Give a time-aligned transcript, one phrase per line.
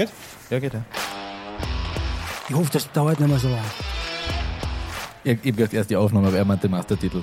[0.00, 0.08] Geht?
[0.48, 0.82] Ja, geht ja.
[2.48, 3.58] Ich hoffe, das dauert nicht mehr so lang.
[5.24, 7.22] Ich, ich hab gedacht, erst die Aufnahme, aber er meinte Mastertitel.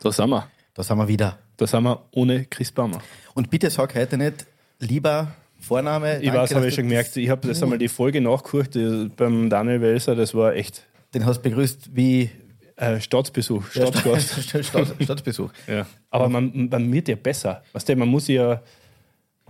[0.00, 0.46] Da sind wir.
[0.74, 1.38] Da sind wir wieder.
[1.56, 3.00] Da sind wir ohne Chris Baumer.
[3.34, 4.46] Und bitte sag heute nicht
[4.78, 6.18] lieber Vorname.
[6.20, 7.16] Ich danke, weiß, habe ich schon gemerkt.
[7.16, 10.14] Ich habe das einmal die Folge nachgeguckt die, beim Daniel Welser.
[10.14, 12.30] Das war echt Den hast du begrüßt wie
[12.76, 14.40] äh, Staatsbesuch, Staatsgast.
[14.64, 15.50] Staats, Staatsbesuch.
[15.66, 15.84] ja.
[16.10, 17.64] Aber man, man wird ja besser.
[17.72, 18.62] Weißt du, man muss ja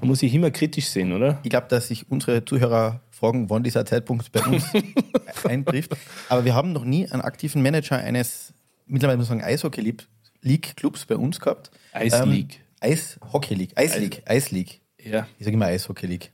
[0.01, 1.39] man muss sich immer kritisch sehen, oder?
[1.43, 4.65] Ich glaube, dass sich unsere Zuhörer fragen, wann dieser Zeitpunkt bei uns
[5.45, 5.93] eintrifft.
[6.29, 8.53] Aber wir haben noch nie einen aktiven Manager eines,
[8.87, 11.71] mittlerweile muss man sagen, Eishockey-League-Clubs bei uns gehabt.
[11.95, 12.61] Ice Ähm, League.
[12.81, 13.73] Eishockey-League.
[13.77, 14.23] Eisleague.
[14.27, 14.75] Eisleague.
[15.03, 15.27] Ja.
[15.39, 16.33] Ich sage immer Eishockey-League.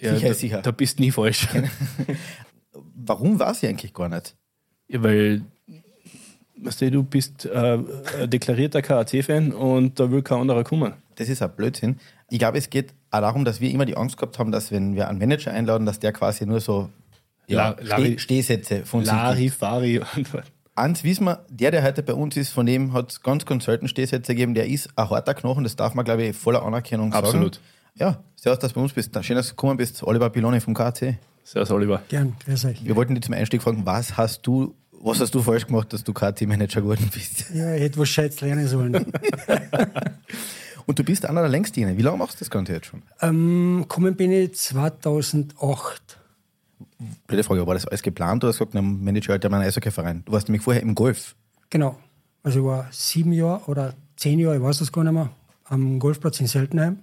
[0.00, 0.62] ja Sicher da, sicher.
[0.62, 1.48] Da bist du nie falsch.
[2.94, 4.34] Warum war sie eigentlich gar nicht?
[4.88, 5.42] Ja, weil
[6.58, 7.78] weißt du, du bist äh,
[8.26, 10.94] deklarierter KAC-Fan und da will kein anderer kommen.
[11.16, 11.98] Das ist ein Blödsinn.
[12.30, 15.08] Ich glaube, es geht darum, dass wir immer die Angst gehabt haben, dass wenn wir
[15.08, 16.90] einen Manager einladen, dass der quasi nur so
[17.46, 19.22] ja, La- Steh, Stehsätze von sich gibt.
[19.22, 20.28] Larifari und
[20.74, 23.64] Eins wissen wir, der, der heute bei uns ist, von dem hat es ganz, ganz
[23.64, 24.52] selten Stehsätze gegeben.
[24.54, 27.54] Der ist ein harter Knochen, das darf man, glaube ich, voller Anerkennung Absolut.
[27.54, 27.66] sagen.
[27.94, 29.24] Ja, servus, dass du bei uns bist.
[29.24, 30.02] Schön, dass du gekommen bist.
[30.02, 31.16] Oliver Piloni vom KAC.
[31.44, 32.02] Servus, Oliver.
[32.10, 32.84] Gern, grüß euch.
[32.84, 36.04] Wir wollten dich zum Einstieg fragen, was hast du, was hast du falsch gemacht, dass
[36.04, 37.46] du KAC-Manager geworden bist?
[37.54, 38.92] Ja, ich hätte was Scheiß lernen sollen.
[40.86, 41.98] Und du bist einer der längsten.
[41.98, 43.02] Wie lange machst du das Ganze jetzt schon?
[43.20, 46.18] ähm, gekommen bin ich 2008.
[47.26, 50.22] Blöde Frage, war das alles geplant oder hast du gesagt, na, Manager halt einen Eishockey-Verein?
[50.24, 51.34] Du warst nämlich vorher im Golf.
[51.70, 51.98] Genau.
[52.42, 55.30] Also ich war sieben Jahre oder zehn Jahre, ich weiß das gar nicht mehr,
[55.64, 56.98] am Golfplatz in Seltenheim.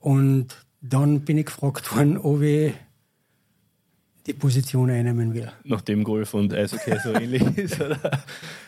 [0.00, 0.48] Und
[0.80, 2.74] dann bin ich gefragt worden, ob ich
[4.26, 5.50] die Position einnehmen will.
[5.64, 7.98] Nachdem Golf und Eishockey so ähnlich ist, oder?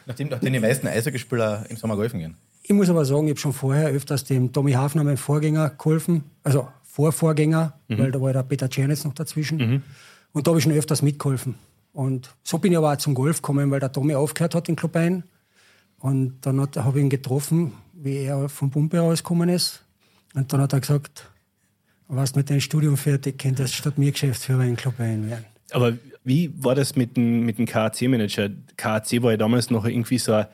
[0.06, 2.36] Nachdem, nachdem die meisten Eishockeyspieler im Sommer golfen gehen.
[2.68, 6.24] Ich muss aber sagen, ich habe schon vorher öfters dem Tommy Hafner, meinem Vorgänger, geholfen.
[6.42, 9.82] Also Vorvorgänger, weil da war der Peter Czernitz noch dazwischen.
[10.32, 11.54] Und da habe ich schon öfters mitgeholfen.
[11.92, 14.74] Und so bin ich aber auch zum Golf gekommen, weil der Tommy aufgehört hat in
[14.74, 15.22] Klobein.
[15.98, 19.82] Und dann habe ich ihn getroffen, wie er vom Pumpe rausgekommen ist.
[20.34, 21.30] Und dann hat er gesagt,
[22.08, 25.44] warst mit deinem Studium fertig, könntest statt mir Geschäftsführer in Klobein werden.
[25.70, 25.92] Aber
[26.24, 28.50] wie war das mit dem, mit dem KAC-Manager?
[28.76, 30.46] KAC war ja damals noch irgendwie so ein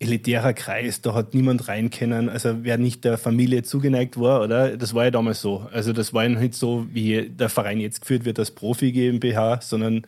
[0.00, 4.76] elitärer Kreis, da hat niemand rein können, also wer nicht der Familie zugeneigt war, oder?
[4.76, 5.66] Das war ja damals so.
[5.72, 9.60] Also das war ja nicht so, wie der Verein jetzt geführt wird als Profi GmbH,
[9.60, 10.06] sondern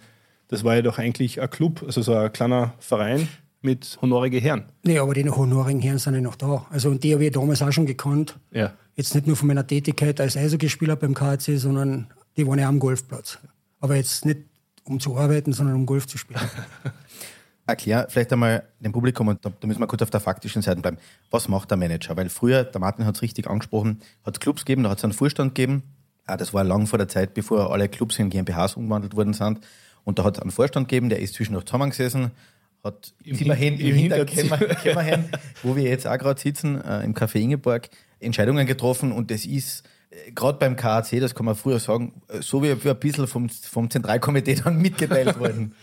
[0.49, 3.29] das war ja doch eigentlich ein Club, also so ein kleiner Verein
[3.63, 4.65] mit honorige Herren.
[4.85, 6.67] Nee, aber die honorigen Herren sind ja noch da.
[6.71, 8.39] Also, und die habe ich damals auch schon gekannt.
[8.53, 8.73] Ja.
[8.97, 12.07] Jetzt nicht nur von meiner Tätigkeit als Eishockeyspieler beim KC, sondern
[12.37, 13.39] die waren ja am Golfplatz.
[13.81, 14.41] Aber jetzt nicht
[14.85, 16.41] um zu arbeiten, sondern um Golf zu spielen.
[17.71, 20.81] Erklär vielleicht einmal dem Publikum, und da, da müssen wir kurz auf der faktischen Seite
[20.81, 20.99] bleiben.
[21.31, 22.17] Was macht der Manager?
[22.17, 25.05] Weil früher, der Martin hat es richtig angesprochen, hat es Clubs gegeben, da hat es
[25.05, 25.83] einen Vorstand gegeben.
[26.27, 29.61] Ah, das war lang vor der Zeit, bevor alle Clubs in GmbHs umgewandelt worden sind.
[30.05, 32.31] Und da hat es einen Vorstand gegeben, der ist zwischendurch zusammengesessen,
[32.85, 34.83] hat Im Zimmerhin, Hin- im im Hinterkämmer, Hinterzimmer.
[35.05, 35.25] Kämmerchen,
[35.63, 37.89] wo wir jetzt auch gerade sitzen, äh, im Café Ingeborg,
[38.21, 39.13] Entscheidungen getroffen.
[39.13, 42.83] Und das ist äh, gerade beim KAC, das kann man früher sagen, äh, so wie,
[42.85, 45.75] wie ein bisschen vom, vom Zentralkomitee dann mitgeteilt worden.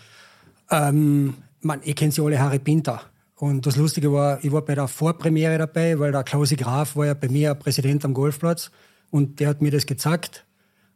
[0.71, 3.01] ähm, man, ihr kennt sie alle, Harry Pinter.
[3.35, 7.06] Und das Lustige war, ich war bei der Vorpremiere dabei, weil der Klausi Graf war
[7.06, 8.72] ja bei mir Präsident am Golfplatz
[9.12, 10.46] und der hat mir das gezeigt.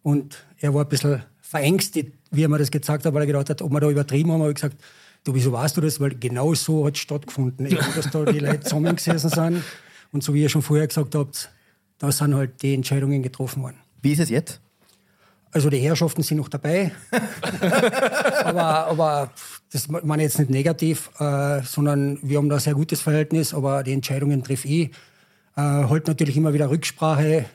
[0.01, 3.49] Und er war ein bisschen verängstigt, wie er mir das gezeigt hat, weil er gedacht
[3.49, 4.41] hat, ob wir da übertrieben haben.
[4.41, 4.77] habe ich gesagt,
[5.23, 5.99] du, wieso weißt du das?
[5.99, 7.65] Weil genau so hat es stattgefunden.
[7.67, 9.63] Ich weiß, dass da die Leute zusammengesessen sind.
[10.11, 11.51] Und so wie ihr schon vorher gesagt habt,
[11.99, 13.77] da sind halt die Entscheidungen getroffen worden.
[14.01, 14.59] Wie ist es jetzt?
[15.51, 16.91] Also die Herrschaften sind noch dabei.
[18.43, 19.31] aber, aber
[19.71, 23.53] das meine ich jetzt nicht negativ, äh, sondern wir haben da ein sehr gutes Verhältnis,
[23.53, 24.89] aber die Entscheidungen treffe ich.
[25.55, 27.45] Äh, halt natürlich immer wieder Rücksprache,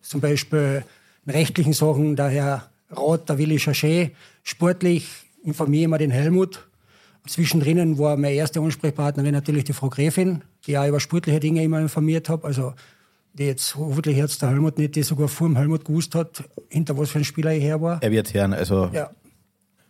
[0.00, 0.82] zum Beispiel
[1.26, 4.12] in rechtlichen Sachen, der Herr Roth, der Willi Chachet,
[4.42, 5.08] sportlich
[5.44, 6.66] informiere ich immer den Helmut.
[7.26, 11.80] Zwischendrin war meine erste Ansprechpartnerin natürlich die Frau Gräfin, die auch über sportliche Dinge immer
[11.80, 12.44] informiert hat.
[12.44, 12.72] Also
[13.34, 16.96] die jetzt hoffentlich jetzt der Helmut nicht, die sogar vor dem Helmut gewusst hat, hinter
[16.96, 18.02] was für ein Spieler ich her war.
[18.02, 19.10] Er wird hören, also Ja.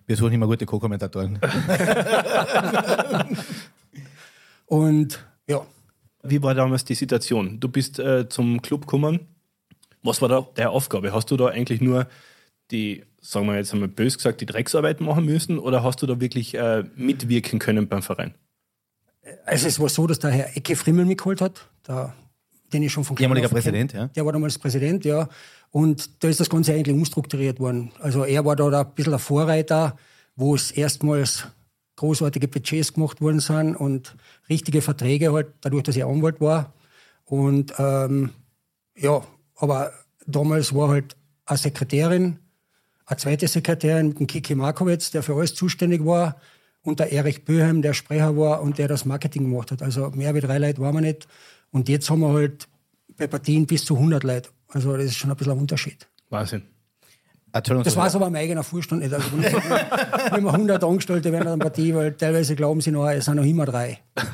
[0.08, 1.38] Wir suchen immer gute Co-Kommentatoren.
[4.66, 5.66] Und ja,
[6.22, 7.60] Wie war damals die Situation?
[7.60, 9.20] Du bist äh, zum Club gekommen.
[10.02, 11.12] Was war da deine Aufgabe?
[11.12, 12.08] Hast du da eigentlich nur
[12.70, 16.20] die, sagen wir jetzt einmal bös gesagt, die Drecksarbeit machen müssen oder hast du da
[16.20, 18.34] wirklich äh, mitwirken können beim Verein?
[19.44, 22.14] also es war so, dass der Herr Ecke Frimmel mich geholt hat, der,
[22.72, 23.62] den ich schon von Ehemaliger auf kenn.
[23.62, 24.06] Präsident, ja.
[24.08, 25.28] Der war damals Präsident, ja.
[25.70, 27.90] Und da ist das Ganze eigentlich umstrukturiert worden.
[28.00, 29.96] Also er war da ein bisschen der Vorreiter,
[30.36, 31.46] wo es erstmals
[31.96, 34.16] großartige Budgets gemacht worden sind und
[34.48, 36.72] richtige Verträge halt, dadurch, dass ich Anwalt war.
[37.24, 38.30] Und ähm,
[38.96, 39.22] ja,
[39.56, 39.92] aber
[40.26, 42.38] damals war halt eine Sekretärin,
[43.06, 46.36] eine zweite Sekretärin mit dem Kiki Markowitz, der für alles zuständig war,
[46.82, 49.82] und der Erich Böhem, der Sprecher war und der das Marketing gemacht hat.
[49.82, 51.26] Also mehr wie drei Leute waren wir nicht.
[51.70, 52.68] Und jetzt haben wir halt
[53.16, 54.50] bei Partien bis zu 100 Leute.
[54.68, 56.06] Also das ist schon ein bisschen ein Unterschied.
[56.30, 56.62] Wahnsinn.
[57.50, 59.12] Das war aber mein eigener Vorstand nicht.
[59.12, 59.42] Also wenn
[60.44, 63.44] wir 100 Angestellte werden an der Partie, weil teilweise glauben sie noch, es sind noch
[63.44, 63.98] immer drei.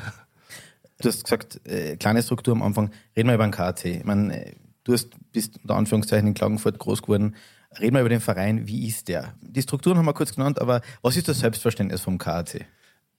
[0.97, 2.89] Du hast gesagt, äh, kleine Struktur am Anfang.
[3.17, 3.83] Reden wir über den KAC.
[3.83, 4.55] Ich meine, äh,
[4.85, 7.35] du hast, bist unter Anführungszeichen in Klagenfurt groß geworden.
[7.79, 8.65] Reden wir über den Verein.
[8.65, 9.33] Wie ist der?
[9.41, 12.65] Die Strukturen haben wir kurz genannt, aber was ist das Selbstverständnis vom KAC?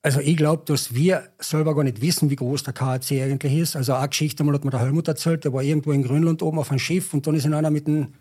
[0.07, 3.75] Also ich glaube, dass wir selber gar nicht wissen, wie groß der KAC eigentlich ist.
[3.75, 6.61] Also eine Geschichte mal hat mir der Helmut erzählt, der war irgendwo in Grönland oben
[6.61, 8.15] auf einem Schiff und dann ist in einer mit einem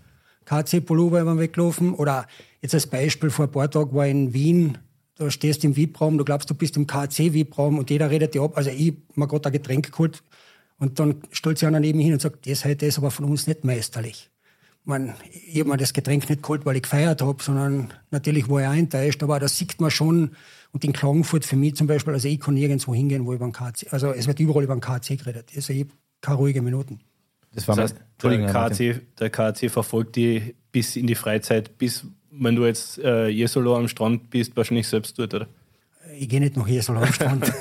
[0.46, 1.94] KC-Pullover immer weggelaufen.
[1.94, 2.26] Oder
[2.60, 4.80] jetzt als Beispiel, vor ein paar Tagen war in Wien,
[5.20, 8.42] da stehst du im VIP-Raum, du glaubst, du bist im KC-VIP-Raum und jeder redet dir
[8.42, 8.58] ab.
[8.58, 10.24] Also ich mir gerade ein Getränk geholt
[10.80, 13.46] und dann stellt sich einer neben hin und sagt, das heute ist aber von uns
[13.46, 14.32] nicht meisterlich.
[14.86, 18.62] Man, ich habe mir das Getränk nicht geholt, weil ich gefeiert habe, sondern natürlich war
[18.62, 20.32] ich auch enttäuscht, aber da sieht man schon,
[20.76, 23.54] und in Klagenfurt für mich zum Beispiel, also ich kann nirgendwo hingehen, wo über den
[23.54, 25.50] KC, also es wird überall über den KC geredet.
[25.56, 27.00] Also ich habe keine ruhigen Minuten.
[27.54, 32.06] Das war das heißt, der, KAC, der KAC verfolgt die bis in die Freizeit, bis
[32.30, 35.48] wenn du jetzt äh, Jesolo am Strand bist, wahrscheinlich selbst dort, oder?
[36.20, 37.54] Ich gehe nicht nach Jesolo am Strand.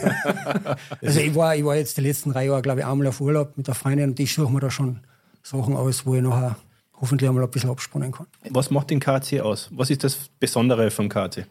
[1.00, 3.56] also ich war, ich war jetzt die letzten drei Jahre, glaube ich, einmal auf Urlaub
[3.56, 4.98] mit der Freundin und ich suche mir da schon
[5.44, 6.56] Sachen aus, wo ich nachher
[7.00, 8.26] hoffentlich einmal ein bisschen abspannen kann.
[8.50, 9.68] Was macht den KAC aus?
[9.70, 11.46] Was ist das Besondere vom KAC?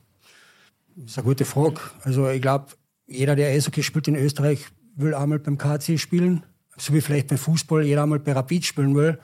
[0.95, 1.79] Das ist eine gute Frage.
[2.03, 2.67] Also ich glaube,
[3.07, 6.43] jeder, der Eishockey spielt in Österreich, will einmal beim KAC spielen
[6.77, 9.19] so wie vielleicht beim Fußball jeder einmal bei Rapid spielen will.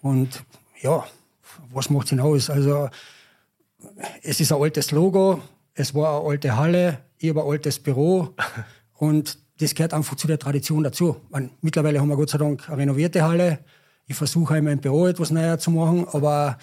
[0.00, 0.44] Und
[0.80, 1.04] ja,
[1.72, 2.50] was macht es aus?
[2.50, 2.88] Also,
[4.22, 5.40] es ist ein altes Logo,
[5.74, 8.34] es war eine alte Halle, ich habe ein altes Büro
[8.94, 11.16] und das gehört einfach zu der Tradition dazu.
[11.30, 13.58] Man, mittlerweile haben wir Gott sei Dank eine renovierte Halle.
[14.06, 16.58] Ich versuche in meinem Büro etwas neuer zu machen, aber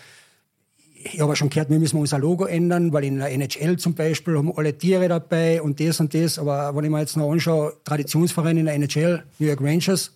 [1.13, 4.38] ich habe schon gehört, wir müssen unser Logo ändern, weil in der NHL zum Beispiel
[4.38, 6.40] haben alle Tiere dabei und das und das.
[6.40, 10.12] Aber wenn ich mir jetzt noch anschaue, Traditionsverein in der NHL, New York Rangers,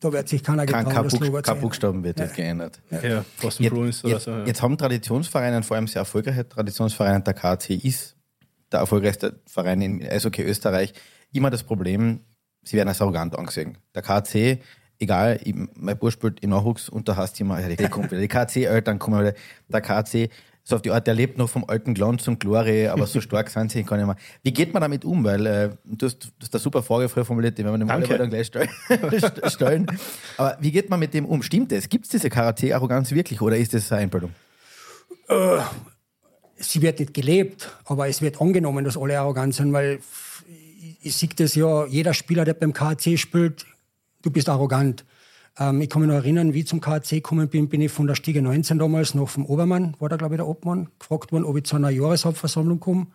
[0.00, 2.24] da wird sich keiner getrauen, kein, das Logo Kein Buchstaben wird ja.
[2.24, 2.80] jetzt geändert.
[2.90, 4.30] Ja, ja Boston jetzt, Bruins oder so.
[4.30, 4.44] Ja.
[4.44, 8.16] Jetzt haben Traditionsvereine, vor allem sehr erfolgreiche Traditionsvereine, der KC ist
[8.70, 10.92] der erfolgreichste Verein in Eishockey Österreich,
[11.32, 12.20] immer das Problem,
[12.62, 13.78] sie werden als arrogant angesehen.
[13.94, 14.60] Der KC
[14.98, 18.10] egal, ich, mein Bub spielt im Nachwuchs und da hast du immer, ja, die kommt
[18.10, 19.34] wieder, die KC-Eltern kommen wieder,
[19.68, 20.30] der KC,
[20.68, 23.48] so auf die Art, der lebt noch vom alten Glanz und Glory, aber so stark
[23.50, 24.16] sind sie gar nicht mehr.
[24.42, 25.24] Wie geht man damit um?
[25.24, 27.90] Weil äh, du, hast, du hast eine super Frage früher formuliert, die werden wir dem
[27.90, 28.46] alle dann gleich
[29.52, 29.86] stellen.
[30.36, 31.42] aber wie geht man mit dem um?
[31.42, 31.88] Stimmt das?
[31.88, 34.32] Gibt es diese Karate-Arroganz wirklich oder ist das eine Einbildung?
[35.28, 35.60] Äh,
[36.56, 40.00] sie wird nicht gelebt, aber es wird angenommen, dass alle arrogant sind, weil
[41.00, 43.64] ich sehe das ja, jeder Spieler, der beim KC spielt,
[44.22, 45.04] du bist arrogant.
[45.58, 48.06] Ähm, ich kann mich noch erinnern, wie ich zum KAC gekommen bin, bin ich von
[48.06, 51.44] der Stiege 19 damals noch vom Obermann, war da glaube ich der Obmann, gefragt worden,
[51.44, 53.08] ob ich zu einer Jahreshauptversammlung komme.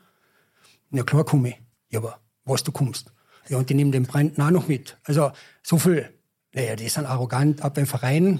[0.92, 1.62] Ja klar komme ich.
[1.90, 3.12] Ja, aber was du kommst.
[3.50, 4.98] Ja, und die nehmen den Brand auch noch mit.
[5.04, 6.10] Also so viel.
[6.54, 8.40] Naja, die sind arrogant, ab beim Verein,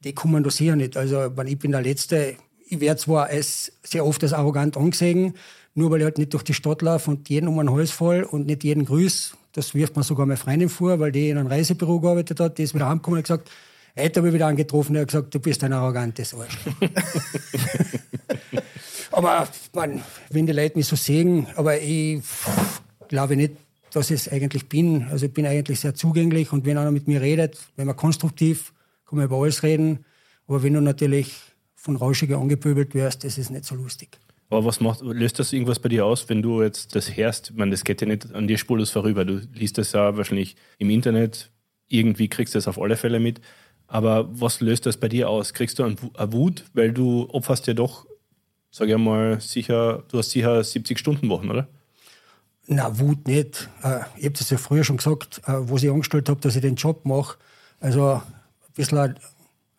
[0.00, 0.96] die kommen da sicher nicht.
[0.96, 2.36] Also ich bin der Letzte,
[2.68, 5.34] ich werde zwar als, sehr oft als arrogant angesehen,
[5.74, 8.24] nur weil ich halt nicht durch die Stadt laufe und jeden um den Hals fall
[8.24, 11.46] und nicht jeden grüß, das wirft man sogar meine Freundin vor, weil die in einem
[11.46, 12.58] Reisebüro gearbeitet hat.
[12.58, 13.50] Die ist wieder heimgekommen und hat gesagt,
[13.98, 16.58] heute habe ich wieder angetroffen, der hat gesagt, du bist ein arrogantes Arsch.
[19.12, 22.20] aber man, wenn die Leute mich so sehen, aber ich
[23.08, 23.54] glaube nicht,
[23.92, 25.06] dass ich es eigentlich bin.
[25.10, 28.74] Also ich bin eigentlich sehr zugänglich und wenn einer mit mir redet, wenn man konstruktiv,
[29.08, 30.04] kann man über alles reden.
[30.46, 31.34] Aber wenn du natürlich
[31.76, 34.18] von Rauschiger angepöbelt wirst, das ist nicht so lustig.
[34.48, 37.52] Aber was macht, löst das irgendwas bei dir aus, wenn du jetzt das hörst?
[37.56, 39.24] Meine, das geht ja nicht an dir spurlos vorüber.
[39.24, 41.50] Du liest das ja wahrscheinlich im Internet,
[41.88, 43.40] irgendwie kriegst du das auf alle Fälle mit.
[43.88, 45.52] Aber was löst das bei dir aus?
[45.52, 45.96] Kriegst du eine
[46.32, 48.06] Wut, weil du opferst ja doch,
[48.70, 51.68] sag ich mal, sicher, du hast sicher 70 Stunden Wochen, oder?
[52.68, 53.68] Na, Wut nicht.
[53.82, 56.62] Äh, ich habe das ja früher schon gesagt, äh, wo ich angestellt habe, dass ich
[56.62, 57.36] den Job mache.
[57.78, 58.22] Also ein
[58.74, 59.14] bisschen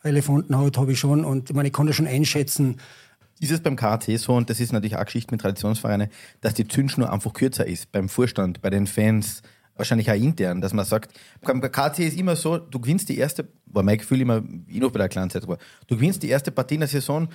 [0.04, 2.80] Elefantenhaut habe ich schon und ich meine, ich kann das schon einschätzen,
[3.40, 6.10] ist es beim KT so, und das ist natürlich auch Geschichte mit Traditionsvereinen,
[6.42, 9.42] dass die Zündschnur einfach kürzer ist beim Vorstand, bei den Fans,
[9.76, 13.48] wahrscheinlich auch intern, dass man sagt, beim KT ist immer so, du gewinnst die erste,
[13.68, 16.52] war mein Gefühl immer, ich noch bei der kleinen Zeit war, du gewinnst die erste
[16.52, 17.30] Partie in der Saison,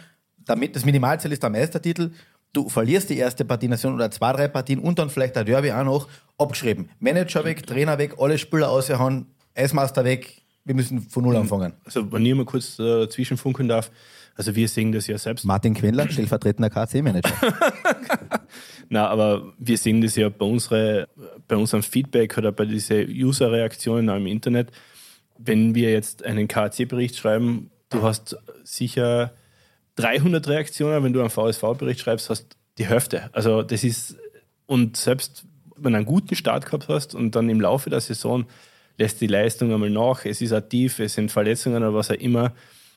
[0.45, 2.11] damit das Minimalziel ist der Meistertitel,
[2.53, 5.37] du verlierst die erste Partie in der Saison oder zwei, drei Partien und dann vielleicht
[5.37, 6.89] ein Derby auch noch, abgeschrieben.
[6.99, 11.73] Manager weg, Trainer weg, alle Spieler ausgehauen, Eismaster weg, wir müssen von Null anfangen.
[11.85, 13.91] Also, wenn ich mal kurz äh, zwischenfunken darf,
[14.37, 15.45] also wir sehen das ja selbst.
[15.45, 17.31] Martin Quendler, stellvertretender KC-Manager.
[18.89, 21.09] Na, aber wir sehen das ja bei, unsere,
[21.49, 24.71] bei unserem Feedback oder bei diesen User-Reaktionen im Internet.
[25.39, 29.33] Wenn wir jetzt einen KC-Bericht schreiben, du hast sicher
[29.97, 33.29] 300 Reaktionen, wenn du einen VSV-Bericht schreibst, hast die Hälfte.
[33.33, 34.17] Also das ist,
[34.67, 35.45] und selbst
[35.77, 38.47] wenn du einen guten Start gehabt hast und dann im Laufe der Saison
[38.99, 42.53] lässt die Leistung einmal nach, es ist aktiv, es sind Verletzungen oder was auch immer,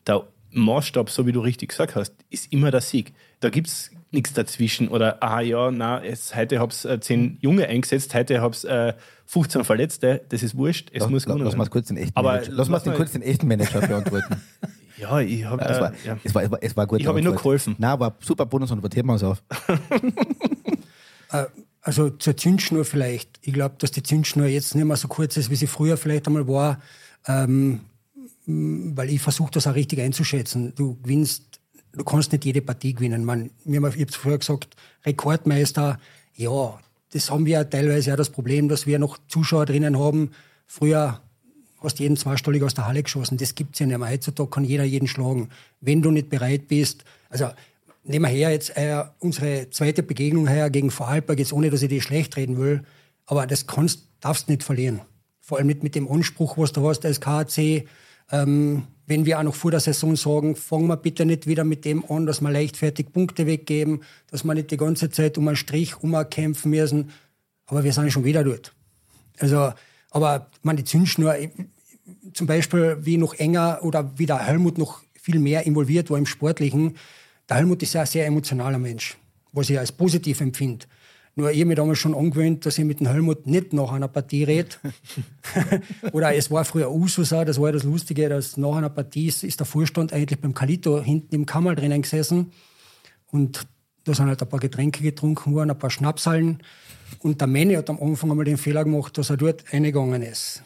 [0.08, 0.26] der
[0.60, 3.14] Maßstab, so wie du richtig gesagt hast, ist immer der Sieg.
[3.40, 7.38] Da gibt es nichts dazwischen oder, ah ja, na, jetzt, heute habe ich äh, zehn
[7.42, 8.94] Junge eingesetzt, heute habe ich äh,
[9.26, 12.34] 15 Verletzte, das ist wurscht, es lass, muss Lass, lass mal kurz den echten Aber
[12.34, 14.42] Manager, lass mal kurz den echten Manager beantworten.
[14.98, 16.18] Ja, ich habe Ja, es, war, ja.
[16.24, 17.02] es, war, es, war, es war gut.
[17.02, 17.76] Ich habe nur geholfen.
[17.78, 19.44] Nein, war super Bonus und wir es auf.
[21.86, 23.38] Also zur Zündschnur vielleicht.
[23.42, 26.26] Ich glaube, dass die Zündschnur jetzt nicht mehr so kurz ist, wie sie früher vielleicht
[26.26, 26.82] einmal war.
[27.28, 27.82] Ähm,
[28.46, 30.74] weil ich versuche das auch richtig einzuschätzen.
[30.76, 31.60] Du gewinnst,
[31.94, 33.26] du kannst nicht jede Partie gewinnen.
[33.26, 34.76] Man, wir haben, ich habe vorher gesagt,
[35.06, 36.00] Rekordmeister,
[36.36, 36.80] ja,
[37.12, 40.32] das haben wir teilweise ja das Problem, dass wir noch Zuschauer drinnen haben.
[40.66, 41.22] Früher
[41.82, 43.38] hast jeden zweistellig aus der Halle geschossen.
[43.38, 44.10] Das gibt's ja nicht mehr.
[44.10, 45.50] Heutzutage kann jeder jeden schlagen.
[45.82, 47.50] Wenn du nicht bereit bist, also
[48.04, 51.90] nehmen wir her jetzt äh, unsere zweite Begegnung her gegen Vorarlberg, jetzt ohne, dass ich
[51.90, 52.84] die schlecht reden will,
[53.26, 55.02] aber das kannst, darfst nicht verlieren.
[55.42, 57.88] Vor allem nicht mit dem Anspruch, was du hast als KAC.
[58.32, 61.86] Ähm, wenn wir auch noch vor der Saison sagen, fangen wir bitte nicht wieder mit
[61.86, 64.02] dem an, dass wir leichtfertig Punkte weggeben,
[64.32, 67.12] dass wir nicht die ganze Zeit um einen Strich umkämpfen müssen.
[67.68, 68.74] Aber wir sind schon wieder dort.
[69.40, 69.74] Also,
[70.10, 71.36] aber man, die Zündschnur,
[72.34, 76.26] zum Beispiel wie noch enger oder wie der Helmut noch viel mehr involviert war im
[76.26, 76.98] Sportlichen.
[77.50, 79.18] Der Helmut ist ja ein sehr emotionaler Mensch,
[79.52, 80.86] was ich als positiv empfinde.
[81.38, 84.08] Nur ich habe mich damals schon angewöhnt, dass ich mit dem Helmut nicht nach einer
[84.08, 84.70] Partie rede.
[86.14, 89.28] Oder es war früher Usus auch, das war ja das Lustige, dass nach einer Partie
[89.28, 92.54] ist, ist der Vorstand eigentlich beim Kalito hinten im Kammer drinnen gesessen.
[93.32, 93.68] Und
[94.06, 96.64] da sind halt ein paar Getränke getrunken worden, ein paar Schnapshallen.
[97.20, 100.64] Und der Manny hat am Anfang einmal den Fehler gemacht, dass er dort eingegangen ist.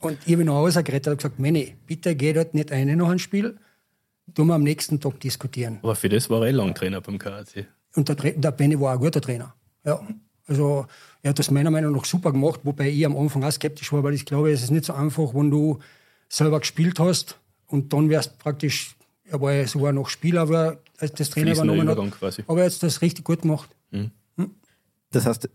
[0.00, 3.08] Und ich ihn nach Hause geredet und gesagt, Manny, bitte geh dort nicht rein nach
[3.08, 3.56] einem Spiel,
[4.34, 5.78] tun wir am nächsten Tag diskutieren.
[5.82, 7.66] Aber für das war er eh lang Trainer beim KAC.
[7.98, 9.52] Und der, der Benny war ein guter Trainer.
[9.84, 10.00] Ja.
[10.46, 10.86] Also
[11.22, 14.04] er hat das meiner Meinung nach super gemacht, wobei ich am Anfang auch skeptisch war,
[14.04, 15.80] weil ich glaube, es ist nicht so einfach, wenn du
[16.28, 21.12] selber gespielt hast und dann wärst praktisch, er war ja sogar noch Spieler, aber als
[21.12, 22.18] das Trainer übernommen Übergang hat.
[22.20, 22.44] quasi.
[22.46, 23.68] Aber er hat das richtig gut gemacht.
[25.10, 25.48] Das heißt,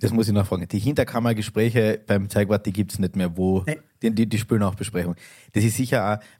[0.00, 0.66] das muss ich noch fragen.
[0.66, 3.64] Die Hinterkammergespräche beim Zeigwart, die gibt es nicht mehr, wo
[4.02, 5.16] die, die, die Spielnachbesprechung.
[5.52, 6.39] Das ist sicher auch,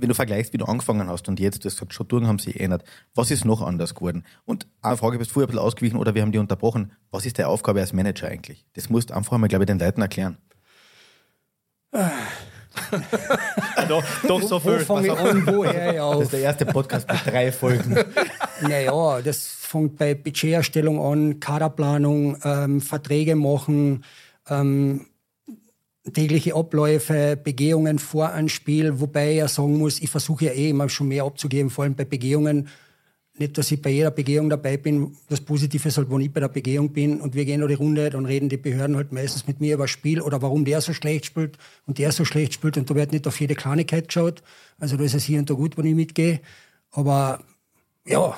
[0.00, 2.54] wenn du vergleichst, wie du angefangen hast und jetzt, du hast gesagt, Strukturen haben sich
[2.54, 2.84] geändert.
[3.14, 4.24] Was ist noch anders geworden?
[4.44, 6.92] Und eine Frage, du bist vorher ein bisschen ausgewichen oder wir haben die unterbrochen.
[7.10, 8.64] Was ist deine Aufgabe als Manager eigentlich?
[8.74, 10.38] Das musst du einfach einmal, glaube ich, den Leuten erklären.
[13.88, 16.22] doch, doch so Wo fange ich an, woher ich Das auf?
[16.22, 17.96] ist der erste Podcast mit drei Folgen.
[18.62, 24.04] Naja, das fängt bei Budgeterstellung an, Kaderplanung, ähm, Verträge machen,
[24.48, 25.06] ähm,
[26.12, 30.70] tägliche Abläufe, Begehungen vor einem Spiel, wobei ich ja sagen muss, ich versuche ja eh
[30.70, 32.68] immer schon mehr abzugeben, vor allem bei Begehungen.
[33.38, 35.16] Nicht, dass ich bei jeder Begehung dabei bin.
[35.28, 37.74] Das Positive ist halt, wenn ich bei der Begehung bin und wir gehen noch die
[37.74, 40.80] Runde, dann reden die Behörden halt meistens mit mir über das Spiel oder warum der
[40.80, 44.08] so schlecht spielt und der so schlecht spielt und da wird nicht auf jede Kleinigkeit
[44.08, 44.42] geschaut.
[44.78, 46.40] Also da ist es hier und da gut, wenn ich mitgehe.
[46.90, 47.40] Aber
[48.04, 48.36] ja,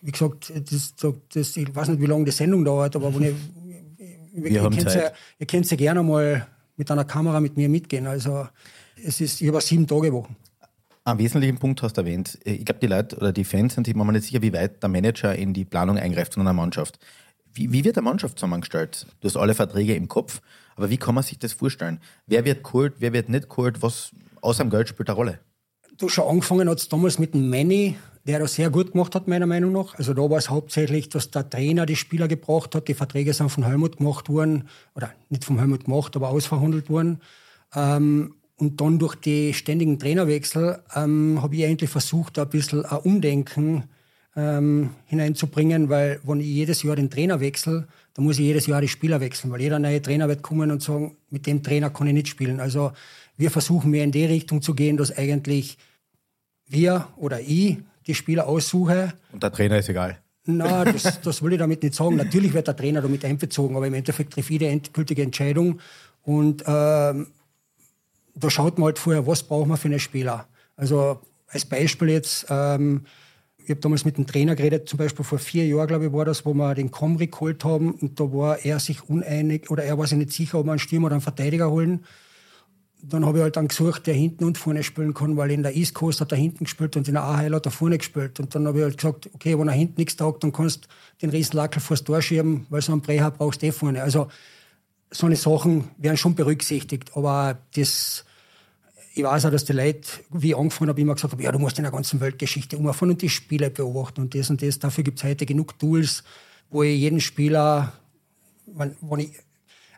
[0.00, 0.94] wie gesagt, das,
[1.32, 3.34] das, ich weiß nicht, wie lange die Sendung dauert, aber wenn ich,
[4.44, 4.94] Wir ihr, haben Zeit.
[4.94, 6.46] ja, ihr könnt ja gerne mal
[6.76, 8.06] mit einer Kamera mit mir mitgehen.
[8.06, 8.48] Also
[9.02, 10.36] es ist über sieben Tage Wochen.
[11.04, 12.38] Einen wesentlichen Punkt hast du erwähnt.
[12.44, 14.88] Ich glaube, die Leute oder die Fans sind sich manchmal nicht sicher, wie weit der
[14.88, 16.98] Manager in die Planung eingreift von einer Mannschaft.
[17.54, 19.06] Wie, wie wird eine Mannschaft zusammengestellt?
[19.20, 20.40] Du hast alle Verträge im Kopf,
[20.74, 22.00] aber wie kann man sich das vorstellen?
[22.26, 23.82] Wer wird geholt, wer wird nicht geholt?
[23.82, 25.38] Was außer dem Geld spielt eine Rolle?
[25.96, 29.46] Du schon angefangen hat damals mit dem Manny, der das sehr gut gemacht hat, meiner
[29.46, 29.94] Meinung nach.
[29.94, 32.88] Also da war es hauptsächlich, dass der Trainer die Spieler gebraucht hat.
[32.88, 37.20] Die Verträge sind von Helmut gemacht worden, oder nicht vom Helmut gemacht, aber ausverhandelt worden.
[37.74, 42.84] Ähm, und dann durch die ständigen Trainerwechsel ähm, habe ich eigentlich versucht, da ein bisschen
[42.84, 43.84] ein Umdenken
[44.34, 48.80] ähm, hineinzubringen, weil wenn ich jedes Jahr den Trainer wechsle, dann muss ich jedes Jahr
[48.80, 52.06] die Spieler wechseln, weil jeder neue Trainer wird kommen und sagen, mit dem Trainer kann
[52.06, 52.60] ich nicht spielen.
[52.60, 52.92] Also
[53.36, 55.76] wir versuchen mehr in die Richtung zu gehen, dass eigentlich
[56.66, 59.12] wir oder ich die Spieler aussuche.
[59.32, 60.18] Und der Trainer ist egal.
[60.46, 62.16] Na, das, das will ich damit nicht sagen.
[62.16, 65.80] Natürlich wird der Trainer damit einbezogen, aber im Endeffekt trifft die endgültige Entscheidung.
[66.22, 67.26] Und ähm,
[68.34, 70.46] da schaut man halt vorher, was braucht man für einen Spieler.
[70.76, 73.02] Also als Beispiel jetzt, ähm,
[73.58, 76.24] ich habe damals mit dem Trainer geredet, zum Beispiel vor vier Jahren, glaube ich, war
[76.24, 79.98] das, wo wir den Comri geholt haben und da war er sich uneinig oder er
[79.98, 82.04] war sich nicht sicher, ob wir einen Stürmer oder einen Verteidiger holen.
[83.08, 85.76] Dann habe ich halt dann gesucht, der hinten und vorne spielen kann, weil in der
[85.76, 88.40] East Coast hat er hinten gespielt und in der AHL hat er vorne gespielt.
[88.40, 90.88] Und dann habe ich halt gesagt, okay, wenn er hinten nichts taugt, dann kannst du
[91.22, 94.02] den Riesenlackel vors Tor schieben, weil so einen Breher brauchst du eh vorne.
[94.02, 94.28] Also
[95.10, 98.24] so eine Sachen werden schon berücksichtigt, aber das
[99.16, 101.58] ich weiß auch, dass die Leute, wie ich angefangen habe, immer gesagt haben, ja, du
[101.58, 104.78] musst in der ganzen Weltgeschichte umfahren und die Spiele beobachten und das und das.
[104.78, 106.22] Dafür gibt es heute genug Tools,
[106.68, 107.94] wo ich jeden Spieler,
[108.66, 109.30] wenn, wenn ich,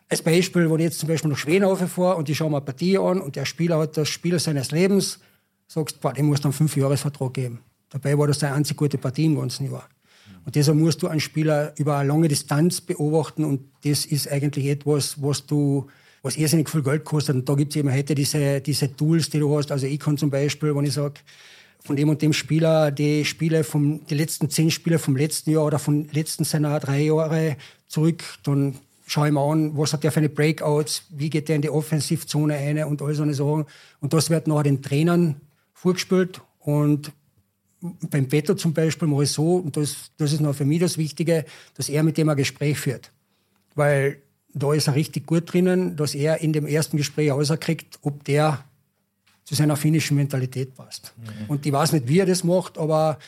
[0.08, 2.64] als Beispiel, wenn ich jetzt zum Beispiel nach Schweden fahre und ich schaue mir eine
[2.64, 5.20] Partie an und der Spieler hat das Spiel seines Lebens,
[5.66, 7.60] sagst du, dem musst du einen Fünfjahresvertrag geben.
[7.90, 9.88] Dabei war das deine einzige gute Partie im ganzen Jahr.
[10.44, 14.66] Und deshalb musst du einen Spieler über eine lange Distanz beobachten und das ist eigentlich
[14.66, 15.86] etwas, was du
[16.22, 17.36] was irrsinnig viel Geld kostet.
[17.36, 19.70] Und da gibt es eben heute diese, diese Tools, die du hast.
[19.70, 21.20] Also ich kann zum Beispiel, wenn ich sage,
[21.80, 25.64] von dem und dem Spieler die Spiele vom, die letzten zehn Spiele vom letzten Jahr
[25.64, 28.74] oder von letzten seiner drei Jahre zurück, dann
[29.08, 31.70] schaue ich mir an, was hat der für eine Breakouts, wie geht der in die
[31.70, 33.64] Offensivzone ein und all so eine Sachen.
[34.00, 35.40] Und das wird nachher den Trainern
[35.72, 37.12] vorgespielt und
[37.80, 40.98] beim Beto zum Beispiel mache ich so, und das, das ist noch für mich das
[40.98, 43.12] Wichtige, dass er mit dem ein Gespräch führt.
[43.74, 44.20] Weil
[44.52, 48.64] da ist er richtig gut drinnen, dass er in dem ersten Gespräch rauskriegt, ob der
[49.44, 51.14] zu seiner finnischen Mentalität passt.
[51.16, 51.48] Mhm.
[51.48, 53.18] Und ich weiß nicht, wie er das macht, aber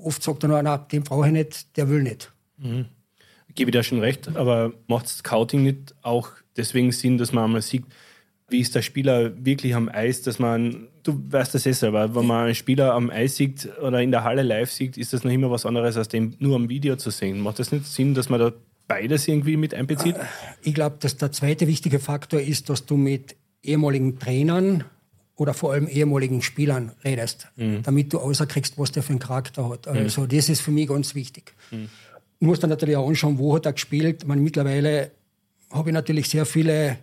[0.00, 2.32] oft sagt er nur, na, den brauche ich nicht, der will nicht.
[2.58, 2.86] Mhm.
[3.54, 7.62] Gebe ich da schon recht, aber macht Scouting nicht auch deswegen Sinn, dass man einmal
[7.62, 7.84] sieht,
[8.48, 12.26] wie ist der Spieler wirklich am Eis, dass man, du weißt das eh selber, wenn
[12.26, 15.32] man einen Spieler am Eis sieht oder in der Halle live sieht, ist das noch
[15.32, 17.40] immer was anderes, als den nur am Video zu sehen.
[17.40, 18.52] Macht das nicht Sinn, dass man da
[18.86, 20.16] beides irgendwie mit einbezieht?
[20.62, 24.84] Ich glaube, dass der zweite wichtige Faktor ist, dass du mit ehemaligen Trainern
[25.36, 27.82] oder vor allem ehemaligen Spielern redest, mhm.
[27.82, 29.86] damit du außerkriegst, was der für einen Charakter hat.
[29.86, 29.98] Mhm.
[29.98, 30.28] Also mhm.
[30.28, 31.54] das ist für mich ganz wichtig.
[31.70, 31.88] Mhm.
[32.40, 34.26] Du musst dann natürlich auch anschauen, wo hat er gespielt.
[34.26, 35.12] Man, mittlerweile
[35.70, 36.98] habe ich natürlich sehr viele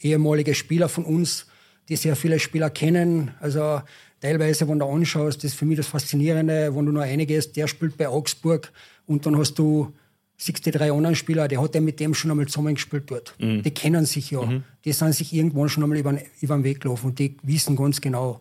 [0.00, 1.46] ehemalige Spieler von uns,
[1.88, 3.32] die sehr viele Spieler kennen.
[3.40, 3.82] Also
[4.20, 7.66] teilweise, wenn du anschaust, das ist für mich das Faszinierende, wenn du nur einiges, der
[7.66, 8.72] spielt bei Augsburg
[9.06, 9.92] und dann hast du
[10.40, 13.34] siehst die drei anderen Spieler, der hat ja mit dem schon einmal zusammengespielt dort.
[13.38, 13.62] Mhm.
[13.62, 14.40] Die kennen sich ja.
[14.40, 14.64] Mhm.
[14.84, 18.00] Die sind sich irgendwann schon einmal über, über den Weg gelaufen und die wissen ganz
[18.00, 18.40] genau,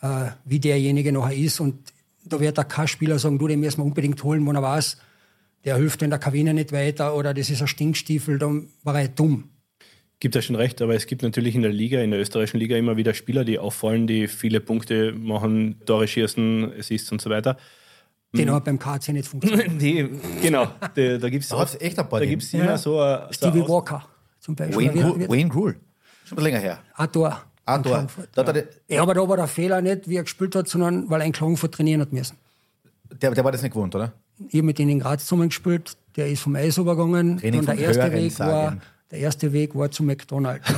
[0.00, 1.58] äh, wie derjenige nachher ist.
[1.58, 1.92] Und
[2.24, 4.98] da wird auch kein Spieler sagen, du, den müssen wir unbedingt holen, wenn er weiß,
[5.64, 9.08] der hilft in der Kabine nicht weiter oder das ist ein Stinkstiefel, dann war er
[9.08, 9.50] dumm.
[10.18, 12.76] Gibt ja schon recht, aber es gibt natürlich in der Liga, in der österreichischen Liga
[12.76, 17.56] immer wieder Spieler, die auffallen, die viele Punkte machen, Tore schießen, Assists und so weiter.
[18.32, 18.52] Den mhm.
[18.52, 19.72] hat beim KC nicht funktioniert.
[19.72, 20.08] nee,
[20.42, 20.68] genau.
[20.94, 22.20] Da, da gibt es echt ein paar.
[22.20, 22.78] Da gibt es immer ja.
[22.78, 24.06] so, a, so Stevie Walker
[24.38, 24.92] zum Beispiel.
[24.94, 25.76] Wayne, Wayne Grul.
[26.24, 26.78] Schon ein länger her.
[26.94, 27.42] Ein Tor.
[27.64, 28.06] Ein Tor.
[28.36, 28.54] Ja.
[28.88, 31.32] ja, aber da war der Fehler nicht, wie er gespielt hat, sondern weil er in
[31.32, 32.36] Klagenfurt trainieren hat müssen.
[33.20, 34.12] Der, der war das nicht gewohnt, oder?
[34.48, 35.96] Ich habe mit ihm in Graz zusammengespielt.
[36.16, 37.38] Der ist vom Eis übergegangen.
[37.38, 38.76] Training und der erste, Weg war,
[39.10, 40.72] der erste Weg war zum McDonald's.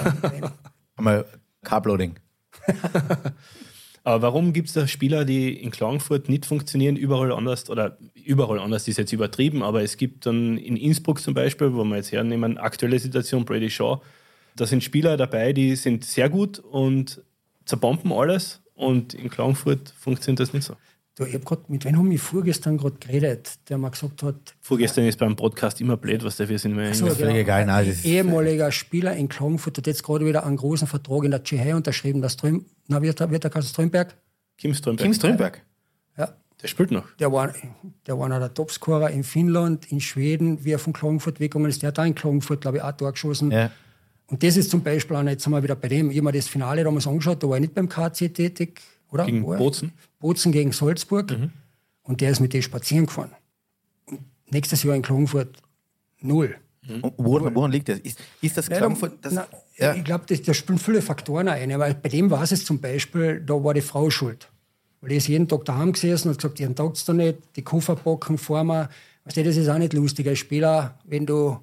[0.97, 1.25] Einmal
[1.63, 2.17] Carbloading.
[4.05, 8.59] Aber warum gibt es da Spieler, die in Klagenfurt nicht funktionieren, überall anders, oder überall
[8.59, 12.11] anders ist jetzt übertrieben, aber es gibt dann in Innsbruck zum Beispiel, wo wir jetzt
[12.11, 14.01] hernehmen, aktuelle Situation, Brady Shaw,
[14.57, 17.23] da sind Spieler dabei, die sind sehr gut und
[17.65, 20.75] zerbomben alles und in Klagenfurt funktioniert das nicht so.
[21.15, 24.55] Du, ich hab grad, mit wem haben wir vorgestern gerade geredet, der mir gesagt hat.
[24.63, 26.75] Vorgestern äh, ist beim Podcast immer blöd, was dafür sind.
[26.75, 30.57] Wir so, genau, egal, nein, das ehemaliger Spieler in Klagenfurt hat jetzt gerade wieder einen
[30.57, 32.23] großen Vertrag in der Tschechei unterschrieben.
[32.23, 34.17] Der Ström, na, wird, wird der Karl Strömberg?
[34.57, 35.05] Kim Strömberg.
[35.05, 35.63] Kim Strömberg.
[36.17, 36.35] Ja.
[36.63, 37.05] Der spielt noch.
[37.19, 37.53] Der war,
[38.07, 41.83] der war einer der Topscorer in Finnland, in Schweden, wie er von Klagenfurt weggegangen ist.
[41.83, 43.51] Der hat da in Klagenfurt, glaube ich, auch Tor geschossen.
[43.51, 43.71] Ja.
[44.29, 46.33] Und das ist zum Beispiel auch, jetzt sind wir wieder bei dem, ich habe mir
[46.33, 49.27] das Finale damals angeschaut, da war ich nicht beim KC tätig, oder?
[49.27, 49.93] Gegen Bozen?
[50.23, 51.31] Bozen gegen Salzburg.
[51.31, 51.51] Mhm.
[52.05, 53.33] Und der ist mit dem spazieren gefahren.
[54.07, 55.59] Und nächstes Jahr in Klagenfurt
[56.21, 56.57] null.
[56.87, 57.13] Mhm.
[57.19, 57.99] Woran, woran, liegt das?
[57.99, 59.19] Ist, ist das Klagenfurt?
[59.21, 59.95] Das, na, ja.
[59.95, 61.79] Ich glaube, da spielen viele Faktoren ein.
[61.79, 64.49] Weil bei dem war es zum Beispiel, da war die Frau schuld.
[65.01, 67.97] Weil die ist jeden Tag daheim gesessen und gesagt, ihren taugt da nicht, die Koffer
[67.97, 68.89] packen vor mir.
[69.25, 71.59] Weißt du, das ist auch nicht lustig als Spieler, wenn du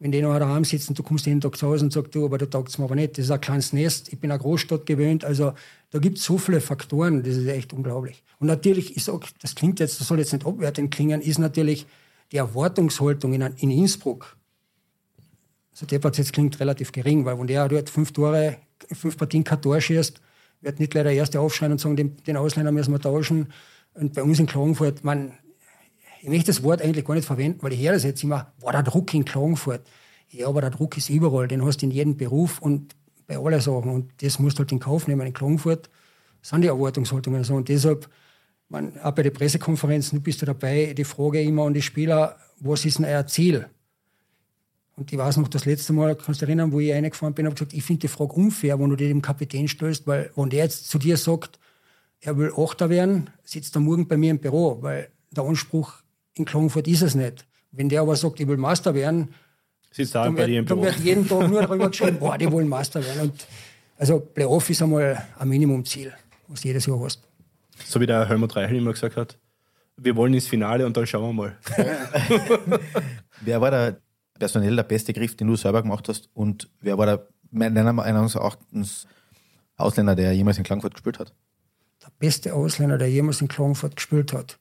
[0.00, 2.38] wenn die noch daheim sitzen, du kommst jeden Tag zu Hause und sagst, du, aber
[2.38, 3.18] du taugst mir aber nicht.
[3.18, 5.24] Das ist ein kleines Nest, ich bin eine Großstadt gewöhnt.
[5.24, 5.54] Also
[5.90, 8.22] da gibt es so viele Faktoren, das ist echt unglaublich.
[8.38, 11.86] Und natürlich, ich sag, das klingt jetzt, das soll jetzt nicht abwertend klingen, ist natürlich
[12.30, 14.36] die Erwartungshaltung in, in Innsbruck.
[15.72, 18.56] So also deppert jetzt klingt relativ gering, weil wenn der dort fünf Tore,
[18.92, 20.20] fünf Partien kein Tor schießt,
[20.60, 23.52] wird nicht gleich der Erste aufschreien und sagen, den, den Ausländer müssen wir tauschen.
[23.94, 25.32] Und bei uns in Klagenfurt, man,
[26.20, 28.72] ich möchte das Wort eigentlich gar nicht verwenden, weil ich höre das jetzt immer, war
[28.72, 29.82] der Druck in Klagenfurt.
[30.30, 32.94] Ja, aber der Druck ist überall, den hast du in jedem Beruf und
[33.26, 33.90] bei allen Sachen.
[33.90, 35.26] Und das musst du halt in Kauf nehmen.
[35.26, 35.88] In Klagenfurt
[36.42, 37.54] sind die Erwartungshaltungen so.
[37.54, 38.08] Und deshalb,
[38.68, 42.84] man, auch bei den Pressekonferenzen bist du dabei, die Frage immer an die Spieler, was
[42.84, 43.66] ist denn euer Ziel?
[44.96, 47.46] Und ich weiß noch, das letzte Mal, kannst du dich erinnern, wo ich reingefahren bin,
[47.46, 50.50] habe gesagt, ich finde die Frage unfair, wenn du dir dem Kapitän stellst, weil wenn
[50.50, 51.60] der jetzt zu dir sagt,
[52.20, 56.02] er will Achter werden, sitzt er morgen bei mir im Büro, weil der Anspruch
[56.38, 57.46] in Klagenfurt ist es nicht.
[57.70, 59.34] Wenn der aber sagt, ich will Master werden,
[59.90, 62.68] Sitzt da dann, bei wird, dann wird jeden Tag nur darüber geschrieben, boah, die wollen
[62.68, 63.30] Master werden.
[63.30, 63.46] Und
[63.96, 66.12] Also Playoff ist einmal ein Minimumziel,
[66.46, 67.22] was du jedes Jahr hast.
[67.84, 69.38] So wie der Helmut Reichel immer gesagt hat,
[69.96, 71.58] wir wollen ins Finale und dann schauen wir mal.
[73.40, 74.00] wer war der
[74.38, 76.30] personell der beste Griff, den du selber gemacht hast?
[76.34, 79.06] Und wer war der meines Erachtens
[79.76, 81.34] Ausländer, der jemals in Klagenfurt gespielt hat?
[82.02, 84.58] Der beste Ausländer, der jemals in Klagenfurt gespielt hat.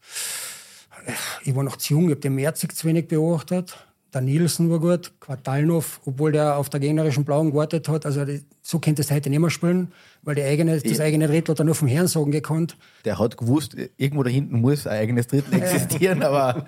[1.43, 3.77] Ich war noch zu jung, ich habe den Merzig zu wenig beobachtet.
[4.13, 8.05] Der Nielsen war gut, Quartalnov, obwohl der auf der gegnerischen Blauen gewartet hat.
[8.05, 8.25] Also
[8.61, 9.91] so könnte es heute nicht mehr spielen,
[10.23, 12.77] weil die eigene, das eigene Drittel hat er nur vom Herrn sagen gekonnt.
[13.05, 16.65] Der hat gewusst, irgendwo da hinten muss ein eigenes Drittel existieren, aber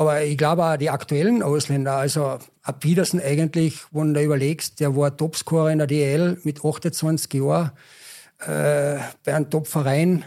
[0.00, 4.96] aber ich glaube auch die aktuellen Ausländer, also ab Wiedersen eigentlich, wenn du überlegst, der
[4.96, 7.72] war Topscorer in der DL mit 28 Jahren,
[8.38, 10.24] äh, bei einem Topverein,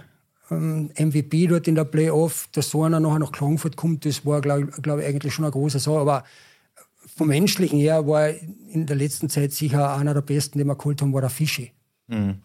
[0.53, 4.67] MVP dort in der Playoff, dass so einer nachher nach Klagenfurt kommt, das war, glaube
[4.81, 5.97] glaub ich, eigentlich schon eine große Sache.
[5.97, 6.23] Aber
[7.15, 11.01] vom Menschlichen her war in der letzten Zeit sicher einer der besten, den wir geholt
[11.01, 11.71] haben, war der Fischi.
[12.07, 12.41] Mhm.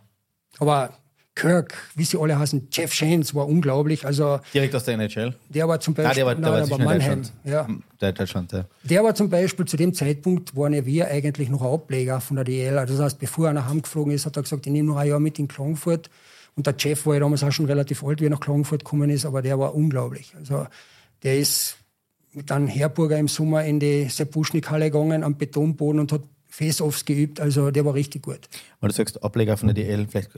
[0.58, 0.92] Aber
[1.38, 4.04] Kirk, wie sie alle heißen, Jeff Shanes war unglaublich.
[4.04, 5.34] Also, Direkt aus der NHL?
[5.48, 7.22] Der war zum Beispiel, ah, der war, der nein, war, der war Mannheim.
[7.44, 7.66] Ja.
[8.00, 8.64] Der Deutschland, ja.
[8.82, 12.44] Der war zum Beispiel zu dem Zeitpunkt, waren wir eigentlich noch ein Ableger von der
[12.44, 12.76] DL.
[12.76, 14.96] Also das heißt, bevor er nach Hause geflogen ist, hat er gesagt, ich nehme noch
[14.96, 16.10] ein Jahr mit in Klagenfurt.
[16.58, 19.10] Und der Jeff war ja damals auch schon relativ alt, wie er nach Klagenfurt gekommen
[19.10, 20.34] ist, aber der war unglaublich.
[20.36, 20.66] Also
[21.22, 21.76] der ist
[22.32, 27.04] mit einem Herburger im Sommer in die Sepp Wuschnik-Halle gegangen, am Betonboden und hat Face-Offs
[27.04, 27.38] geübt.
[27.38, 28.40] Also der war richtig gut.
[28.80, 30.32] Weil du sagst, Ableger von der DL, vielleicht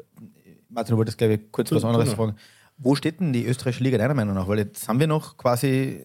[0.68, 2.37] Martin, du wolltest, glaube ich, kurz was anderes fragen.
[2.76, 4.46] Wo steht denn die österreichische Liga deiner Meinung nach?
[4.46, 6.04] Weil jetzt haben wir noch quasi,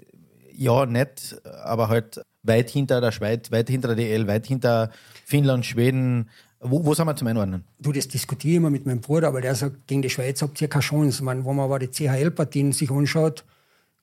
[0.54, 4.91] ja, nicht, aber halt weit hinter der Schweiz, weit hinter der DL, weit hinter
[5.25, 6.30] Finnland, Schweden.
[6.69, 7.63] Wo, wo sind wir zum Einordnen?
[7.80, 10.62] Du, das diskutiere ich immer mit meinem Bruder, aber der sagt, gegen die Schweiz habt
[10.62, 11.23] ihr keine Chance.
[11.23, 13.45] meine, wenn man aber die CHL-Partien sich anschaut,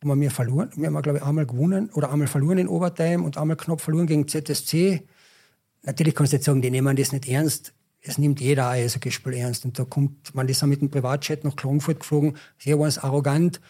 [0.02, 0.70] haben wir verloren.
[0.76, 4.06] Wir haben, glaube ich, einmal gewonnen oder einmal verloren in Overtime und einmal knapp verloren
[4.06, 5.02] gegen ZSC.
[5.84, 7.72] Natürlich kannst du jetzt sagen, die nehmen das nicht ernst
[8.02, 9.64] es nimmt jeder Eishockeyspiel ernst.
[9.64, 13.60] Und da kommt, man ist ja mit dem Privatjet nach Klagenfurt geflogen, sehr es arrogant.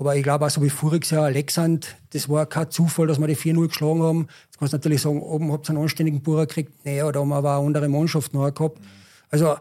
[0.00, 3.26] Aber ich glaube auch so wie voriges Jahr Alexand, das war kein Zufall, dass wir
[3.26, 4.28] die 4-0 geschlagen haben.
[4.46, 6.86] Jetzt kannst du natürlich sagen, oben habt ihr einen anständigen Burer gekriegt.
[6.86, 8.80] Naja, da haben wir aber eine andere Mannschaft noch gehabt.
[9.28, 9.56] Also,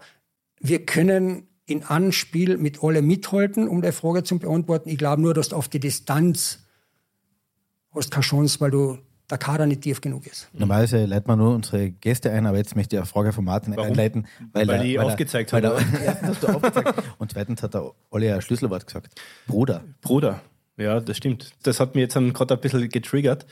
[0.62, 4.88] wir können in einem Spiel mit alle mithalten, um die Frage zu beantworten.
[4.88, 6.60] Ich glaube nur, dass du auf die Distanz
[7.94, 8.98] hast keine Chance, weil du
[9.30, 10.50] der Kader nicht tief genug ist.
[10.54, 13.76] Normalerweise leiten wir nur unsere Gäste ein, aber jetzt möchte ich eine Frage von Martin
[13.76, 13.92] Warum?
[13.92, 14.28] einleiten.
[14.54, 15.64] Weil, weil die aufgezeigt hat.
[15.64, 19.20] Erstens hast du aufgezeigt und zweitens hat der Olli ein Schlüsselwort gesagt.
[19.48, 19.84] Bruder.
[20.02, 20.42] Bruder,
[20.78, 21.54] ja, das stimmt.
[21.64, 23.46] Das hat mir jetzt gerade ein bisschen getriggert.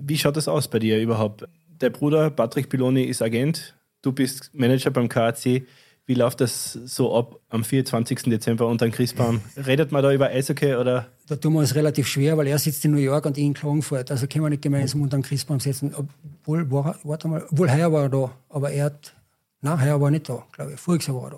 [0.00, 1.44] Wie schaut das aus bei dir überhaupt?
[1.80, 5.66] Der Bruder Patrick Piloni ist Agent, du bist Manager beim KAC.
[6.08, 8.22] Wie läuft das so ab am 24.
[8.22, 9.42] Dezember unter dem Christbaum?
[9.58, 11.08] Redet man da über Eishockey oder?
[11.28, 13.52] Da tun wir uns relativ schwer, weil er sitzt in New York und ich in
[13.52, 14.10] Klagenfurt.
[14.10, 15.94] Also können wir nicht gemeinsam unter dem Christbaum setzen.
[15.94, 19.12] Obwohl, war, warte mal, obwohl heuer war er da, aber er hat,
[19.60, 20.80] nein, heuer war er nicht da, glaube ich.
[20.80, 21.36] Voriges Jahr war er da.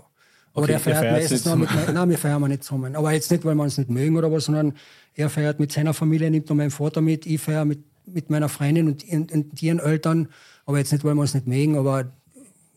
[0.53, 2.95] Aber okay, der feiert, feiert meistens noch mit, nein, wir feiern nicht zusammen.
[2.95, 4.75] Aber jetzt nicht, weil wir uns nicht mögen oder was, sondern
[5.15, 8.49] er feiert mit seiner Familie, nimmt noch meinen Vater mit, ich feiere mit, mit meiner
[8.49, 10.29] Freundin und, und, und ihren Eltern.
[10.65, 12.13] Aber jetzt nicht, weil wir uns nicht mögen, aber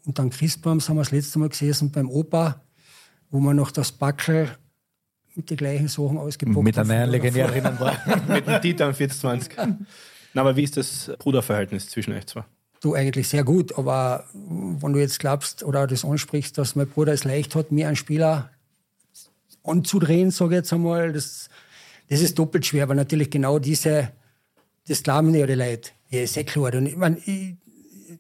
[0.05, 2.61] und dann Christbaum sind wir das letzte Mal gesessen beim Opa,
[3.29, 4.49] wo wir noch das Backel
[5.35, 7.97] mit den gleichen Sachen ausgepackt Mit der neuen Legendärinnen war.
[8.27, 9.53] mit dem Dieter 1420.
[10.33, 12.43] Na, aber wie ist das Bruderverhältnis zwischen euch zwei?
[12.81, 17.13] Du eigentlich sehr gut, aber wenn du jetzt glaubst oder das ansprichst, dass mein Bruder
[17.13, 18.49] es leicht hat, mir einen Spieler
[19.63, 21.49] anzudrehen, sage ich jetzt einmal, das,
[22.09, 24.11] das ist doppelt schwer, weil natürlich genau diese,
[24.87, 25.91] das glauben ja die Leute.
[26.09, 26.73] Ja, ist eh klar.
[26.75, 27.55] Und ich, mein, ich,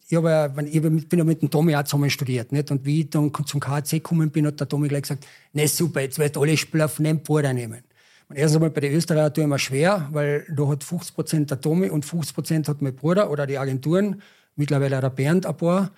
[0.07, 2.51] ich, hab ja, ich bin ja mit dem Tommy auch zusammen studiert.
[2.51, 2.71] Nicht?
[2.71, 6.01] Und wie ich dann zum KC gekommen bin, hat der Tommy gleich gesagt, ne super,
[6.01, 7.83] jetzt wird alle Spieler auf den Bruder nehmen.
[8.29, 11.51] Und erstens einmal bei den Österreichern tue ich immer schwer, weil da hat 50 Prozent
[11.51, 14.21] der Tommy und 50 Prozent hat mein Bruder oder die Agenturen,
[14.55, 15.91] mittlerweile der Bernd ein paar.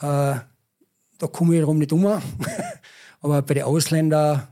[0.00, 0.40] Äh,
[1.18, 2.06] da komme ich darum nicht um.
[3.20, 4.46] Aber bei den Ausländern,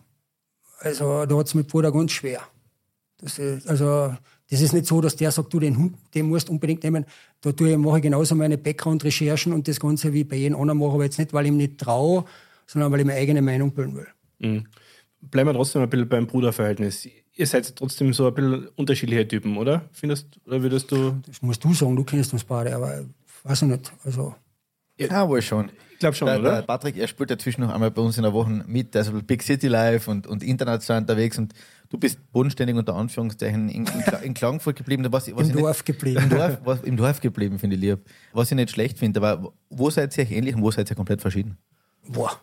[0.81, 2.41] also da hat es mit Bruder ganz schwer.
[3.23, 4.17] Ist, also
[4.55, 7.05] das ist nicht so, dass der sagt, du, den Hund, den musst du unbedingt nehmen.
[7.41, 10.79] Da tue ich, mache ich genauso meine Background-Recherchen und das Ganze wie bei jedem anderen
[10.79, 12.25] mache, aber jetzt nicht, weil ich ihm nicht traue,
[12.65, 14.07] sondern weil ich meine eigene Meinung bilden will.
[14.39, 14.67] Mhm.
[15.23, 17.09] Bleiben wir trotzdem ein bisschen beim Bruderverhältnis.
[17.35, 19.89] Ihr seid trotzdem so ein bisschen unterschiedliche Typen, oder?
[19.91, 21.17] Findest, oder würdest du.
[21.27, 23.05] Das musst du sagen, du kennst uns beide, aber
[23.43, 23.93] weiß ich nicht.
[24.05, 24.37] Also.
[25.01, 25.69] Ja, wohl schon.
[25.95, 26.57] Ich glaube schon, der, oder?
[26.57, 29.43] Der Patrick, er spielt dazwischen noch einmal bei uns in der Woche mit, also Big
[29.45, 31.55] City Live und, und international unterwegs und
[31.89, 35.07] du bist bodenständig unter Anführungszeichen in, in, in Klagenfurt geblieben.
[35.11, 36.25] Was, was Im Dorf nicht, geblieben.
[36.25, 38.01] Im Dorf, was, Im Dorf geblieben, finde ich lieb.
[38.33, 41.21] Was ich nicht schlecht finde, aber wo seid ihr ähnlich und wo seid ihr komplett
[41.21, 41.59] verschieden?
[42.09, 42.41] Boah.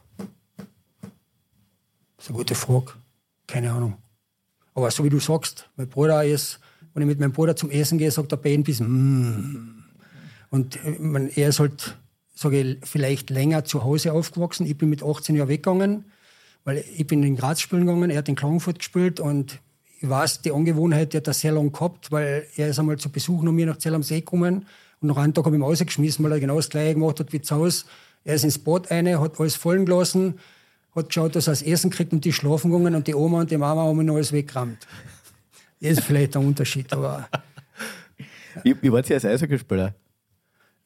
[2.15, 2.93] Das ist eine gute Frage.
[3.47, 3.97] Keine Ahnung.
[4.73, 6.61] Aber so wie du sagst, mein Bruder ist,
[6.93, 9.81] wenn ich mit meinem Bruder zum Essen gehe, sagt er bei ihm bis, mm.
[10.51, 11.97] Und äh, man, er ist halt
[12.41, 14.65] sage ich, vielleicht länger zu Hause aufgewachsen.
[14.65, 16.05] Ich bin mit 18 Jahren weggegangen,
[16.63, 19.59] weil ich bin in Graz spielen gegangen, er hat in Klagenfurt gespielt und
[19.99, 23.43] ich weiß, die Angewohnheit, hat er sehr lange gehabt, weil er ist einmal zu Besuch
[23.43, 24.65] noch mir nach Zell am See gekommen
[24.99, 27.31] und nach einem Tag habe ich ihn rausgeschmissen, weil er genau das Gleiche gemacht hat
[27.31, 27.85] wie zu Hause.
[28.23, 30.39] Er ist ins Bad rein, hat alles fallen gelassen,
[30.95, 33.51] hat geschaut, dass er das Essen kriegt und die schlafen gegangen und die Oma und
[33.51, 34.87] die Mama haben ihn alles weggerammt.
[35.79, 37.27] Das ist vielleicht ein Unterschied, aber...
[38.63, 39.93] Wie, wie wart ihr als Eishockeyspieler?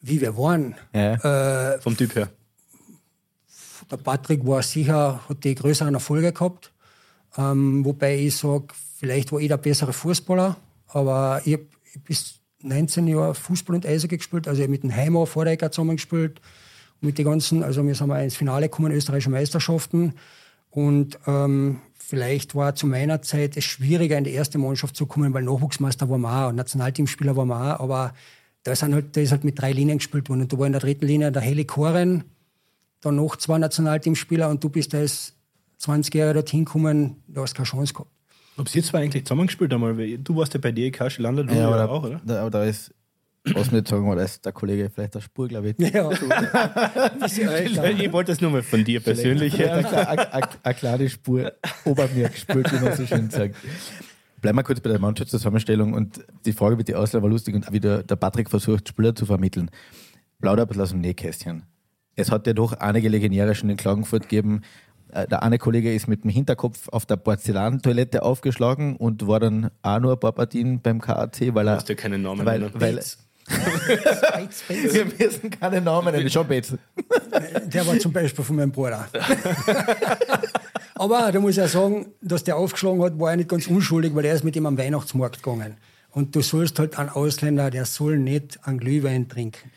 [0.07, 0.75] Wie wir waren?
[0.93, 1.73] Ja.
[1.73, 2.29] Äh, Vom Typ her?
[3.89, 6.71] Der Patrick war sicher, hat die größeren Erfolge gehabt.
[7.37, 8.67] Ähm, wobei ich sage,
[8.99, 10.57] vielleicht war ich der bessere Fußballer,
[10.89, 11.65] aber ich habe
[12.03, 14.47] bis 19 Jahre Fußball und Eishockey gespielt.
[14.47, 16.39] Also ich mit dem Heimer Vordecker zusammen gespielt.
[17.01, 20.13] Mit den ganzen, also wir sind mal ins Finale gekommen, österreichische Meisterschaften.
[20.69, 25.33] Und ähm, vielleicht war zu meiner Zeit es schwieriger, in die erste Mannschaft zu kommen,
[25.33, 27.79] weil Nachwuchsmeister war man auch und Nationalteamspieler war man auch.
[27.79, 28.13] Aber
[28.65, 30.41] da, sind halt, da ist halt mit drei Linien gespielt worden.
[30.41, 32.23] Und du war in der dritten Linie der Heli Koren,
[32.99, 35.33] dann noch zwei Nationalteamspieler und du bist da als
[35.77, 38.09] 20 Jahre dorthin gekommen, du hast keine Chance gehabt.
[38.57, 41.67] Ob sie zwei eigentlich zusammengespielt haben, du warst ja bei DEK schon landet, du ja,
[41.69, 42.21] aber auch, oder?
[42.25, 42.91] Da, aber da ist,
[43.43, 45.93] was nicht sagen, da ist der Kollege vielleicht der Spur, glaube ich.
[45.93, 46.09] Ja,
[47.25, 49.53] ich wollte das nur mal von dir persönlich.
[49.63, 51.51] Eine kleine Spur
[51.83, 53.55] ober mir gespielt, wie man so schön sagt.
[54.41, 57.71] Bleiben wir kurz bei der Mannschaftszusammenstellung und die Frage mit den Ausleihen war lustig und
[57.71, 59.71] wie der, der Patrick versucht, Spieler zu vermitteln.
[60.39, 61.63] Plauder ein bisschen aus dem Nähkästchen.
[62.15, 64.61] Es hat ja doch einige Legionäre schon in Klagenfurt gegeben,
[65.11, 69.71] äh, der eine Kollege ist mit dem Hinterkopf auf der Porzellantoilette aufgeschlagen und war dann
[69.81, 71.73] auch nur ein paar Partien beim KAC, weil er.
[71.73, 72.99] Du hast ja keinen Namen weil, weil,
[74.67, 76.29] Wir müssen keine Namen nennen.
[76.29, 76.73] Schon Betz.
[77.67, 79.07] Der war zum Beispiel von meinem Bruder.
[80.95, 84.15] Aber da muss ich ja sagen, dass der aufgeschlagen hat, war ja nicht ganz unschuldig,
[84.15, 85.75] weil er ist mit ihm am Weihnachtsmarkt gegangen.
[86.11, 89.71] Und du sollst halt einen Ausländer, der soll nicht einen Glühwein trinken.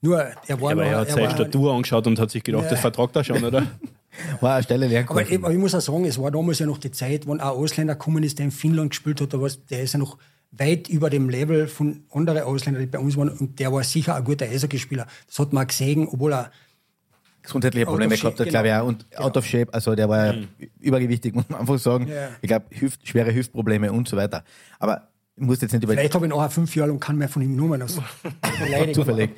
[0.00, 2.70] Nur, er war ja, aber er hat seine Statur angeschaut und hat sich gedacht, ja.
[2.70, 3.66] das vertragt er schon, oder?
[4.40, 6.76] War eine Stelle aber, ich, aber ich muss auch sagen, es war damals ja noch
[6.76, 9.98] die Zeit, wo ein Ausländer gekommen ist, der in Finnland gespielt hat, der ist ja
[9.98, 10.18] noch
[10.50, 13.30] weit über dem Level von anderen Ausländern, die bei uns waren.
[13.30, 15.06] Und der war sicher ein guter Eishockeyspieler.
[15.26, 16.50] Das hat man gesehen, obwohl er
[17.42, 18.86] gesundheitliche Probleme gehabt hat, glaube ich auch.
[18.86, 19.22] Und genau.
[19.24, 20.48] out of shape, also der war mhm.
[20.80, 22.08] übergewichtig, muss man einfach sagen.
[22.08, 22.28] Ja.
[22.40, 24.44] Ich glaube, Hüft, schwere Hüftprobleme und so weiter.
[24.78, 25.94] Aber ich muss jetzt nicht über.
[25.94, 27.86] Vielleicht habe ich nachher fünf Jahre und kann mehr von ihm nur mehr
[28.92, 29.30] Zufällig.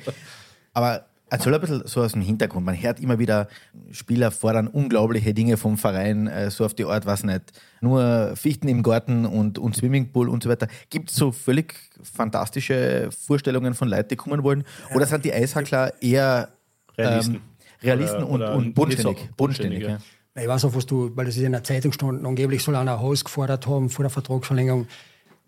[0.73, 2.65] Aber Erzähl ein bisschen so aus dem Hintergrund.
[2.65, 3.47] Man hört immer wieder,
[3.91, 7.41] Spieler fordern unglaubliche Dinge vom Verein, äh, so auf die Art, was nicht.
[7.81, 10.67] Nur Fichten im Garten und, und Swimmingpool und so weiter.
[10.91, 14.63] Gibt es so völlig fantastische Vorstellungen von Leuten, die kommen wollen?
[14.93, 16.49] Oder sind die Eishackler eher
[16.95, 17.41] Realisten, ähm,
[17.85, 19.29] Realisten oder, und, oder und bodenständig?
[19.37, 19.89] bodenständig ja.
[19.89, 20.41] Ja.
[20.41, 22.93] Ich weiß auch, was du, weil das ist in der Zeitung stand, angeblich soll einer
[22.93, 24.87] ein Haus gefordert haben vor der Vertragsverlängerung.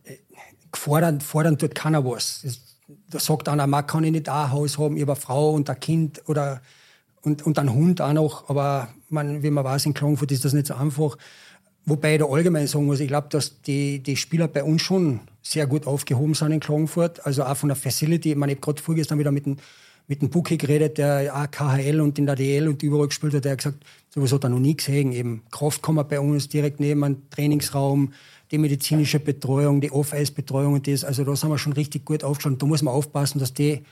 [0.05, 0.15] Äh,
[0.71, 2.41] gefordert, fordern tut keiner was.
[2.43, 2.67] Das
[3.09, 5.69] da sagt einer, man kann ich nicht ein Haus haben, ich habe eine Frau und
[5.69, 6.61] ein Kind oder
[7.21, 8.49] und, und einen Hund auch noch.
[8.49, 11.17] Aber man, wie man weiß, in Klagenfurt ist das nicht so einfach.
[11.85, 15.21] Wobei ich da allgemein sagen muss, ich glaube, dass die, die Spieler bei uns schon
[15.41, 17.25] sehr gut aufgehoben sind in Klagenfurt.
[17.25, 18.31] Also auch von der Facility.
[18.31, 19.57] Ich meine, ich habe gerade vorgestern wieder mit dem,
[20.07, 23.45] mit dem Buki geredet, der auch KHL und in der DL und überall gespielt hat.
[23.45, 25.11] Der hat gesagt, sowas hat er noch nie gesehen.
[25.11, 28.13] Eben Kraftkammer bei uns direkt neben einem Trainingsraum
[28.51, 31.03] die medizinische Betreuung, die Off-Ice-Betreuung und das.
[31.03, 32.61] Also da sind wir schon richtig gut aufgeschaut.
[32.61, 33.83] Da muss man aufpassen, dass die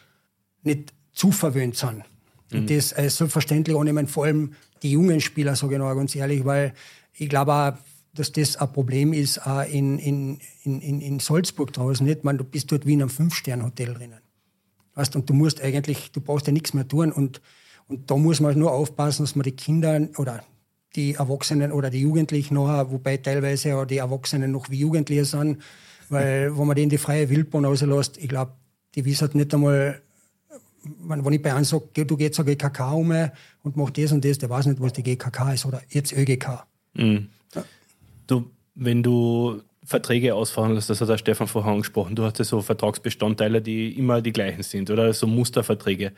[0.64, 2.04] nicht zu verwöhnt sind.
[2.52, 2.60] Mhm.
[2.60, 6.16] Und das äh, selbstverständlich auch nicht, vor allem die jungen Spieler, sage ich noch ganz
[6.16, 6.74] ehrlich, weil
[7.14, 7.74] ich glaube auch,
[8.14, 12.06] dass das ein Problem ist auch in, in, in, in Salzburg draußen.
[12.06, 12.24] Nicht?
[12.24, 14.25] Man, du bist dort wie in einem Fünf-Sterne-Hotel drinnen.
[14.96, 17.12] Weißt, und du musst eigentlich, du brauchst ja nichts mehr tun.
[17.12, 17.42] Und,
[17.88, 20.44] und da muss man nur aufpassen, dass man die Kinder oder
[20.96, 25.62] die Erwachsenen oder die Jugendlichen noch, wobei teilweise ja die Erwachsenen noch wie Jugendliche sind,
[26.10, 28.54] weil wenn man denen die freie Wildbahn rauslässt, ich glaube,
[28.96, 30.02] die wissen halt nicht einmal,
[30.84, 33.12] wenn ich bei einem sage, du gehst zur GKK um
[33.64, 36.66] und mach das und das, der weiß nicht, was die GKK ist oder jetzt ÖGK.
[36.94, 37.28] Mhm.
[37.54, 37.66] Ja.
[38.28, 42.62] Du, wenn du Verträge ausverhandelst, das hat der Stefan vorher angesprochen, du hast ja so
[42.62, 46.12] Vertragsbestandteile, die immer die gleichen sind oder so Musterverträge.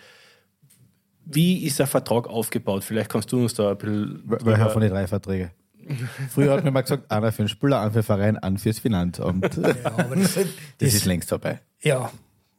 [1.26, 2.86] Wie ist der Vertrag aufgebaut?
[2.86, 4.24] Vielleicht kannst du uns da ein bisschen.
[4.26, 5.52] Welcher von den drei Verträgen?
[6.30, 8.80] Früher hat man mal gesagt, einer für den Spieler, einer für den Verein, einer fürs
[8.80, 9.56] Finanzamt.
[9.58, 9.84] Ja, das,
[10.36, 10.46] das,
[10.78, 11.60] das, ist längst vorbei.
[11.82, 12.12] Ja,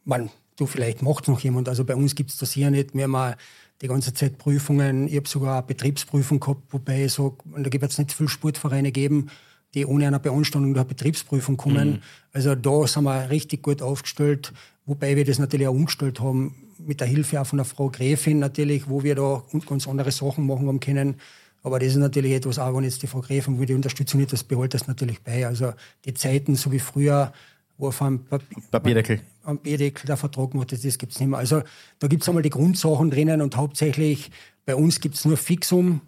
[0.05, 1.69] man, du, vielleicht macht noch jemand.
[1.69, 2.93] Also bei uns gibt es das hier nicht.
[2.93, 3.35] Wir haben
[3.81, 5.07] die ganze Zeit Prüfungen.
[5.07, 8.91] Ich habe sogar eine Betriebsprüfung gehabt, wobei ich sage, da gibt es nicht viele Sportvereine
[8.91, 9.29] geben,
[9.73, 11.89] die ohne eine Beanstandung der Betriebsprüfung kommen.
[11.89, 11.99] Mhm.
[12.33, 14.53] Also da sind wir richtig gut aufgestellt,
[14.85, 18.39] wobei wir das natürlich auch umgestellt haben mit der Hilfe auch von der Frau Gräfin
[18.39, 21.15] natürlich, wo wir da ganz andere Sachen machen haben können.
[21.61, 24.31] Aber das ist natürlich etwas, auch wenn jetzt die Frau Gräfin, wo die Unterstützung nicht,
[24.31, 25.45] das behält das natürlich bei.
[25.45, 25.73] Also
[26.05, 27.33] die Zeiten, so wie früher,
[27.77, 29.21] wo auf einem Papier, Papierdeckel.
[29.43, 31.39] am Bierdeckel der Vertrag gemacht ist, das gibt es nicht mehr.
[31.39, 31.61] Also
[31.99, 34.31] da gibt es einmal die Grundsachen drinnen und hauptsächlich
[34.65, 36.01] bei uns gibt es nur Fixum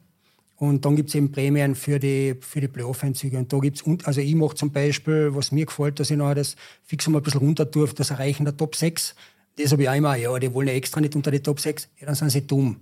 [0.61, 3.35] und dann gibt es eben Prämien für die, für die Playoff-Einzüge.
[3.35, 6.55] Und da gibt's also ich mache zum Beispiel, was mir gefällt, dass ich noch das
[6.83, 9.15] Fixum ein bisschen runter durfte, das Erreichen der Top 6.
[9.57, 12.05] Das habe ich immer, ja, die wollen ja extra nicht unter die Top 6, ja,
[12.05, 12.75] dann sind sie dumm.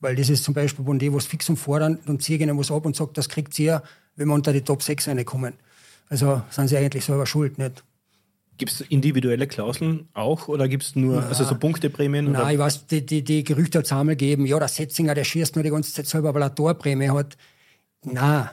[0.00, 2.70] Weil das ist zum Beispiel, wenn die was Fixum fordern, dann ziehe ich ihnen was
[2.70, 3.82] ab und sage, das kriegt ihr,
[4.16, 5.52] wenn wir unter die Top 6 reinkommen.
[6.08, 7.84] Also sind sie eigentlich selber schuld, nicht?
[8.62, 12.28] Gibt es individuelle Klauseln auch oder gibt es nur also so Punkteprämien?
[12.28, 12.44] oder?
[12.44, 15.24] Nein, ich weiß, die, die, die Gerüchte hat es einmal gegeben, ja, der Setzinger, der
[15.24, 17.36] schießt nur die ganze Zeit selber, weil er eine Torprämie hat.
[18.04, 18.50] Nein.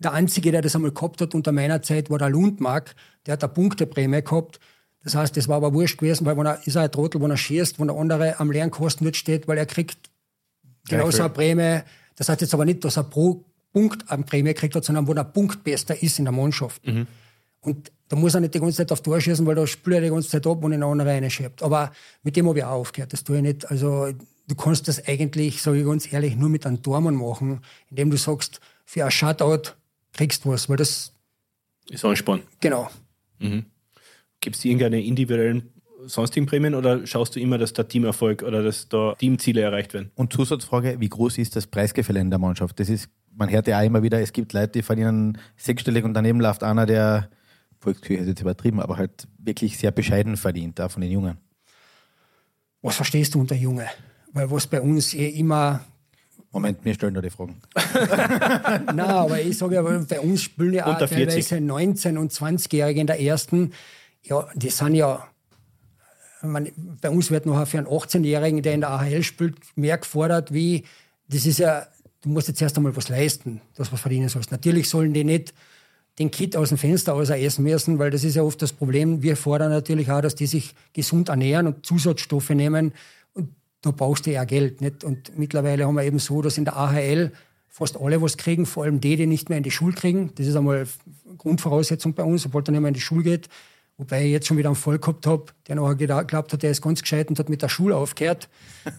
[0.00, 2.96] Der Einzige, der das einmal gehabt hat unter meiner Zeit, war der Lundmark.
[3.26, 4.58] Der hat eine Punkteprämie gehabt.
[5.04, 7.30] Das heißt, das war aber wurscht gewesen, weil wenn er, ist er ein Trottel, wenn
[7.30, 10.10] er schießt, wenn der andere am leeren Kosten nicht steht, weil er kriegt
[10.88, 11.82] genauso eine Prämie.
[12.16, 15.14] Das heißt jetzt aber nicht, dass er pro Punkt eine Prämie kriegt hat, sondern wo
[15.14, 16.82] der Punktbester ist in der Mannschaft.
[17.60, 20.02] Und da muss er nicht die ganze Zeit auf Tor schießen, weil da spült er
[20.02, 21.62] die ganze Zeit ab und in eine andere reinschiebt.
[21.62, 21.92] Aber
[22.22, 23.12] mit dem habe ich auch aufgehört.
[23.12, 23.70] Das tue ich nicht.
[23.70, 24.08] Also
[24.48, 28.16] du kannst das eigentlich, sage ich ganz ehrlich, nur mit einem Tormann machen, indem du
[28.16, 29.72] sagst, für ein Shutout
[30.12, 31.12] kriegst du was, weil das,
[31.90, 32.42] Ist Ansporn.
[32.60, 32.90] genau.
[34.40, 35.70] Gibt es irgendeine individuellen
[36.06, 40.10] sonstigen Prämien oder schaust du immer, dass der Teamerfolg oder dass da Teamziele erreicht werden?
[40.14, 42.78] Und Zusatzfrage, wie groß ist das Preisgefälle in der Mannschaft?
[42.80, 46.14] Das ist, man hört ja auch immer wieder, es gibt Leute, die verdienen sechsstellig und
[46.14, 47.28] daneben läuft einer, der,
[47.80, 51.38] Volksküche ist jetzt übertrieben, aber halt wirklich sehr bescheiden verdient, da von den Jungen.
[52.82, 53.86] Was verstehst du unter Junge?
[54.32, 55.80] Weil was bei uns eh immer
[56.50, 57.60] Moment, mir stellen da die Fragen.
[58.86, 61.46] Nein, aber ich sage ja, bei uns spielen ja auch Unter 40.
[61.46, 63.72] teilweise 19- und 20-Jährige in der ersten.
[64.22, 65.28] Ja, die sind ja.
[66.40, 70.52] meine, bei uns wird noch für einen 18-Jährigen, der in der AHL spielt, mehr gefordert,
[70.52, 70.84] wie.
[71.28, 71.86] Das ist ja.
[72.22, 74.50] Du musst jetzt erst einmal was leisten, dass du was verdienen sollst.
[74.50, 75.54] Natürlich sollen die nicht
[76.18, 79.22] den Kit aus dem Fenster außer essen müssen, weil das ist ja oft das Problem.
[79.22, 82.92] Wir fordern natürlich auch, dass die sich gesund ernähren und Zusatzstoffe nehmen.
[83.34, 83.50] Und
[83.82, 84.80] da brauchst du ja Geld.
[84.80, 85.04] Nicht?
[85.04, 87.32] Und mittlerweile haben wir eben so, dass in der AHL
[87.68, 90.32] fast alle was kriegen, vor allem die, die nicht mehr in die Schule kriegen.
[90.34, 90.86] Das ist einmal
[91.36, 93.48] Grundvoraussetzung bei uns, sobald er nicht mehr in die Schule geht.
[93.96, 96.82] Wobei ich jetzt schon wieder einen Fall gehabt habe, der noch geglaubt hat, der ist
[96.82, 98.48] ganz gescheit und hat mit der Schule aufgehört.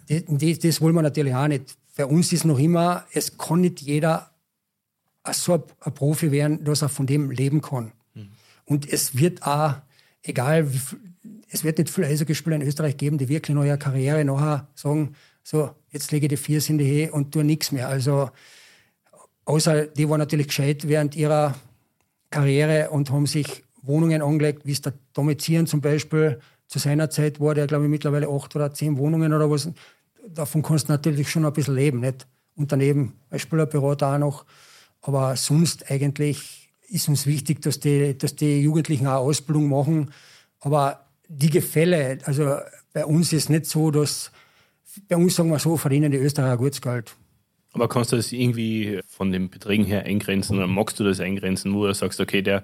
[0.07, 1.77] Das, das wollen wir natürlich auch nicht.
[1.95, 4.31] Bei uns ist noch immer, es kann nicht jeder
[5.33, 7.91] so ein, Profi werden, dass er von dem leben kann.
[8.65, 9.75] Und es wird auch,
[10.21, 10.69] egal,
[11.49, 15.15] es wird nicht viele Eishockeyspieler in Österreich geben, die wirklich nach ihrer Karriere nachher sagen,
[15.43, 17.87] so, jetzt lege ich die Viers in die Höhe und tue nichts mehr.
[17.89, 18.29] Also,
[19.45, 21.55] außer die waren natürlich gescheit während ihrer
[22.29, 27.39] Karriere und haben sich Wohnungen angelegt, wie es der Domizieren zum Beispiel zu seiner Zeit
[27.39, 29.71] war, der glaube ich mittlerweile acht oder zehn Wohnungen oder was.
[30.27, 32.27] Davon kannst du natürlich schon ein bisschen leben, nicht?
[32.55, 34.45] Und daneben als Spielerberater auch noch.
[35.01, 40.11] Aber sonst eigentlich ist uns wichtig, dass die, dass die Jugendlichen auch Ausbildung machen.
[40.59, 42.57] Aber die Gefälle, also
[42.93, 44.31] bei uns ist nicht so, dass,
[45.07, 47.15] bei uns sagen wir so, verdienen die Österreicher gutes Geld.
[47.73, 51.73] Aber kannst du das irgendwie von den Beträgen her eingrenzen oder magst du das eingrenzen,
[51.75, 52.63] wo du sagst, okay, der,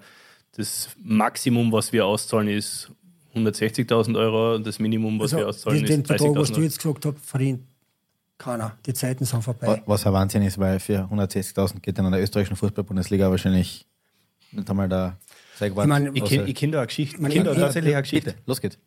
[0.58, 2.92] das Maximum, was wir auszahlen, ist
[3.36, 6.56] 160.000 Euro und das Minimum, was wir Also auszahlen, den, den ist Betrag, was 30.000
[6.56, 7.62] du jetzt gesagt hast, verdient
[8.38, 8.78] keiner.
[8.86, 9.68] Die Zeiten sind vorbei.
[9.68, 13.86] Wa- Was ein Wahnsinn ist, weil für 160.000 geht dann an der österreichischen Fußball-Bundesliga wahrscheinlich
[14.52, 15.18] nicht einmal da
[15.60, 17.18] Ich meine, Ich kenne ich kenn da eine Geschichte.
[17.22, 18.32] Ich kenn da ich- tatsächlich eine Geschichte.
[18.32, 18.78] Bitte, los geht's.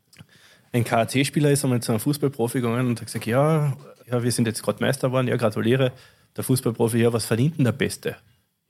[0.73, 3.75] Ein KAC-Spieler ist einmal zu einem Fußballprofi gegangen und hat gesagt, ja,
[4.07, 5.93] ja wir sind jetzt gerade Meister geworden, ja, gratuliere.
[6.37, 8.17] Der Fußballprofi, ja, was verdient denn der Beste?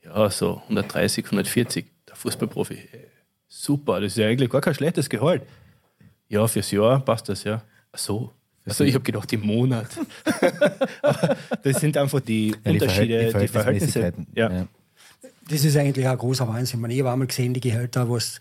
[0.03, 1.85] Ja, so 130, 140.
[2.07, 2.79] Der Fußballprofi,
[3.49, 5.43] super, das ist ja eigentlich gar kein schlechtes Gehalt.
[6.29, 7.61] Ja, fürs Jahr passt das, ja.
[7.91, 8.31] Ach so.
[8.65, 9.87] Also ich habe gedacht, im Monat.
[11.63, 13.91] Das sind einfach die Ja, die Unterschiede, Verhält- die Verhältnisse.
[13.99, 14.27] Verhältnismäßigkeiten.
[14.35, 14.67] Ja.
[15.49, 16.77] das ist eigentlich ein großer Wahnsinn.
[16.79, 18.39] Ich, meine, ich habe einmal gesehen, die Gehälter, was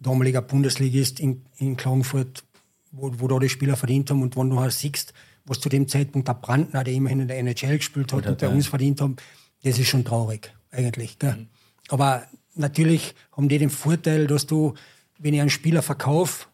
[0.00, 2.44] damaliger Bundesligist in, in Klagenfurt,
[2.92, 5.12] wo, wo da die Spieler verdient haben und wenn du halt siehst,
[5.44, 8.48] was zu dem Zeitpunkt der Brandner, der immerhin in der NHL gespielt hat und bei
[8.48, 9.16] uns verdient haben,
[9.62, 11.18] das ist schon traurig, eigentlich.
[11.18, 11.46] Gell?
[11.88, 14.74] Aber natürlich haben die den Vorteil, dass du,
[15.18, 16.46] wenn ich einen Spieler verkaufe,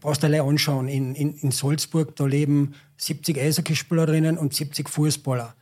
[0.00, 0.88] brauchst allein anschauen.
[0.88, 5.54] In, in, in Salzburg, da leben 70 Eishockeyspieler drinnen und 70 Fußballer.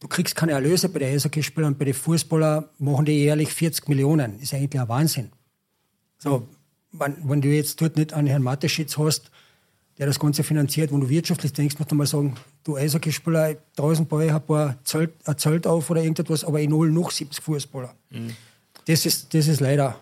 [0.00, 3.88] Du kriegst keine Erlöse bei den Eishockeyspielern und bei den Fußballern machen die jährlich 40
[3.88, 4.38] Millionen.
[4.40, 5.32] ist eigentlich ein Wahnsinn.
[6.18, 6.46] So,
[6.92, 9.30] wenn, wenn du jetzt dort nicht einen Herrn Mateschitz hast,
[9.98, 12.34] der das Ganze finanziert, wenn du wirtschaftlich denkst, musst du mal sagen,
[12.64, 16.70] du Eishockeyspieler, draußen bei euch ein paar Zelt, ein Zelt auf oder irgendetwas, aber ich
[16.70, 17.94] hole noch 70 Fußballer.
[18.84, 19.98] Das, ist, das ist leider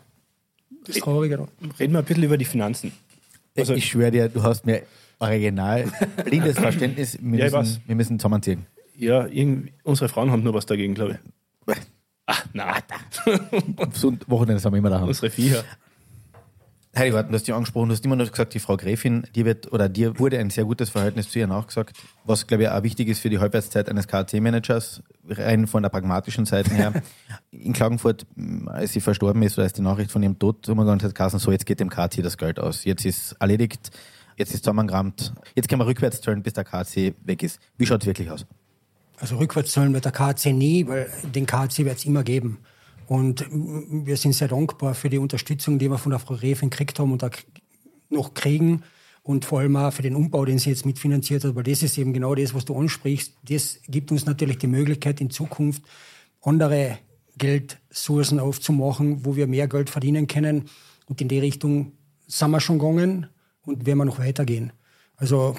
[0.85, 1.47] das Traurige.
[1.79, 2.93] Reden wir ein bisschen über die Finanzen.
[3.57, 4.83] Also- ich schwöre dir, du hast mir
[5.19, 5.85] original
[6.25, 7.17] blindes Verständnis.
[7.23, 8.67] Wir, Ja, müssen, wir müssen zusammenziehen.
[8.97, 9.27] Ja,
[9.85, 11.19] unsere Frauen haben nur was dagegen, glaube
[11.67, 11.75] ich.
[12.27, 12.79] Ah, na,
[14.29, 15.09] Wochenende sind wir immer daheim.
[15.09, 15.63] unsere Viecher.
[16.97, 19.73] Warten, du hast ja angesprochen, du hast immer noch gesagt, die Frau Gräfin, dir wird
[19.73, 23.09] oder dir wurde ein sehr gutes Verhältnis zu ihr nachgesagt, was glaube ich auch wichtig
[23.09, 26.93] ist für die Halbwertszeit eines KC-Managers, rein von der pragmatischen Seite her.
[27.51, 28.27] In Klagenfurt,
[28.67, 31.51] als sie verstorben ist oder als die Nachricht von ihrem Tod umgegangen hat, Kassen, so
[31.51, 32.85] jetzt geht dem KC das Geld aus.
[32.85, 33.91] Jetzt ist erledigt,
[34.37, 37.59] jetzt ist zusammengerammt, jetzt können wir rückwärts zahlen, bis der KC weg ist.
[37.77, 38.47] Wie schaut es wirklich aus?
[39.19, 42.59] Also rückwärts zahlen wird der KC nie, weil den KC wird es immer geben.
[43.07, 46.99] Und wir sind sehr dankbar für die Unterstützung, die wir von der Frau Gräfin gekriegt
[46.99, 47.31] haben und auch
[48.09, 48.83] noch kriegen.
[49.23, 51.97] Und vor allem auch für den Umbau, den sie jetzt mitfinanziert hat, weil das ist
[51.97, 53.35] eben genau das, was du ansprichst.
[53.49, 55.83] Das gibt uns natürlich die Möglichkeit, in Zukunft
[56.43, 56.99] andere
[57.39, 60.69] Geldsourcen aufzumachen, wo wir mehr Geld verdienen können.
[61.07, 61.93] Und in die Richtung
[62.27, 63.29] sind wir schon gegangen
[63.65, 64.73] und werden wir noch weitergehen.
[65.17, 65.57] Also,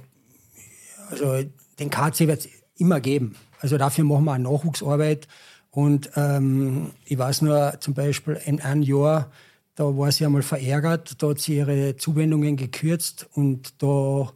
[1.09, 1.43] also
[1.79, 3.35] den KC wird es immer geben.
[3.59, 5.27] Also dafür machen wir auch Nachwuchsarbeit.
[5.75, 9.29] Und ähm, ich weiß nur zum Beispiel in einem Jahr,
[9.75, 14.31] da war sie einmal verärgert, da hat sie ihre Zuwendungen gekürzt und da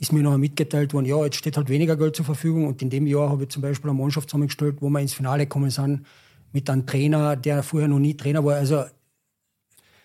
[0.00, 2.66] ist mir noch mitgeteilt worden, ja, jetzt steht halt weniger Geld zur Verfügung.
[2.66, 5.44] Und in dem Jahr habe ich zum Beispiel eine Mannschaft zusammengestellt, wo wir ins Finale
[5.44, 6.04] gekommen sind,
[6.50, 8.56] mit einem Trainer, der vorher noch nie Trainer war.
[8.56, 8.84] Also